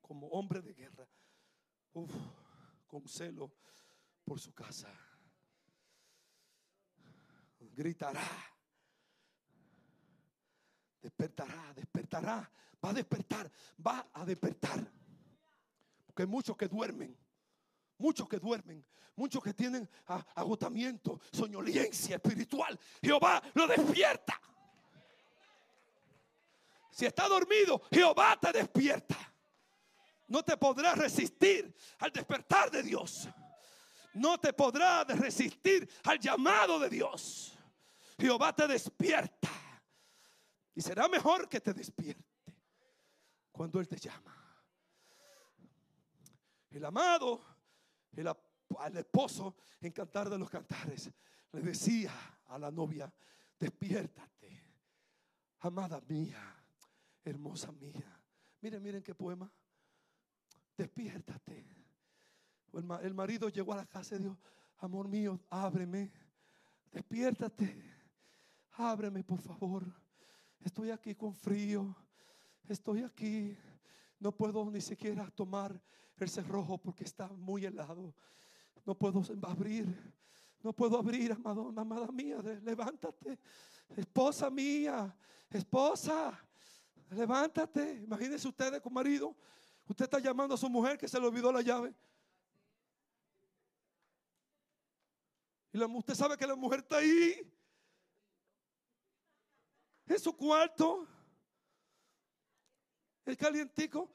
como 0.00 0.28
hombre 0.28 0.62
de 0.62 0.72
guerra, 0.72 1.08
con 1.92 3.08
celo 3.08 3.52
por 4.24 4.38
su 4.38 4.52
casa. 4.54 4.88
Gritará 7.74 8.52
Despertará, 11.02 11.74
despertará, 11.74 12.50
va 12.82 12.90
a 12.90 12.92
despertar, 12.92 13.50
va 13.84 14.08
a 14.12 14.24
despertar. 14.24 14.88
Porque 16.06 16.22
hay 16.22 16.28
muchos 16.28 16.56
que 16.56 16.68
duermen, 16.68 17.18
muchos 18.02 18.28
que 18.28 18.38
duermen, 18.38 18.84
muchos 19.14 19.42
que 19.42 19.54
tienen 19.54 19.88
agotamiento, 20.34 21.20
soñoliencia 21.32 22.16
espiritual. 22.16 22.78
Jehová 23.00 23.40
lo 23.54 23.66
despierta. 23.68 24.38
Si 26.90 27.06
está 27.06 27.28
dormido, 27.28 27.80
Jehová 27.90 28.36
te 28.40 28.52
despierta. 28.52 29.16
No 30.26 30.42
te 30.42 30.56
podrás 30.56 30.98
resistir 30.98 31.74
al 31.98 32.10
despertar 32.10 32.70
de 32.70 32.82
Dios. 32.82 33.28
No 34.14 34.38
te 34.38 34.52
podrás 34.52 35.06
resistir 35.18 35.88
al 36.04 36.18
llamado 36.18 36.80
de 36.80 36.90
Dios. 36.90 37.56
Jehová 38.18 38.52
te 38.54 38.66
despierta. 38.66 39.50
Y 40.74 40.80
será 40.80 41.06
mejor 41.08 41.48
que 41.48 41.60
te 41.60 41.72
despierte 41.72 42.56
cuando 43.52 43.78
Él 43.78 43.86
te 43.86 43.96
llama. 43.96 44.42
El 46.70 46.84
amado, 46.86 47.51
el, 48.16 48.28
al 48.78 48.96
esposo 48.96 49.56
en 49.80 49.92
cantar 49.92 50.30
de 50.30 50.38
los 50.38 50.50
cantares, 50.50 51.10
le 51.52 51.60
decía 51.60 52.12
a 52.46 52.58
la 52.58 52.70
novia, 52.70 53.12
despiértate, 53.58 54.64
amada 55.60 56.00
mía, 56.08 56.40
hermosa 57.24 57.72
mía. 57.72 58.20
Miren, 58.60 58.82
miren 58.82 59.02
qué 59.02 59.14
poema. 59.14 59.50
Despiértate. 60.76 61.66
El 63.02 63.14
marido 63.14 63.48
llegó 63.48 63.74
a 63.74 63.76
la 63.76 63.86
casa 63.86 64.16
y 64.16 64.20
dijo, 64.20 64.38
amor 64.78 65.08
mío, 65.08 65.38
ábreme, 65.50 66.10
despiértate, 66.90 67.82
ábreme 68.72 69.22
por 69.22 69.40
favor. 69.40 69.84
Estoy 70.60 70.90
aquí 70.90 71.14
con 71.14 71.34
frío. 71.34 71.94
Estoy 72.68 73.02
aquí. 73.02 73.56
No 74.22 74.30
puedo 74.30 74.70
ni 74.70 74.80
siquiera 74.80 75.28
tomar 75.32 75.82
el 76.16 76.30
cerrojo 76.30 76.78
porque 76.78 77.02
está 77.02 77.26
muy 77.26 77.64
helado. 77.64 78.14
No 78.86 78.96
puedo 78.96 79.20
abrir. 79.42 79.84
No 80.62 80.72
puedo 80.72 80.96
abrir, 80.96 81.32
amado, 81.32 81.72
amada 81.76 82.06
mía. 82.12 82.38
Levántate. 82.62 83.36
Esposa 83.96 84.48
mía. 84.48 85.12
Esposa. 85.50 86.38
Levántate. 87.10 87.94
Imagínense 88.04 88.46
ustedes 88.46 88.80
con 88.80 88.92
marido. 88.92 89.34
Usted 89.88 90.04
está 90.04 90.20
llamando 90.20 90.54
a 90.54 90.58
su 90.58 90.70
mujer 90.70 90.96
que 90.96 91.08
se 91.08 91.18
le 91.18 91.26
olvidó 91.26 91.50
la 91.50 91.62
llave. 91.62 91.92
Y 95.72 95.78
la, 95.78 95.86
usted 95.86 96.14
sabe 96.14 96.36
que 96.36 96.46
la 96.46 96.54
mujer 96.54 96.78
está 96.78 96.98
ahí 96.98 97.52
en 100.06 100.20
su 100.20 100.36
cuarto, 100.36 101.08
el 103.24 103.36
calientico, 103.36 104.10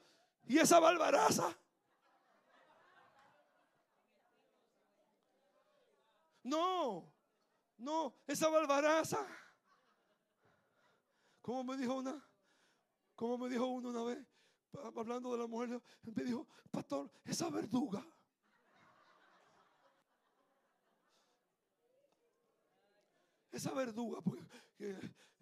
y 0.46 0.58
esa 0.58 0.80
barbaraza. 0.80 1.56
No, 6.42 7.12
no, 7.76 8.14
esa 8.26 8.48
barbaraza. 8.48 9.26
Como 11.42 11.64
me 11.64 11.76
dijo 11.76 11.94
una, 11.94 12.26
como 13.14 13.38
me 13.38 13.48
dijo 13.48 13.66
uno 13.66 13.90
una 13.90 14.04
vez, 14.04 14.26
hablando 14.96 15.32
de 15.32 15.38
la 15.38 15.46
mujer, 15.46 15.82
me 16.02 16.24
dijo, 16.24 16.46
pastor, 16.70 17.10
esa 17.24 17.50
verduga. 17.50 18.04
Esa 23.50 23.72
verduga, 23.72 24.20
porque 24.20 24.44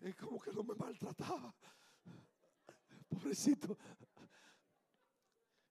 es 0.00 0.16
como 0.16 0.40
que 0.40 0.52
no 0.52 0.64
me 0.64 0.74
maltrataba. 0.74 1.54
Pobrecito. 3.08 3.76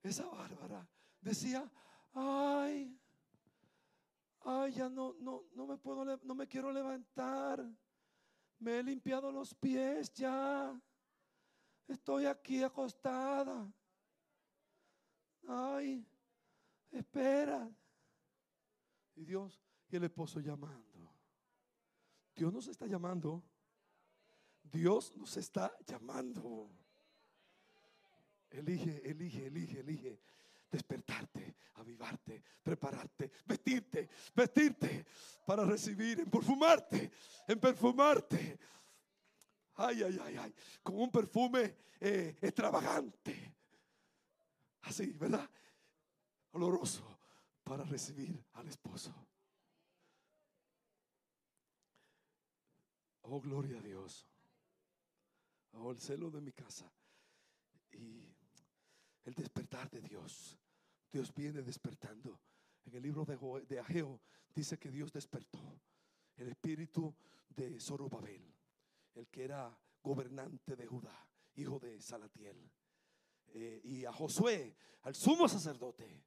Esa 0.04 0.26
bárbara 0.28 0.88
decía, 1.20 1.70
ay, 2.14 3.00
ay, 4.42 4.72
ya 4.74 4.90
no, 4.90 5.16
no, 5.20 5.46
no 5.54 5.66
me 5.66 5.78
puedo, 5.78 6.06
no 6.06 6.36
me 6.36 6.48
quiero 6.48 6.72
levantar. 6.72 7.66
Me 8.60 8.80
he 8.80 8.84
limpiado 8.84 9.32
los 9.32 9.54
pies 9.56 10.14
ya. 10.14 10.80
Estoy 11.88 12.26
aquí 12.26 12.64
acostada. 12.64 13.72
Ay, 15.48 16.08
espera. 16.92 17.70
Y 19.16 19.26
Dios 19.26 19.62
y 19.90 19.96
el 19.96 20.04
esposo 20.04 20.40
llamando. 20.40 21.14
Dios 22.36 22.52
nos 22.52 22.68
está 22.68 22.86
llamando. 22.86 23.44
Dios 24.64 25.16
nos 25.16 25.38
está 25.38 25.76
llamando. 25.86 26.70
Elige, 28.50 29.02
elige, 29.10 29.46
elige, 29.48 29.80
elige. 29.80 30.20
Despertarte, 30.72 31.56
avivarte, 31.76 32.44
prepararte, 32.64 33.32
vestirte, 33.46 34.10
vestirte 34.36 35.06
para 35.46 35.64
recibir, 35.64 36.20
en 36.20 36.30
perfumarte, 36.30 37.12
en 37.48 37.60
perfumarte. 37.60 38.60
Ay, 39.76 40.04
ay, 40.04 40.20
ay, 40.24 40.38
ay, 40.38 40.54
con 40.82 41.00
un 41.00 41.12
perfume 41.12 41.76
eh, 42.00 42.36
extravagante. 42.42 43.54
Así, 44.82 45.12
¿verdad? 45.14 45.50
Oloroso 46.52 47.18
para 47.64 47.84
recibir 47.84 48.44
al 48.54 48.68
esposo. 48.68 49.14
Oh, 53.24 53.42
gloria 53.42 53.80
a 53.80 53.82
Dios. 53.82 54.28
Oh, 55.74 55.92
el 55.92 56.00
celo 56.00 56.30
de 56.30 56.42
mi 56.42 56.52
casa. 56.52 56.92
Y 57.92 58.35
el 59.26 59.34
despertar 59.34 59.90
de 59.90 60.02
Dios. 60.02 60.58
Dios 61.12 61.34
viene 61.34 61.62
despertando. 61.62 62.40
En 62.86 62.96
el 62.96 63.04
libro 63.04 63.26
de, 63.26 63.80
Ageo 63.80 64.22
dice 64.54 64.78
que 64.78 64.90
Dios 64.90 65.12
despertó 65.12 65.82
el 66.38 66.50
espíritu 66.50 67.14
de 67.50 67.80
Zorobabel, 67.80 68.54
el 69.16 69.28
que 69.28 69.44
era 69.44 69.76
gobernante 70.04 70.76
de 70.76 70.86
Judá, 70.86 71.28
hijo 71.56 71.80
de 71.80 72.02
Salatiel. 72.02 72.72
Eh, 73.54 73.82
y 73.84 74.06
a 74.06 74.14
Josué, 74.14 74.76
al 75.04 75.16
sumo 75.16 75.48
sacerdote, 75.48 76.24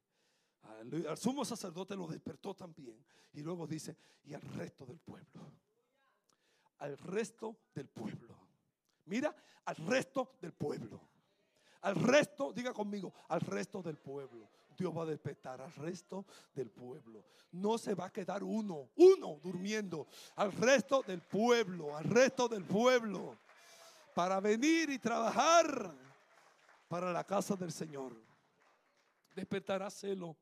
al 1.07 1.17
sumo 1.17 1.45
sacerdote 1.45 1.95
lo 1.95 2.07
despertó 2.07 2.55
también. 2.55 3.03
Y 3.33 3.41
luego 3.41 3.65
dice, 3.65 3.95
y 4.23 4.33
al 4.33 4.41
resto 4.41 4.85
del 4.85 4.99
pueblo 4.99 5.59
al 6.79 6.97
resto 6.97 7.57
del 7.73 7.87
pueblo. 7.87 8.37
Mira, 9.05 9.35
al 9.65 9.75
resto 9.75 10.35
del 10.41 10.53
pueblo. 10.53 11.01
Al 11.81 11.95
resto, 11.95 12.51
diga 12.53 12.73
conmigo, 12.73 13.13
al 13.29 13.41
resto 13.41 13.81
del 13.81 13.97
pueblo. 13.97 14.49
Dios 14.77 14.95
va 14.95 15.03
a 15.03 15.07
despertar 15.07 15.61
al 15.61 15.73
resto 15.73 16.25
del 16.53 16.69
pueblo. 16.69 17.25
No 17.51 17.77
se 17.77 17.93
va 17.93 18.05
a 18.05 18.13
quedar 18.13 18.43
uno, 18.43 18.89
uno 18.95 19.39
durmiendo. 19.41 20.07
Al 20.35 20.51
resto 20.51 21.03
del 21.05 21.21
pueblo, 21.21 21.97
al 21.97 22.05
resto 22.05 22.47
del 22.47 22.63
pueblo. 22.63 23.37
Para 24.15 24.39
venir 24.39 24.89
y 24.89 24.99
trabajar 24.99 25.93
para 26.87 27.11
la 27.11 27.23
casa 27.23 27.55
del 27.55 27.71
Señor. 27.71 28.13
Despertará 29.35 29.89
celo, 29.89 30.35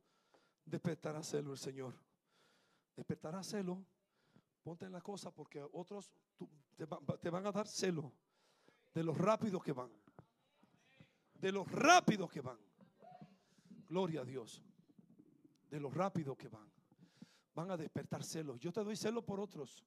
despertará 0.65 1.23
celo 1.23 1.51
el 1.51 1.57
Señor. 1.57 1.93
Despertará 2.95 3.43
celo 3.43 3.83
Ponte 4.67 4.83
en 4.83 4.91
la 4.91 4.99
cosa 4.99 5.31
porque 5.31 5.65
otros 5.71 6.11
te, 6.75 7.29
van 7.29 7.47
a 7.47 7.53
dar 7.53 7.65
celo 7.69 8.11
de 8.93 9.01
los 9.01 9.17
rápidos 9.17 9.63
que 9.63 9.71
van. 9.71 9.89
De 11.39 11.51
los 11.51 11.69
rápidos 11.71 12.31
que 12.31 12.41
van. 12.41 12.57
Gloria 13.87 14.21
a 14.21 14.25
Dios. 14.25 14.63
De 15.69 15.79
los 15.79 15.93
rápidos 15.93 16.37
que 16.37 16.47
van. 16.47 16.69
Van 17.53 17.71
a 17.71 17.77
despertar 17.77 18.23
celos. 18.23 18.59
Yo 18.59 18.71
te 18.71 18.83
doy 18.83 18.95
celo 18.95 19.25
por 19.25 19.39
otros. 19.39 19.83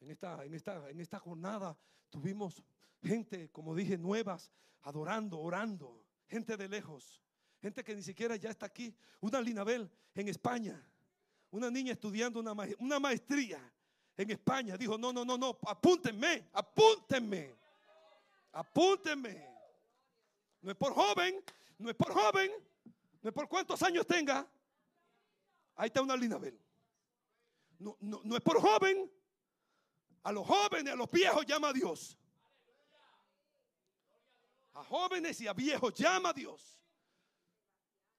En 0.00 0.10
esta, 0.10 0.44
en 0.44 0.54
esta, 0.54 0.90
en 0.90 1.00
esta 1.00 1.18
jornada 1.18 1.76
tuvimos 2.08 2.64
gente, 3.02 3.50
como 3.50 3.74
dije, 3.74 3.98
nuevas, 3.98 4.50
adorando, 4.82 5.38
orando. 5.38 6.04
Gente 6.28 6.56
de 6.56 6.68
lejos. 6.68 7.22
Gente 7.60 7.84
que 7.84 7.94
ni 7.94 8.02
siquiera 8.02 8.36
ya 8.36 8.50
está 8.50 8.66
aquí. 8.66 8.94
Una 9.20 9.40
Linabel 9.40 9.90
en 10.14 10.28
España 10.28 10.86
una 11.50 11.70
niña 11.70 11.92
estudiando 11.92 12.40
una, 12.40 12.54
una 12.78 13.00
maestría 13.00 13.60
en 14.16 14.30
España 14.30 14.76
dijo, 14.76 14.98
no, 14.98 15.12
no, 15.12 15.24
no, 15.24 15.36
no, 15.38 15.58
apúntenme, 15.66 16.48
apúntenme, 16.52 17.56
apúntenme. 18.52 19.48
No 20.62 20.70
es 20.70 20.76
por 20.76 20.92
joven, 20.92 21.42
no 21.78 21.90
es 21.90 21.96
por 21.96 22.12
joven, 22.12 22.50
no 23.22 23.28
es 23.30 23.34
por 23.34 23.48
cuántos 23.48 23.82
años 23.82 24.06
tenga. 24.06 24.46
Ahí 25.76 25.86
está 25.86 26.02
una 26.02 26.16
Linabel. 26.16 26.60
No, 27.78 27.96
no, 28.00 28.20
no 28.24 28.36
es 28.36 28.42
por 28.42 28.60
joven. 28.60 29.10
A 30.22 30.32
los 30.32 30.46
jóvenes, 30.46 30.92
a 30.92 30.96
los 30.96 31.10
viejos 31.10 31.46
llama 31.46 31.68
a 31.68 31.72
Dios. 31.72 32.18
A 34.74 34.84
jóvenes 34.84 35.40
y 35.40 35.48
a 35.48 35.54
viejos 35.54 35.94
llama 35.94 36.30
a 36.30 36.32
Dios. 36.34 36.78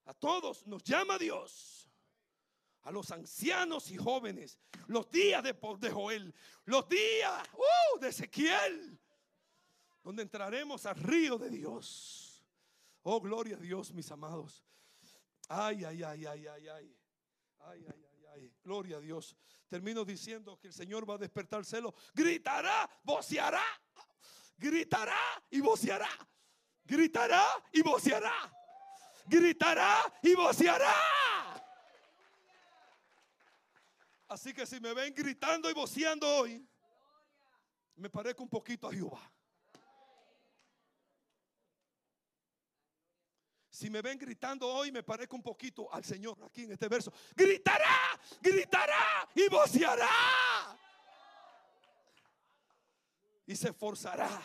A 0.05 0.13
todos 0.15 0.65
nos 0.65 0.83
llama 0.83 1.19
Dios 1.19 1.81
a 2.83 2.91
los 2.91 3.11
ancianos 3.11 3.91
y 3.91 3.97
jóvenes, 3.97 4.59
los 4.87 5.09
días 5.09 5.43
de, 5.43 5.53
de 5.79 5.91
Joel, 5.91 6.33
los 6.65 6.87
días 6.89 7.47
uh, 7.53 7.99
de 7.99 8.09
Ezequiel, 8.09 8.99
donde 10.03 10.23
entraremos 10.23 10.85
al 10.85 10.95
río 10.95 11.37
de 11.37 11.49
Dios. 11.49 12.43
Oh, 13.03 13.19
gloria 13.19 13.55
a 13.55 13.59
Dios, 13.59 13.93
mis 13.93 14.11
amados. 14.11 14.63
Ay, 15.47 15.83
ay, 15.83 16.03
ay, 16.03 16.25
ay, 16.25 16.47
ay, 16.47 16.67
ay. 16.67 16.97
Ay, 17.59 17.85
ay, 17.87 18.05
ay, 18.05 18.25
ay. 18.33 18.53
Gloria 18.63 18.97
a 18.97 18.99
Dios. 18.99 19.35
Termino 19.67 20.03
diciendo 20.03 20.59
que 20.59 20.67
el 20.67 20.73
Señor 20.73 21.09
va 21.09 21.15
a 21.15 21.17
despertar 21.17 21.65
celo. 21.65 21.93
Gritará, 22.13 22.89
voceará. 23.03 23.63
Gritará 24.57 25.19
y 25.49 25.61
voceará. 25.61 26.09
Gritará 26.85 27.45
y 27.71 27.81
voceará. 27.81 28.33
Gritará 29.27 30.13
y 30.21 30.35
voceará. 30.35 30.93
Así 34.27 34.53
que 34.53 34.65
si 34.65 34.79
me 34.79 34.93
ven 34.93 35.13
gritando 35.13 35.69
y 35.69 35.73
voceando 35.73 36.27
hoy, 36.27 36.65
me 37.95 38.09
parezco 38.09 38.43
un 38.43 38.49
poquito 38.49 38.87
a 38.87 38.93
Jehová. 38.93 39.31
Si 43.81 43.89
me 43.89 43.99
ven 44.03 44.15
gritando 44.15 44.67
hoy, 44.67 44.91
me 44.91 45.01
parezco 45.01 45.35
un 45.35 45.41
poquito 45.41 45.91
al 45.91 46.05
Señor 46.05 46.37
aquí 46.43 46.65
en 46.65 46.73
este 46.73 46.87
verso. 46.87 47.11
Gritará, 47.35 48.21
gritará 48.39 49.27
y 49.33 49.49
voceará. 49.49 50.07
Y 53.47 53.55
se 53.55 53.69
esforzará 53.69 54.39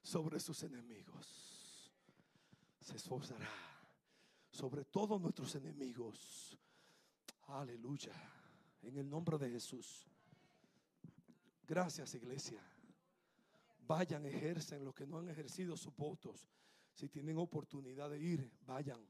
sobre 0.00 0.38
sus 0.38 0.62
enemigos. 0.62 1.92
Se 2.78 2.94
esforzará 2.94 3.50
sobre 4.52 4.84
todos 4.84 5.20
nuestros 5.20 5.52
enemigos. 5.56 6.56
Aleluya. 7.48 8.12
En 8.82 8.96
el 8.96 9.10
nombre 9.10 9.38
de 9.38 9.50
Jesús. 9.50 10.06
Gracias, 11.66 12.14
iglesia. 12.14 12.62
Vayan, 13.80 14.24
ejercen 14.24 14.84
los 14.84 14.94
que 14.94 15.04
no 15.04 15.18
han 15.18 15.28
ejercido 15.28 15.76
sus 15.76 15.96
votos. 15.96 16.48
Si 16.98 17.08
tienen 17.08 17.38
oportunidad 17.38 18.10
de 18.10 18.18
ir, 18.18 18.50
vayan. 18.66 19.00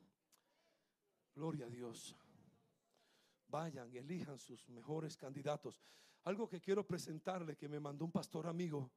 Gloria 1.34 1.64
a 1.64 1.70
Dios. 1.70 2.14
Vayan 3.46 3.90
y 3.90 3.96
elijan 3.96 4.38
sus 4.38 4.68
mejores 4.68 5.16
candidatos. 5.16 5.80
Algo 6.24 6.50
que 6.50 6.60
quiero 6.60 6.86
presentarle 6.86 7.56
que 7.56 7.66
me 7.66 7.80
mandó 7.80 8.04
un 8.04 8.12
pastor 8.12 8.46
amigo 8.46 8.90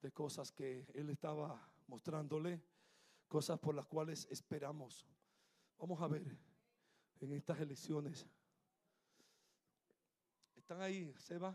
de 0.00 0.12
cosas 0.12 0.50
que 0.50 0.86
él 0.94 1.10
estaba 1.10 1.60
mostrándole, 1.88 2.62
cosas 3.28 3.58
por 3.58 3.74
las 3.74 3.84
cuales 3.84 4.26
esperamos. 4.30 5.06
Vamos 5.76 6.00
a 6.00 6.08
ver 6.08 6.24
en 7.20 7.32
estas 7.34 7.60
elecciones. 7.60 8.26
¿Están 10.54 10.80
ahí, 10.80 11.12
Seba? 11.18 11.54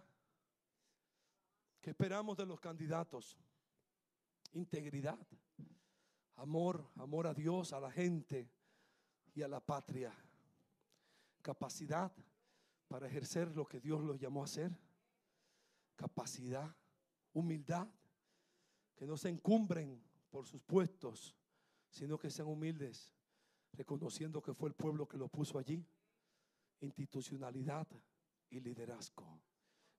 ¿Qué 1.81 1.89
esperamos 1.89 2.37
de 2.37 2.45
los 2.45 2.59
candidatos? 2.59 3.35
Integridad 4.53 5.17
amor, 6.41 6.89
amor 6.95 7.27
a 7.27 7.33
Dios, 7.33 7.71
a 7.71 7.79
la 7.79 7.91
gente 7.91 8.49
y 9.35 9.43
a 9.43 9.47
la 9.47 9.59
patria. 9.59 10.11
Capacidad 11.41 12.11
para 12.87 13.07
ejercer 13.07 13.55
lo 13.55 13.65
que 13.65 13.79
Dios 13.79 14.01
los 14.01 14.19
llamó 14.19 14.41
a 14.41 14.45
hacer. 14.45 14.71
Capacidad, 15.95 16.75
humildad, 17.33 17.87
que 18.95 19.05
no 19.05 19.17
se 19.17 19.29
encumbren 19.29 20.03
por 20.31 20.47
sus 20.47 20.61
puestos, 20.63 21.35
sino 21.89 22.17
que 22.17 22.31
sean 22.31 22.47
humildes, 22.47 23.13
reconociendo 23.73 24.41
que 24.41 24.53
fue 24.53 24.69
el 24.69 24.75
pueblo 24.75 25.07
que 25.07 25.17
los 25.17 25.29
puso 25.29 25.59
allí. 25.59 25.85
Institucionalidad 26.79 27.87
y 28.49 28.59
liderazgo. 28.59 29.39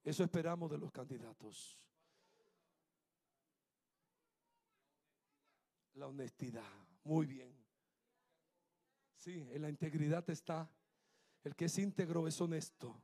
Eso 0.02 0.24
esperamos 0.24 0.68
de 0.70 0.78
los 0.78 0.90
candidatos. 0.90 1.78
La 5.94 6.06
honestidad. 6.06 6.70
Muy 7.04 7.26
bien. 7.26 7.52
Sí, 9.16 9.46
en 9.50 9.62
la 9.62 9.68
integridad 9.68 10.28
está. 10.30 10.68
El 11.44 11.54
que 11.54 11.66
es 11.66 11.78
íntegro 11.78 12.26
es 12.26 12.40
honesto. 12.40 13.00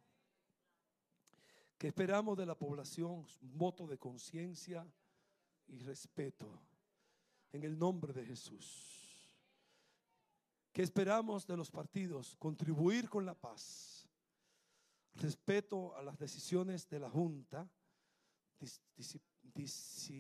Que 1.77 1.89
esperamos 1.89 2.37
de 2.37 2.47
la 2.47 2.57
población? 2.57 3.27
Voto 3.41 3.87
de 3.87 3.99
conciencia 3.99 4.87
y 5.69 5.79
respeto. 5.79 6.47
En 7.53 7.63
el 7.63 7.79
nombre 7.79 8.13
de 8.13 8.25
Jesús. 8.25 8.99
¿Qué 10.73 10.83
esperamos 10.83 11.47
de 11.47 11.57
los 11.57 11.71
partidos? 11.71 12.37
Contribuir 12.37 13.09
con 13.09 13.25
la 13.25 13.35
paz. 13.35 14.09
Respeto 15.15 15.97
a 15.97 16.03
las 16.03 16.19
decisiones 16.19 16.89
de 16.89 17.01
la 17.01 17.11
Junta. 17.11 17.69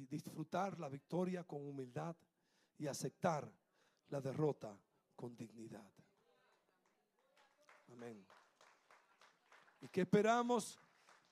disfrutar 0.08 0.78
la 0.80 0.88
victoria 0.88 1.44
con 1.44 1.66
humildad 1.66 2.16
y 2.78 2.86
aceptar 2.86 3.52
la 4.08 4.20
derrota 4.20 4.78
con 5.16 5.36
dignidad. 5.36 5.92
Amén. 7.92 8.24
¿Y 9.80 9.88
qué 9.88 10.02
esperamos 10.02 10.78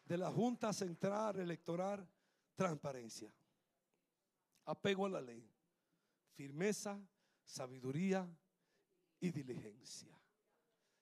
de 0.04 0.18
la 0.18 0.30
Junta 0.30 0.72
Central 0.72 1.38
Electoral? 1.38 2.08
Transparencia, 2.54 3.30
apego 4.64 5.04
a 5.04 5.10
la 5.10 5.20
ley, 5.20 5.46
firmeza, 6.32 6.98
sabiduría 7.44 8.26
y 9.20 9.30
diligencia. 9.30 10.18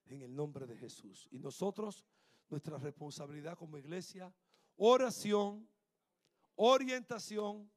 En 0.07 0.21
el 0.21 0.35
nombre 0.35 0.67
de 0.67 0.77
Jesús. 0.77 1.29
Y 1.31 1.39
nosotros, 1.39 2.05
nuestra 2.51 2.77
responsabilidad 2.77 3.57
como 3.57 3.79
iglesia, 3.79 4.35
oración, 4.77 5.67
orientación, 6.57 7.71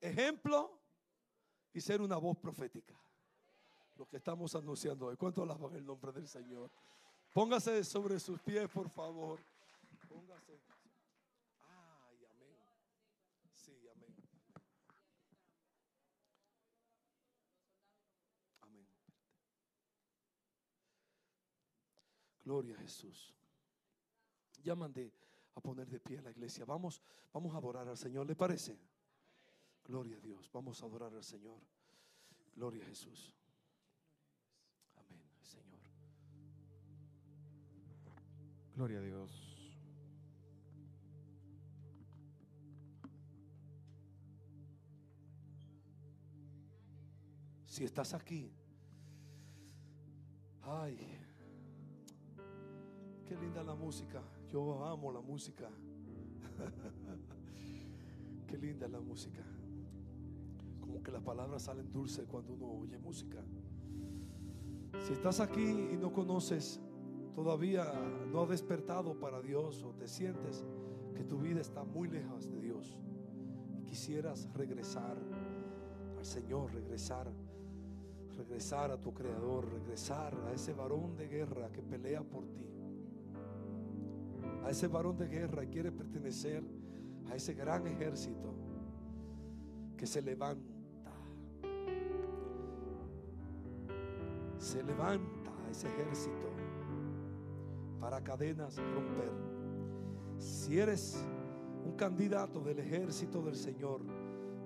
ejemplo 0.00 0.83
y 1.74 1.80
ser 1.80 2.00
una 2.00 2.16
voz 2.16 2.38
profética. 2.38 2.94
Lo 3.96 4.06
que 4.06 4.16
estamos 4.16 4.54
anunciando 4.54 5.06
hoy. 5.06 5.16
¿Cuánto 5.16 5.42
alaban 5.42 5.74
el 5.74 5.84
nombre 5.84 6.12
del 6.12 6.26
Señor? 6.26 6.70
Póngase 7.32 7.82
sobre 7.84 8.18
sus 8.20 8.40
pies, 8.40 8.68
por 8.70 8.88
favor. 8.88 9.40
Póngase. 10.08 10.60
Ay, 11.62 12.18
amén. 12.30 12.56
Sí, 13.56 13.72
amén. 13.92 14.14
Amén. 18.62 18.86
Gloria 22.44 22.76
a 22.76 22.78
Jesús. 22.78 23.34
Ya 24.62 24.76
mandé 24.76 25.12
a 25.56 25.60
poner 25.60 25.88
de 25.88 26.00
pie 26.00 26.18
a 26.18 26.22
la 26.22 26.30
iglesia. 26.30 26.64
Vamos, 26.64 27.02
vamos 27.32 27.52
a 27.54 27.58
adorar 27.58 27.88
al 27.88 27.98
Señor. 27.98 28.26
¿Le 28.26 28.36
parece? 28.36 28.78
Gloria 29.86 30.16
a 30.16 30.20
Dios. 30.20 30.50
Vamos 30.52 30.82
a 30.82 30.86
adorar 30.86 31.14
al 31.14 31.22
Señor. 31.22 31.60
Gloria 32.56 32.82
a 32.84 32.86
Jesús. 32.86 33.34
Amén, 34.96 35.22
Señor. 35.42 35.80
Gloria 38.74 38.98
a 38.98 39.02
Dios. 39.02 39.50
Si 47.66 47.84
estás 47.84 48.14
aquí, 48.14 48.50
ay, 50.62 50.96
qué 53.26 53.36
linda 53.36 53.62
la 53.64 53.74
música. 53.74 54.22
Yo 54.48 54.82
amo 54.84 55.12
la 55.12 55.20
música. 55.20 55.68
qué 58.46 58.56
linda 58.56 58.86
la 58.86 59.00
música 59.00 59.44
que 61.02 61.10
las 61.10 61.22
palabras 61.22 61.62
salen 61.62 61.92
dulces 61.92 62.26
cuando 62.26 62.54
uno 62.54 62.66
oye 62.66 62.98
música. 62.98 63.42
Si 65.06 65.12
estás 65.12 65.40
aquí 65.40 65.62
y 65.92 65.96
no 65.96 66.12
conoces, 66.12 66.80
todavía 67.34 67.92
no 68.30 68.42
has 68.42 68.48
despertado 68.48 69.18
para 69.18 69.42
Dios 69.42 69.82
o 69.82 69.90
te 69.90 70.06
sientes 70.06 70.64
que 71.14 71.24
tu 71.24 71.38
vida 71.38 71.60
está 71.60 71.84
muy 71.84 72.08
lejos 72.08 72.50
de 72.50 72.60
Dios 72.60 72.96
y 73.78 73.82
quisieras 73.84 74.48
regresar 74.54 75.16
al 76.16 76.24
Señor, 76.24 76.72
regresar, 76.72 77.30
regresar 78.36 78.90
a 78.90 79.00
tu 79.00 79.12
Creador, 79.12 79.70
regresar 79.72 80.34
a 80.46 80.52
ese 80.52 80.72
varón 80.72 81.16
de 81.16 81.28
guerra 81.28 81.70
que 81.70 81.82
pelea 81.82 82.22
por 82.22 82.46
ti, 82.46 82.66
a 84.64 84.70
ese 84.70 84.88
varón 84.88 85.16
de 85.18 85.28
guerra 85.28 85.64
y 85.64 85.68
quiere 85.68 85.92
pertenecer 85.92 86.64
a 87.30 87.34
ese 87.34 87.54
gran 87.54 87.86
ejército 87.86 88.54
que 89.96 90.06
se 90.06 90.22
levanta 90.22 90.73
se 94.74 94.82
levanta 94.82 95.52
ese 95.70 95.86
ejército 95.86 96.48
para 98.00 98.20
cadenas 98.24 98.76
romper. 98.76 99.30
Si 100.36 100.80
eres 100.80 101.24
un 101.86 101.92
candidato 101.92 102.58
del 102.60 102.80
ejército 102.80 103.40
del 103.40 103.54
Señor, 103.54 104.00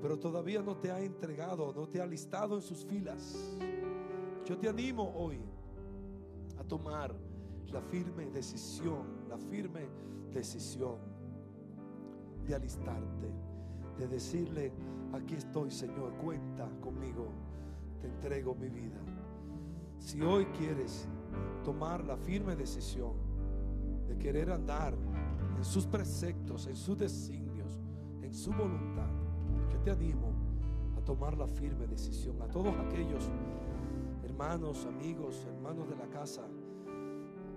pero 0.00 0.18
todavía 0.18 0.62
no 0.62 0.78
te 0.78 0.90
ha 0.90 0.98
entregado, 1.00 1.74
no 1.74 1.86
te 1.86 2.00
ha 2.00 2.06
listado 2.06 2.56
en 2.56 2.62
sus 2.62 2.86
filas, 2.86 3.58
yo 4.46 4.56
te 4.56 4.66
animo 4.66 5.12
hoy 5.14 5.38
a 6.58 6.64
tomar 6.64 7.14
la 7.66 7.82
firme 7.82 8.30
decisión, 8.30 9.28
la 9.28 9.36
firme 9.36 9.90
decisión 10.32 10.96
de 12.46 12.54
alistarte, 12.54 13.30
de 13.98 14.08
decirle, 14.08 14.72
aquí 15.12 15.34
estoy 15.34 15.70
Señor, 15.70 16.14
cuenta 16.14 16.66
conmigo, 16.80 17.28
te 18.00 18.06
entrego 18.06 18.54
mi 18.54 18.70
vida. 18.70 19.17
Si 20.08 20.22
hoy 20.22 20.46
quieres 20.56 21.06
tomar 21.62 22.02
la 22.02 22.16
firme 22.16 22.56
decisión 22.56 23.12
de 24.06 24.16
querer 24.16 24.50
andar 24.50 24.94
en 25.54 25.62
sus 25.62 25.86
preceptos, 25.86 26.66
en 26.66 26.76
sus 26.76 26.96
designios, 26.96 27.78
en 28.22 28.32
su 28.32 28.50
voluntad, 28.50 29.10
yo 29.70 29.78
te 29.80 29.90
animo 29.90 30.32
a 30.96 31.04
tomar 31.04 31.36
la 31.36 31.46
firme 31.46 31.86
decisión. 31.86 32.40
A 32.40 32.48
todos 32.48 32.74
aquellos 32.86 33.28
hermanos, 34.24 34.86
amigos, 34.86 35.46
hermanos 35.46 35.90
de 35.90 35.96
la 35.96 36.08
casa, 36.08 36.48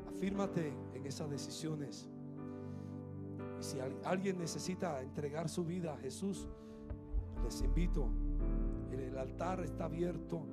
afírmate 0.09 0.73
en 0.93 1.05
esas 1.05 1.29
decisiones. 1.29 2.09
Y 3.61 3.63
si 3.63 3.77
alguien 4.03 4.37
necesita 4.37 5.01
entregar 5.01 5.47
su 5.47 5.63
vida 5.63 5.93
a 5.93 5.97
Jesús, 5.99 6.49
les 7.45 7.61
invito, 7.61 8.09
el 8.91 9.17
altar 9.17 9.61
está 9.61 9.85
abierto. 9.85 10.45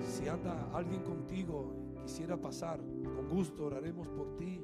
Si 0.00 0.28
anda 0.28 0.70
alguien 0.72 1.02
contigo 1.02 1.74
quisiera 2.02 2.36
pasar, 2.36 2.80
con 2.80 3.28
gusto 3.28 3.66
oraremos 3.66 4.08
por 4.08 4.36
ti. 4.36 4.60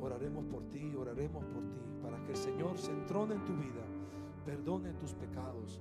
Oraremos 0.00 0.44
por 0.46 0.64
ti, 0.68 0.94
oraremos 0.94 1.44
por 1.46 1.62
ti, 1.70 1.80
para 2.02 2.22
que 2.24 2.32
el 2.32 2.36
Señor 2.36 2.76
se 2.76 2.92
entrone 2.92 3.36
en 3.36 3.44
tu 3.44 3.54
vida, 3.54 3.82
perdone 4.44 4.92
tus 4.94 5.14
pecados 5.14 5.80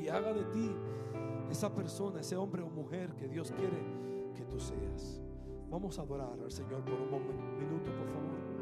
y 0.00 0.08
haga 0.08 0.32
de 0.32 0.44
ti 0.44 0.70
esa 1.50 1.74
persona, 1.74 2.20
ese 2.20 2.36
hombre 2.36 2.62
o 2.62 2.68
mujer 2.68 3.14
que 3.14 3.26
Dios 3.26 3.52
quiere 3.52 3.82
que 4.34 4.44
tú 4.44 4.60
seas. 4.60 5.20
Vamos 5.70 5.98
a 5.98 6.02
adorar 6.02 6.38
al 6.40 6.52
Señor 6.52 6.84
por 6.84 6.94
un 6.94 7.58
minuto, 7.58 7.90
por 7.96 8.06
favor. 8.06 8.53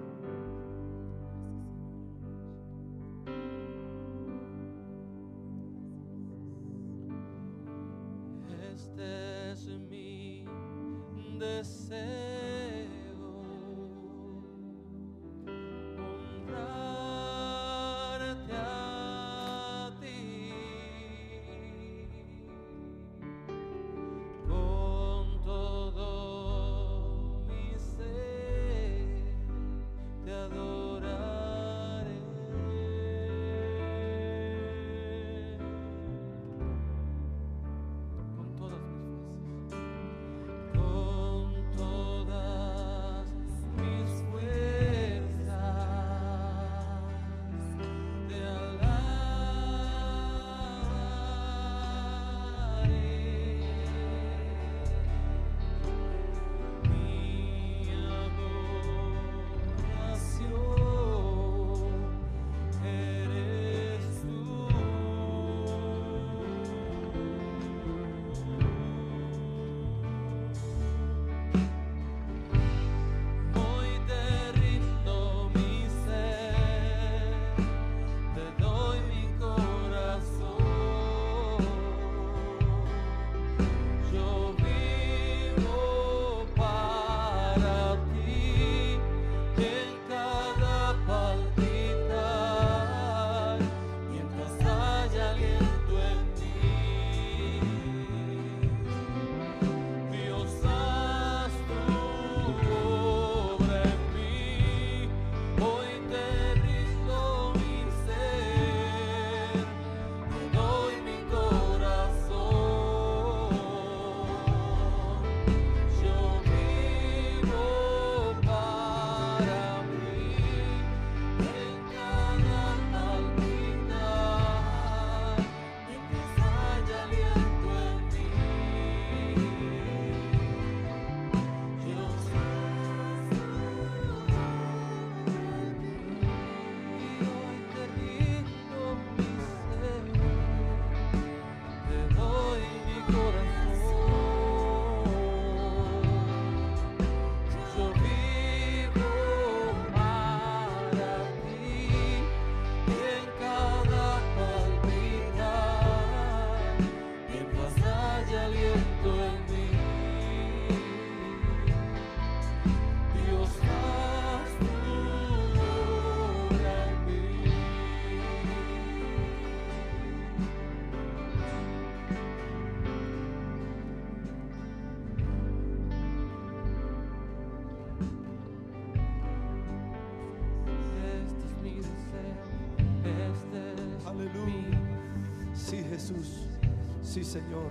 Señor. 187.33 187.71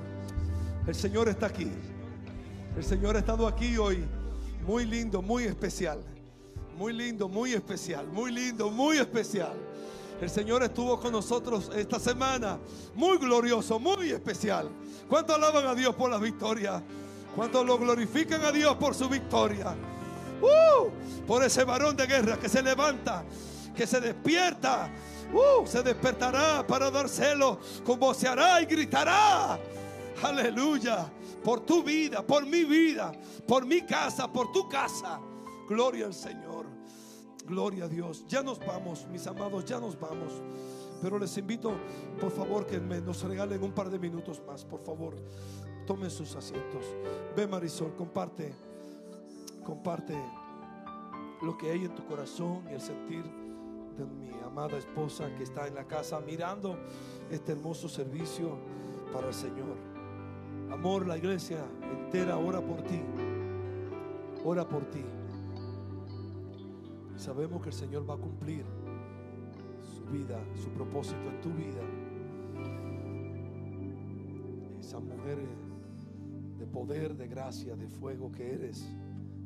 El 0.88 0.96
Señor 0.96 1.30
está 1.30 1.46
aquí. 1.46 1.72
El 2.76 2.84
Señor 2.84 3.16
ha 3.16 3.20
estado 3.20 3.48
aquí 3.48 3.78
hoy. 3.78 4.04
Muy 4.66 4.86
lindo, 4.86 5.22
muy 5.22 5.44
especial. 5.44 6.04
Muy 6.78 6.94
lindo, 6.94 7.30
muy 7.30 7.54
especial. 7.54 8.08
Muy 8.08 8.32
lindo, 8.32 8.72
muy 8.72 8.98
especial. 8.98 9.54
El 10.20 10.30
Señor 10.32 10.64
estuvo 10.64 11.00
con 11.00 11.12
nosotros 11.12 11.70
esta 11.76 12.00
semana. 12.00 12.58
Muy 12.96 13.18
glorioso, 13.20 13.80
muy 13.80 14.10
especial. 14.10 14.68
¿Cuánto 15.08 15.36
alaban 15.36 15.68
a 15.68 15.76
Dios 15.76 15.94
por 15.94 16.10
la 16.10 16.18
victoria? 16.18 16.82
¿Cuánto 17.36 17.64
lo 17.64 17.78
glorifican 17.78 18.44
a 18.44 18.52
Dios 18.52 18.76
por 18.78 18.96
su 18.96 19.08
victoria? 19.08 19.76
¡Uh! 20.42 20.90
por 21.28 21.44
ese 21.44 21.64
varón 21.64 21.96
de 21.96 22.08
guerra 22.08 22.38
que 22.40 22.50
se 22.50 22.64
levanta, 22.64 23.24
que 23.76 23.86
se 23.86 24.02
despierta 24.02 24.90
Uh, 25.34 25.66
se 25.66 25.82
despertará 25.82 26.66
para 26.66 26.92
dar 26.92 27.08
celo, 27.08 27.60
hará 28.28 28.62
y 28.62 28.66
gritará. 28.66 29.60
Aleluya. 30.24 31.12
Por 31.44 31.62
tu 31.62 31.82
vida, 31.82 32.22
por 32.22 32.46
mi 32.46 32.64
vida, 32.64 33.12
por 33.48 33.66
mi 33.66 33.82
casa, 33.82 34.32
por 34.32 34.52
tu 34.52 34.70
casa. 34.70 35.20
Gloria 35.68 36.06
al 36.06 36.14
Señor. 36.14 36.68
Gloria 37.46 37.86
a 37.86 37.88
Dios. 37.88 38.26
Ya 38.28 38.44
nos 38.44 38.60
vamos, 38.60 39.08
mis 39.08 39.26
amados, 39.26 39.66
ya 39.66 39.80
nos 39.80 40.00
vamos. 40.00 40.34
Pero 41.02 41.18
les 41.18 41.36
invito, 41.38 41.74
por 42.20 42.32
favor, 42.32 42.68
que 42.68 42.80
nos 42.80 43.24
regalen 43.24 43.64
un 43.64 43.72
par 43.72 43.90
de 43.90 43.98
minutos 43.98 44.40
más, 44.46 44.64
por 44.64 44.84
favor. 44.84 45.16
Tomen 45.88 46.12
sus 46.12 46.36
asientos. 46.36 46.86
Ve 47.36 47.48
Marisol, 47.48 47.96
comparte 47.96 48.54
comparte 49.62 50.16
lo 51.42 51.58
que 51.58 51.72
hay 51.72 51.86
en 51.86 51.96
tu 51.96 52.06
corazón 52.06 52.64
y 52.70 52.74
el 52.74 52.82
sentir 52.82 53.24
mi 54.06 54.32
amada 54.46 54.78
esposa 54.78 55.34
que 55.36 55.44
está 55.44 55.68
en 55.68 55.76
la 55.76 55.86
casa 55.86 56.20
mirando 56.20 56.78
este 57.30 57.54
hermoso 57.54 57.88
servicio 57.88 58.58
para 59.14 59.28
el 59.28 59.34
Señor. 59.34 59.78
Amor, 60.72 61.06
la 61.08 61.18
iglesia 61.18 61.66
entera 62.06 62.38
ora 62.38 62.62
por 62.62 62.82
ti. 62.84 63.02
Ora 64.44 64.68
por 64.68 64.86
ti. 64.86 65.04
Sabemos 67.16 67.62
que 67.62 67.70
el 67.70 67.76
Señor 67.76 68.10
va 68.10 68.16
a 68.16 68.18
cumplir 68.18 68.66
su 69.96 70.04
vida, 70.06 70.40
su 70.56 70.70
propósito 70.70 71.30
en 71.30 71.42
tu 71.42 71.50
vida. 71.50 71.82
Esa 74.80 75.00
mujer 75.00 75.38
de 76.58 76.66
poder, 76.66 77.16
de 77.16 77.28
gracia, 77.28 77.76
de 77.76 77.88
fuego 77.88 78.32
que 78.32 78.54
eres, 78.54 78.90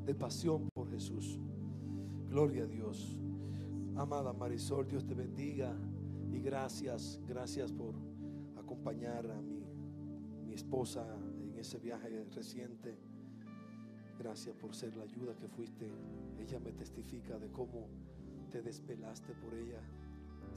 de 0.05 0.15
pasión 0.15 0.69
por 0.73 0.89
Jesús. 0.89 1.39
Gloria 2.29 2.63
a 2.63 2.67
Dios. 2.67 3.17
Amada 3.97 4.33
Marisol, 4.33 4.85
Dios 4.87 5.05
te 5.05 5.13
bendiga 5.13 5.73
y 6.29 6.39
gracias, 6.41 7.21
gracias 7.25 7.71
por 7.71 7.95
acompañar 8.57 9.25
a 9.31 9.41
mi, 9.41 9.65
mi 10.45 10.53
esposa 10.53 11.07
en 11.39 11.57
ese 11.57 11.79
viaje 11.79 12.25
reciente. 12.35 12.97
Gracias 14.19 14.53
por 14.57 14.75
ser 14.75 14.97
la 14.97 15.03
ayuda 15.03 15.33
que 15.37 15.47
fuiste. 15.47 15.89
Ella 16.37 16.59
me 16.59 16.73
testifica 16.73 17.39
de 17.39 17.49
cómo 17.51 17.87
te 18.51 18.61
despelaste 18.61 19.33
por 19.35 19.53
ella. 19.53 19.79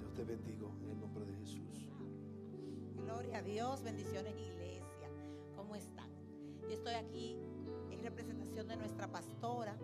Dios 0.00 0.12
te 0.14 0.24
bendigo 0.24 0.72
en 0.82 0.90
el 0.90 1.00
nombre 1.00 1.24
de 1.24 1.34
Jesús. 1.36 1.88
Gloria 2.96 3.38
a 3.38 3.42
Dios, 3.42 3.84
bendiciones 3.84 4.34
iglesia. 4.36 5.08
¿Cómo 5.54 5.76
están? 5.76 6.10
Yo 6.62 6.70
estoy 6.70 6.94
aquí 6.94 7.36
en 7.92 8.02
representación 8.02 8.66
de 8.66 8.76
nuestra 8.76 9.06
pastora. 9.12 9.78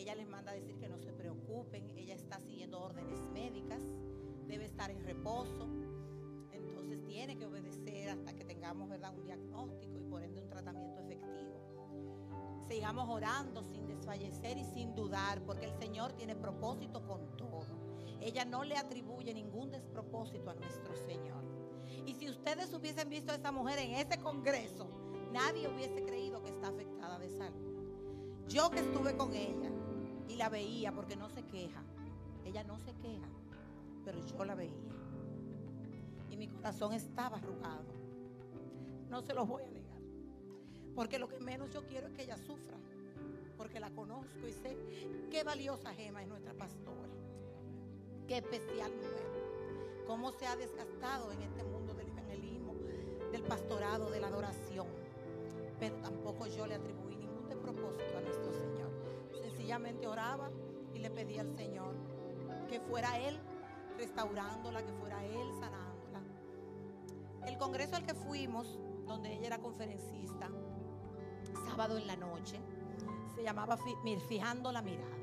Ella 0.00 0.14
les 0.14 0.26
manda 0.30 0.52
a 0.52 0.54
decir 0.54 0.78
que 0.78 0.88
no 0.88 0.96
se 0.96 1.12
preocupen. 1.12 1.90
Ella 1.94 2.14
está 2.14 2.40
siguiendo 2.40 2.80
órdenes 2.80 3.20
médicas. 3.34 3.82
Debe 4.46 4.64
estar 4.64 4.90
en 4.90 5.04
reposo. 5.04 5.68
Entonces 6.52 7.04
tiene 7.04 7.36
que 7.36 7.44
obedecer 7.44 8.08
hasta 8.08 8.32
que 8.32 8.46
tengamos 8.46 8.88
¿verdad? 8.88 9.14
un 9.14 9.24
diagnóstico 9.24 9.98
y 9.98 10.02
por 10.04 10.22
ende 10.22 10.40
un 10.40 10.48
tratamiento 10.48 11.02
efectivo. 11.02 11.60
Sigamos 12.66 13.10
orando 13.10 13.62
sin 13.62 13.86
desfallecer 13.86 14.56
y 14.56 14.64
sin 14.64 14.94
dudar, 14.94 15.42
porque 15.42 15.66
el 15.66 15.78
Señor 15.78 16.14
tiene 16.14 16.34
propósito 16.34 17.06
con 17.06 17.36
todo. 17.36 17.66
Ella 18.22 18.46
no 18.46 18.64
le 18.64 18.78
atribuye 18.78 19.34
ningún 19.34 19.70
despropósito 19.70 20.48
a 20.48 20.54
nuestro 20.54 20.96
Señor. 20.96 21.44
Y 22.06 22.14
si 22.14 22.30
ustedes 22.30 22.72
hubiesen 22.72 23.10
visto 23.10 23.32
a 23.32 23.34
esa 23.34 23.52
mujer 23.52 23.78
en 23.80 23.96
ese 23.96 24.18
congreso, 24.18 24.88
nadie 25.30 25.68
hubiese 25.68 26.02
creído 26.06 26.42
que 26.42 26.48
está 26.48 26.68
afectada 26.68 27.18
de 27.18 27.28
salud. 27.28 27.68
Yo 28.48 28.70
que 28.70 28.80
estuve 28.80 29.16
con 29.16 29.34
ella 29.34 29.70
y 30.30 30.36
la 30.36 30.48
veía 30.48 30.92
porque 30.92 31.16
no 31.16 31.28
se 31.28 31.42
queja. 31.42 31.82
Ella 32.44 32.62
no 32.64 32.78
se 32.78 32.92
queja, 32.94 33.28
pero 34.04 34.18
yo 34.24 34.44
la 34.44 34.54
veía. 34.54 34.94
Y 36.30 36.36
mi 36.36 36.48
corazón 36.48 36.92
estaba 36.92 37.36
arrugado. 37.38 37.84
No 39.08 39.20
se 39.22 39.34
los 39.34 39.48
voy 39.48 39.64
a 39.64 39.70
negar. 39.70 40.00
Porque 40.94 41.18
lo 41.18 41.28
que 41.28 41.40
menos 41.40 41.70
yo 41.70 41.84
quiero 41.86 42.06
es 42.06 42.14
que 42.14 42.22
ella 42.22 42.36
sufra. 42.36 42.76
Porque 43.56 43.80
la 43.80 43.90
conozco 43.90 44.46
y 44.46 44.52
sé 44.52 44.76
qué 45.30 45.42
valiosa 45.42 45.92
gema 45.94 46.22
es 46.22 46.28
nuestra 46.28 46.54
pastora. 46.54 47.08
Qué 48.28 48.38
especial 48.38 48.92
mujer. 48.94 50.04
Cómo 50.06 50.30
se 50.32 50.46
ha 50.46 50.56
desgastado 50.56 51.32
en 51.32 51.42
este 51.42 51.64
mundo 51.64 51.94
del 51.94 52.08
evangelismo, 52.08 52.74
del 53.32 53.42
pastorado, 53.42 54.10
de 54.10 54.20
la 54.20 54.28
adoración. 54.28 54.86
Pero 55.78 55.96
tampoco 55.96 56.46
yo 56.46 56.66
le 56.66 56.76
atribuí 56.76 57.16
ningún 57.16 57.48
despropósito 57.48 58.16
a 58.16 58.20
nuestro 58.20 58.52
Señor. 58.52 58.79
Sencillamente 59.70 60.08
oraba 60.08 60.50
y 60.92 60.98
le 60.98 61.10
pedía 61.12 61.42
al 61.42 61.54
Señor 61.54 61.94
que 62.68 62.80
fuera 62.80 63.20
Él 63.20 63.38
restaurándola, 63.98 64.84
que 64.84 64.92
fuera 64.94 65.24
Él 65.24 65.48
sanándola. 65.60 66.20
El 67.46 67.56
congreso 67.56 67.94
al 67.94 68.04
que 68.04 68.14
fuimos, 68.14 68.80
donde 69.06 69.32
ella 69.32 69.46
era 69.46 69.58
conferencista, 69.60 70.50
sábado 71.68 71.98
en 71.98 72.08
la 72.08 72.16
noche, 72.16 72.58
se 73.36 73.44
llamaba 73.44 73.78
Fijando 74.28 74.72
la 74.72 74.82
Mirada. 74.82 75.16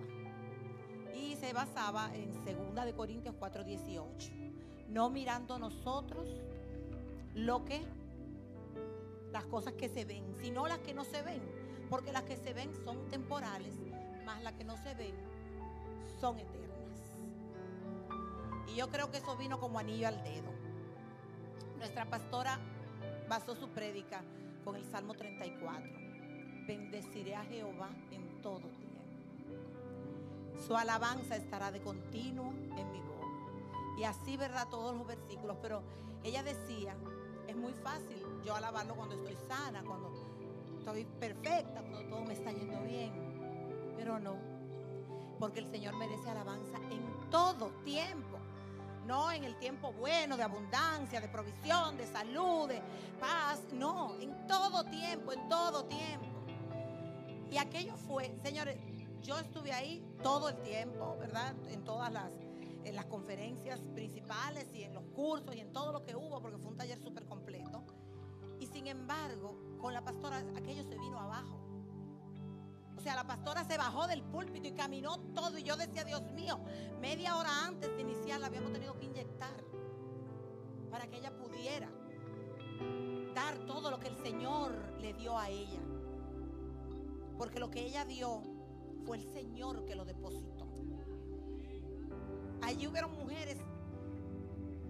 Y 1.13 1.35
se 1.35 1.51
basaba 1.51 2.09
en 2.15 2.31
2 2.31 2.85
de 2.85 2.93
Corintios 2.93 3.35
4:18. 3.35 4.31
No 4.87 5.09
mirando 5.09 5.59
nosotros 5.59 6.41
lo 7.33 7.65
que, 7.65 7.81
las 9.33 9.43
cosas 9.47 9.73
que 9.73 9.89
se 9.89 10.05
ven, 10.05 10.23
sino 10.41 10.67
las 10.67 10.79
que 10.79 10.93
no 10.93 11.03
se 11.03 11.21
ven. 11.21 11.41
Porque 11.89 12.13
las 12.13 12.23
que 12.23 12.37
se 12.37 12.53
ven 12.53 12.73
son 12.85 13.09
temporales, 13.09 13.73
más 14.27 14.43
las 14.43 14.53
que 14.53 14.65
no 14.65 14.75
se 14.75 14.93
ven 14.93 15.15
son 16.19 16.37
eternas. 16.37 16.99
Y 18.67 18.75
yo 18.75 18.89
creo 18.89 19.09
que 19.09 19.17
eso 19.17 19.37
vino 19.37 19.57
como 19.57 19.79
anillo 19.79 20.09
al 20.09 20.21
dedo. 20.21 20.51
Nuestra 21.77 22.05
pastora 22.05 22.59
basó 23.29 23.55
su 23.55 23.69
prédica 23.69 24.21
con 24.65 24.75
el 24.75 24.83
Salmo 24.91 25.13
34. 25.13 25.89
Bendeciré 26.67 27.35
a 27.35 27.45
Jehová 27.45 27.89
en 28.11 28.41
todo 28.41 28.59
tiempo. 28.59 29.01
Su 30.67 30.75
alabanza 30.75 31.37
estará 31.37 31.71
de 31.71 31.81
continuo 31.81 32.51
en 32.51 32.91
mi 32.91 32.99
boca. 32.99 33.27
Y 33.97 34.03
así, 34.03 34.35
¿verdad? 34.35 34.67
Todos 34.69 34.93
los 34.97 35.07
versículos. 35.07 35.55
Pero 35.61 35.81
ella 36.25 36.43
decía, 36.43 36.97
es 37.47 37.55
muy 37.55 37.71
fácil 37.75 38.21
yo 38.43 38.55
alabarlo 38.55 38.93
cuando 38.95 39.15
estoy 39.15 39.37
sana, 39.47 39.83
cuando 39.85 40.11
estoy 40.79 41.05
perfecta, 41.05 41.81
cuando 41.81 42.09
todo 42.09 42.25
me 42.25 42.33
está 42.33 42.51
yendo 42.51 42.83
bien. 42.83 43.26
Pero 43.97 44.19
no, 44.19 44.35
porque 45.39 45.59
el 45.59 45.69
Señor 45.69 45.95
merece 45.95 46.29
alabanza 46.29 46.77
en 46.89 47.29
todo 47.29 47.69
tiempo. 47.83 48.37
No 49.05 49.31
en 49.31 49.45
el 49.45 49.57
tiempo 49.57 49.93
bueno, 49.93 50.35
de 50.35 50.43
abundancia, 50.43 51.21
de 51.21 51.29
provisión, 51.29 51.97
de 51.97 52.05
salud, 52.05 52.67
de 52.67 52.81
paz. 53.19 53.61
No, 53.71 54.19
en 54.19 54.47
todo 54.47 54.83
tiempo, 54.83 55.31
en 55.31 55.47
todo 55.47 55.85
tiempo. 55.85 56.27
Y 57.49 57.57
aquello 57.57 57.95
fue, 57.95 58.37
señores, 58.43 58.77
yo 59.21 59.39
estuve 59.39 59.71
ahí 59.71 60.05
todo 60.21 60.49
el 60.49 60.57
tiempo, 60.57 61.15
¿verdad? 61.19 61.55
En 61.69 61.83
todas 61.85 62.11
las, 62.11 62.31
en 62.83 62.95
las 62.95 63.05
conferencias 63.05 63.79
principales 63.93 64.67
y 64.73 64.83
en 64.83 64.93
los 64.93 65.03
cursos 65.15 65.55
y 65.55 65.61
en 65.61 65.71
todo 65.71 65.93
lo 65.93 66.03
que 66.03 66.15
hubo, 66.15 66.41
porque 66.41 66.57
fue 66.57 66.71
un 66.71 66.77
taller 66.77 66.99
súper 66.99 67.25
completo. 67.25 67.83
Y 68.59 68.67
sin 68.67 68.87
embargo, 68.87 69.57
con 69.79 69.93
la 69.93 70.01
pastora 70.01 70.43
aquello 70.55 70.83
se 70.83 70.97
vino 70.97 71.19
abajo. 71.19 71.66
O 72.97 72.99
sea, 72.99 73.15
la 73.15 73.25
pastora 73.25 73.63
se 73.63 73.77
bajó 73.77 74.07
del 74.07 74.23
púlpito 74.23 74.67
y 74.67 74.71
caminó 74.71 75.19
todo. 75.35 75.57
Y 75.57 75.63
yo 75.63 75.77
decía, 75.77 76.03
Dios 76.03 76.23
mío, 76.33 76.59
media 76.99 77.37
hora 77.37 77.65
antes 77.65 77.95
de 77.95 78.01
iniciar 78.01 78.39
la 78.39 78.47
habíamos 78.47 78.73
tenido 78.73 78.97
que 78.97 79.05
inyectar 79.05 79.63
para 80.89 81.07
que 81.07 81.17
ella 81.17 81.31
pudiera 81.37 81.89
dar 83.35 83.57
todo 83.65 83.91
lo 83.91 83.99
que 83.99 84.07
el 84.07 84.17
Señor 84.17 84.73
le 84.99 85.13
dio 85.13 85.37
a 85.37 85.49
ella. 85.49 85.79
Porque 87.37 87.59
lo 87.59 87.69
que 87.69 87.85
ella 87.85 88.03
dio 88.03 88.41
fue 89.05 89.17
el 89.17 89.31
Señor 89.31 89.85
que 89.85 89.95
lo 89.95 90.03
depositó. 90.03 90.67
Allí 92.63 92.87
hubieron 92.87 93.11
mujeres 93.11 93.59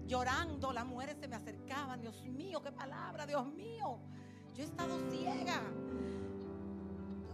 llorando, 0.06 0.72
las 0.72 0.86
mujeres 0.86 1.18
se 1.20 1.28
me 1.28 1.36
acercaban, 1.36 2.00
Dios 2.00 2.22
mío, 2.24 2.62
qué 2.62 2.72
palabra, 2.72 3.26
Dios 3.26 3.46
mío. 3.52 4.00
Yo 4.54 4.62
he 4.62 4.66
estado 4.66 4.98
ciega. 5.10 5.60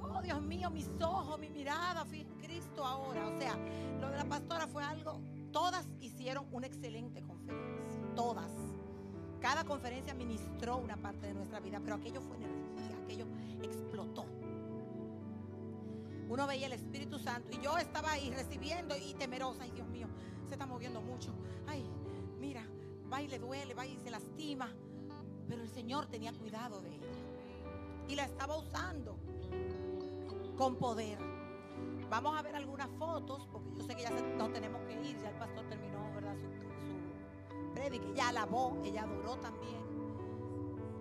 Oh, 0.05 0.21
Dios 0.23 0.41
mío, 0.43 0.71
mis 0.71 0.89
ojos, 1.01 1.39
mi 1.39 1.51
mirada, 1.51 2.05
fui 2.05 2.21
en 2.21 2.29
Cristo 2.39 2.85
ahora. 2.85 3.27
O 3.27 3.39
sea, 3.39 3.57
lo 4.01 4.11
de 4.11 4.17
la 4.17 4.25
pastora 4.25 4.67
fue 4.67 4.83
algo, 4.83 5.21
todas 5.53 5.87
hicieron 6.01 6.47
una 6.53 6.67
excelente 6.67 7.23
conferencia, 7.23 8.01
todas. 8.15 8.51
Cada 9.41 9.65
conferencia 9.65 10.15
ministró 10.15 10.79
una 10.79 10.97
parte 10.97 11.27
de 11.27 11.35
nuestra 11.35 11.61
vida, 11.61 11.81
pero 11.83 11.97
aquello 11.97 12.21
fue 12.21 12.37
energía, 12.37 12.97
aquello 13.03 13.27
explotó 13.63 14.27
uno 16.35 16.47
veía 16.47 16.67
el 16.67 16.73
Espíritu 16.73 17.19
Santo 17.19 17.51
y 17.53 17.63
yo 17.63 17.79
estaba 17.79 18.13
ahí 18.13 18.31
recibiendo 18.31 18.97
y 18.97 19.15
temerosa, 19.15 19.63
ay 19.63 19.71
Dios 19.71 19.87
mío, 19.89 20.09
se 20.49 20.55
está 20.55 20.67
moviendo 20.67 21.01
mucho, 21.01 21.33
ay, 21.67 21.85
mira, 22.41 22.67
va 23.13 23.23
y 23.23 23.29
le 23.29 23.39
duele, 23.39 23.75
va 23.75 23.87
y 23.87 23.97
se 23.99 24.11
lastima, 24.11 24.69
pero 25.49 25.63
el 25.63 25.69
Señor 25.69 26.07
tenía 26.07 26.33
cuidado 26.33 26.81
de 26.81 26.95
ella 26.95 27.07
y 28.09 28.17
la 28.17 28.25
estaba 28.25 28.57
usando 28.57 29.17
con 30.57 30.77
poder. 30.77 31.19
Vamos 32.09 32.39
a 32.39 32.43
ver 32.43 32.55
algunas 32.55 32.89
fotos, 32.99 33.47
porque 33.51 33.71
yo 33.75 33.83
sé 33.83 33.97
que 33.97 34.03
ya 34.03 34.11
nos 34.11 34.53
tenemos 34.53 34.81
que 34.83 34.93
ir, 34.93 35.19
ya 35.21 35.31
el 35.31 35.37
pastor 35.37 35.65
terminó, 35.69 36.13
¿verdad? 36.15 36.37
Su, 36.37 36.49
su 37.59 37.75
prédica, 37.75 38.07
ya 38.15 38.29
alabó, 38.29 38.79
ella 38.85 39.03
adoró 39.03 39.37
también. 39.37 39.83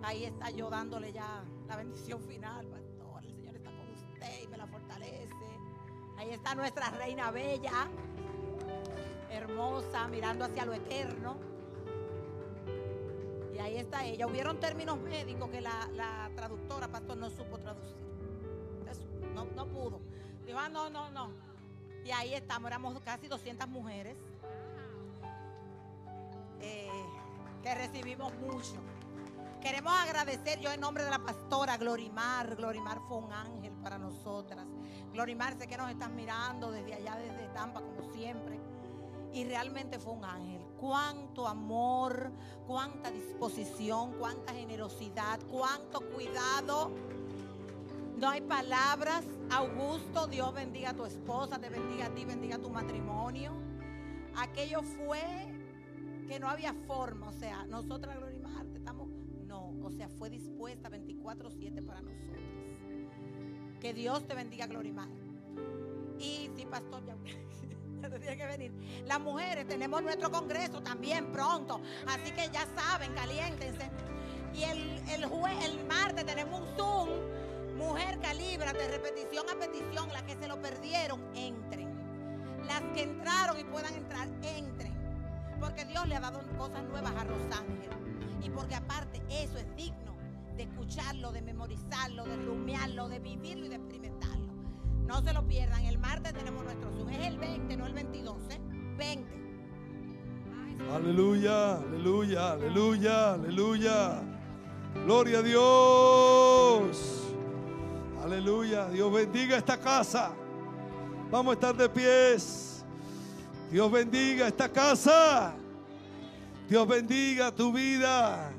Ahí 0.02 0.24
está 0.24 0.50
yo 0.50 0.68
dándole 0.68 1.12
ya 1.12 1.44
la 1.68 1.76
bendición 1.76 2.20
final, 2.20 2.66
pastor, 2.66 3.24
el 3.24 3.34
Señor 3.34 3.56
está 3.56 3.70
con 3.70 3.88
usted 3.90 4.42
y 4.42 4.48
me 4.48 4.56
la 4.56 4.66
fortalece. 4.66 5.34
Ahí 6.16 6.30
está 6.30 6.54
nuestra 6.54 6.90
reina 6.90 7.30
bella, 7.30 7.88
hermosa, 9.30 10.08
mirando 10.08 10.44
hacia 10.44 10.64
lo 10.64 10.74
eterno. 10.74 11.36
Y 13.54 13.58
ahí 13.58 13.76
está 13.76 14.04
ella. 14.04 14.26
Hubieron 14.26 14.58
términos 14.58 14.98
médicos 14.98 15.48
que 15.48 15.60
la, 15.60 15.88
la 15.92 16.30
traductora, 16.34 16.88
pastor, 16.88 17.16
no 17.16 17.30
supo 17.30 17.58
traducir. 17.58 18.13
No, 19.34 19.44
no 19.44 19.66
pudo. 19.66 20.00
Dijo, 20.46 20.58
ah, 20.58 20.68
no, 20.68 20.90
no, 20.90 21.10
no. 21.10 21.30
Y 22.04 22.10
ahí 22.10 22.34
estamos, 22.34 22.68
éramos 22.68 22.98
casi 23.00 23.28
200 23.28 23.66
mujeres 23.68 24.16
eh, 26.60 26.88
que 27.62 27.74
recibimos 27.74 28.32
mucho. 28.34 28.76
Queremos 29.60 29.94
agradecer 29.94 30.60
yo 30.60 30.70
en 30.70 30.80
nombre 30.80 31.04
de 31.04 31.10
la 31.10 31.18
pastora 31.18 31.78
Glorimar. 31.78 32.54
Glorimar 32.54 33.00
fue 33.08 33.16
un 33.16 33.32
ángel 33.32 33.72
para 33.82 33.96
nosotras. 33.96 34.66
Glorimar, 35.12 35.56
sé 35.58 35.66
que 35.66 35.78
nos 35.78 35.90
estás 35.90 36.10
mirando 36.10 36.70
desde 36.70 36.92
allá, 36.92 37.16
desde 37.16 37.48
Tampa, 37.54 37.80
como 37.80 38.12
siempre. 38.12 38.60
Y 39.32 39.44
realmente 39.44 39.98
fue 39.98 40.12
un 40.12 40.24
ángel. 40.26 40.60
Cuánto 40.78 41.48
amor, 41.48 42.30
cuánta 42.66 43.10
disposición, 43.10 44.12
cuánta 44.18 44.52
generosidad, 44.52 45.40
cuánto 45.50 46.00
cuidado. 46.10 46.90
No 48.16 48.28
hay 48.28 48.40
palabras. 48.40 49.24
Augusto, 49.50 50.26
Dios 50.26 50.54
bendiga 50.54 50.90
a 50.90 50.94
tu 50.94 51.04
esposa, 51.04 51.58
te 51.58 51.68
bendiga 51.68 52.06
a 52.06 52.14
ti, 52.14 52.24
bendiga 52.24 52.56
a 52.56 52.58
tu 52.58 52.70
matrimonio. 52.70 53.52
Aquello 54.36 54.82
fue 54.82 55.20
que 56.28 56.38
no 56.38 56.48
había 56.48 56.74
forma. 56.86 57.28
O 57.28 57.32
sea, 57.32 57.64
nosotras, 57.66 58.16
Glorimar, 58.16 58.66
estamos. 58.74 59.08
No, 59.46 59.70
o 59.82 59.90
sea, 59.90 60.08
fue 60.08 60.30
dispuesta 60.30 60.88
24-7 60.90 61.84
para 61.84 62.00
nosotros. 62.00 62.42
Que 63.80 63.92
Dios 63.92 64.26
te 64.26 64.34
bendiga, 64.34 64.66
Glorimar. 64.66 65.08
Y 66.18 66.50
sí, 66.56 66.66
pastor, 66.70 67.04
ya, 67.04 67.16
ya 68.02 68.10
tenía 68.10 68.36
que 68.36 68.46
venir. 68.46 68.72
Las 69.06 69.20
mujeres 69.20 69.66
tenemos 69.66 70.02
nuestro 70.02 70.30
congreso 70.30 70.80
también 70.82 71.30
pronto. 71.32 71.80
Así 72.06 72.30
que 72.32 72.48
ya 72.52 72.66
saben, 72.76 73.12
caliéntense. 73.12 73.90
Y 74.54 74.62
el, 74.62 74.80
el, 75.08 75.24
el 75.24 75.86
martes 75.86 76.24
tenemos 76.24 76.60
un 76.60 76.76
Zoom. 76.76 77.08
Mujer, 77.76 78.18
calíbrate, 78.20 78.88
repetición 78.88 79.44
a 79.50 79.58
petición. 79.58 80.08
Las 80.12 80.22
que 80.22 80.36
se 80.36 80.48
lo 80.48 80.60
perdieron, 80.60 81.20
entren. 81.34 81.88
Las 82.66 82.82
que 82.94 83.02
entraron 83.02 83.58
y 83.58 83.64
puedan 83.64 83.94
entrar, 83.94 84.28
entren. 84.42 84.94
Porque 85.60 85.84
Dios 85.84 86.06
le 86.08 86.16
ha 86.16 86.20
dado 86.20 86.40
cosas 86.56 86.84
nuevas 86.84 87.12
a 87.16 87.24
Rosángel. 87.24 87.90
Y 88.42 88.50
porque 88.50 88.74
aparte 88.74 89.22
eso 89.28 89.58
es 89.58 89.76
digno 89.76 90.14
de 90.56 90.64
escucharlo, 90.64 91.32
de 91.32 91.42
memorizarlo, 91.42 92.24
de 92.24 92.36
rumiarlo, 92.36 93.08
de 93.08 93.18
vivirlo 93.18 93.66
y 93.66 93.68
de 93.68 93.76
experimentarlo. 93.76 94.52
No 95.06 95.22
se 95.22 95.32
lo 95.32 95.46
pierdan. 95.46 95.84
El 95.84 95.98
martes 95.98 96.32
tenemos 96.32 96.64
nuestro 96.64 96.90
Zoom. 96.92 97.08
Es 97.08 97.26
el 97.26 97.38
20, 97.38 97.76
no 97.76 97.86
el 97.86 97.94
22. 97.94 98.36
¿eh? 98.50 98.60
20. 98.96 99.44
Aleluya, 100.92 101.76
aleluya, 101.76 102.52
aleluya, 102.52 103.32
aleluya. 103.34 104.22
Gloria 105.04 105.38
a 105.38 105.42
Dios. 105.42 107.23
Aleluya. 108.24 108.88
Dios 108.88 109.12
bendiga 109.12 109.58
esta 109.58 109.76
casa. 109.76 110.32
Vamos 111.30 111.50
a 111.50 111.54
estar 111.56 111.76
de 111.76 111.90
pies. 111.90 112.82
Dios 113.70 113.92
bendiga 113.92 114.48
esta 114.48 114.66
casa. 114.66 115.54
Dios 116.66 116.88
bendiga 116.88 117.54
tu 117.54 117.70
vida. 117.70 118.50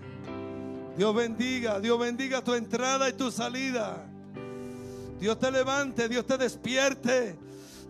Dios 0.95 1.15
bendiga, 1.15 1.79
Dios 1.79 1.99
bendiga 1.99 2.43
tu 2.43 2.53
entrada 2.53 3.09
y 3.09 3.13
tu 3.13 3.31
salida. 3.31 4.05
Dios 5.19 5.39
te 5.39 5.49
levante, 5.49 6.07
Dios 6.09 6.27
te 6.27 6.37
despierte. 6.37 7.35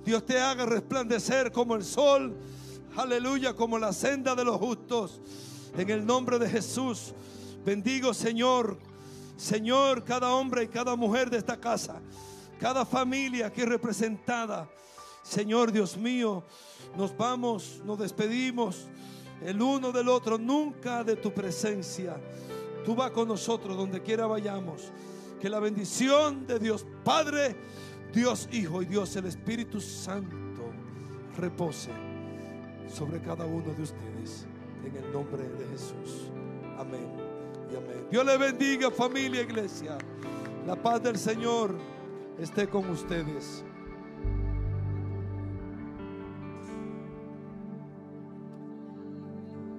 Dios 0.05 0.25
te 0.25 0.39
haga 0.39 0.65
resplandecer 0.65 1.51
como 1.51 1.75
el 1.75 1.83
sol. 1.83 2.37
Aleluya, 2.95 3.53
como 3.53 3.77
la 3.77 3.91
senda 3.91 4.33
de 4.33 4.45
los 4.45 4.55
justos. 4.59 5.19
En 5.77 5.89
el 5.89 6.05
nombre 6.05 6.39
de 6.39 6.49
Jesús. 6.49 7.13
Bendigo, 7.65 8.13
Señor. 8.13 8.77
Señor, 9.37 10.03
cada 10.03 10.33
hombre 10.33 10.63
y 10.63 10.67
cada 10.67 10.95
mujer 10.95 11.29
de 11.29 11.37
esta 11.37 11.59
casa. 11.59 12.01
Cada 12.59 12.85
familia 12.85 13.47
aquí 13.47 13.63
representada. 13.63 14.69
Señor 15.23 15.71
Dios 15.71 15.97
mío, 15.97 16.43
nos 16.95 17.15
vamos, 17.17 17.81
nos 17.83 17.97
despedimos 17.97 18.87
el 19.43 19.61
uno 19.61 19.91
del 19.91 20.07
otro, 20.07 20.37
nunca 20.37 21.03
de 21.03 21.15
tu 21.15 21.33
presencia. 21.33 22.15
Tú 22.85 22.95
vas 22.95 23.11
con 23.11 23.27
nosotros 23.27 23.75
donde 23.75 24.01
quiera 24.01 24.27
vayamos. 24.27 24.91
Que 25.41 25.49
la 25.49 25.59
bendición 25.59 26.47
de 26.47 26.59
Dios 26.59 26.85
Padre, 27.03 27.55
Dios 28.13 28.47
Hijo 28.51 28.81
y 28.81 28.85
Dios 28.85 29.15
el 29.15 29.25
Espíritu 29.25 29.81
Santo 29.81 30.71
repose 31.37 31.89
sobre 32.87 33.19
cada 33.21 33.45
uno 33.45 33.73
de 33.73 33.83
ustedes. 33.83 34.45
En 34.85 34.95
el 34.95 35.11
nombre 35.11 35.43
de 35.43 35.65
Jesús. 35.67 36.29
Amén. 36.77 37.14
Dios 38.11 38.23
le 38.23 38.37
bendiga 38.37 38.91
familia, 38.91 39.41
iglesia. 39.41 39.97
La 40.67 40.75
paz 40.75 41.01
del 41.01 41.17
Señor 41.17 41.75
esté 42.39 42.67
con 42.67 42.87
ustedes. 42.89 43.63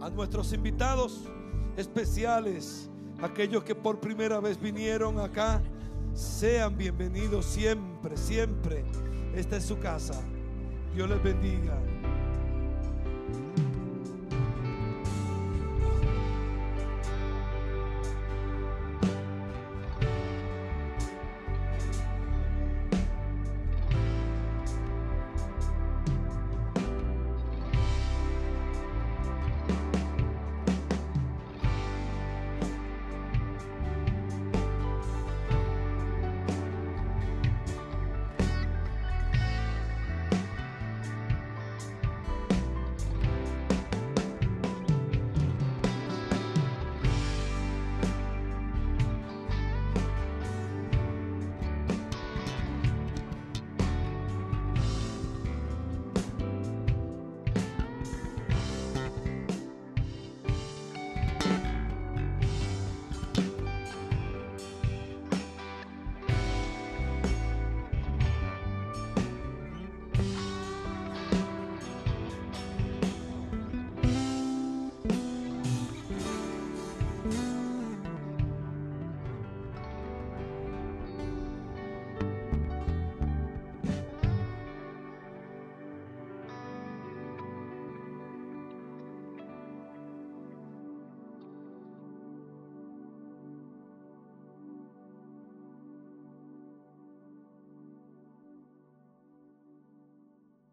A 0.01 0.11
nuestros 0.11 0.53
invitados 0.53 1.25
especiales, 1.77 2.91
aquellos 3.23 3.63
que 3.63 3.75
por 3.75 4.01
primera 4.01 4.41
vez 4.41 4.61
vinieron 4.61 5.21
acá, 5.21 5.63
sean 6.13 6.77
bienvenidos 6.77 7.45
siempre, 7.47 8.17
siempre. 8.17 8.85
Esta 9.35 9.57
es 9.57 9.65
su 9.65 9.79
casa. 9.79 10.21
Dios 10.95 11.09
les 11.09 11.23
bendiga. 11.23 11.79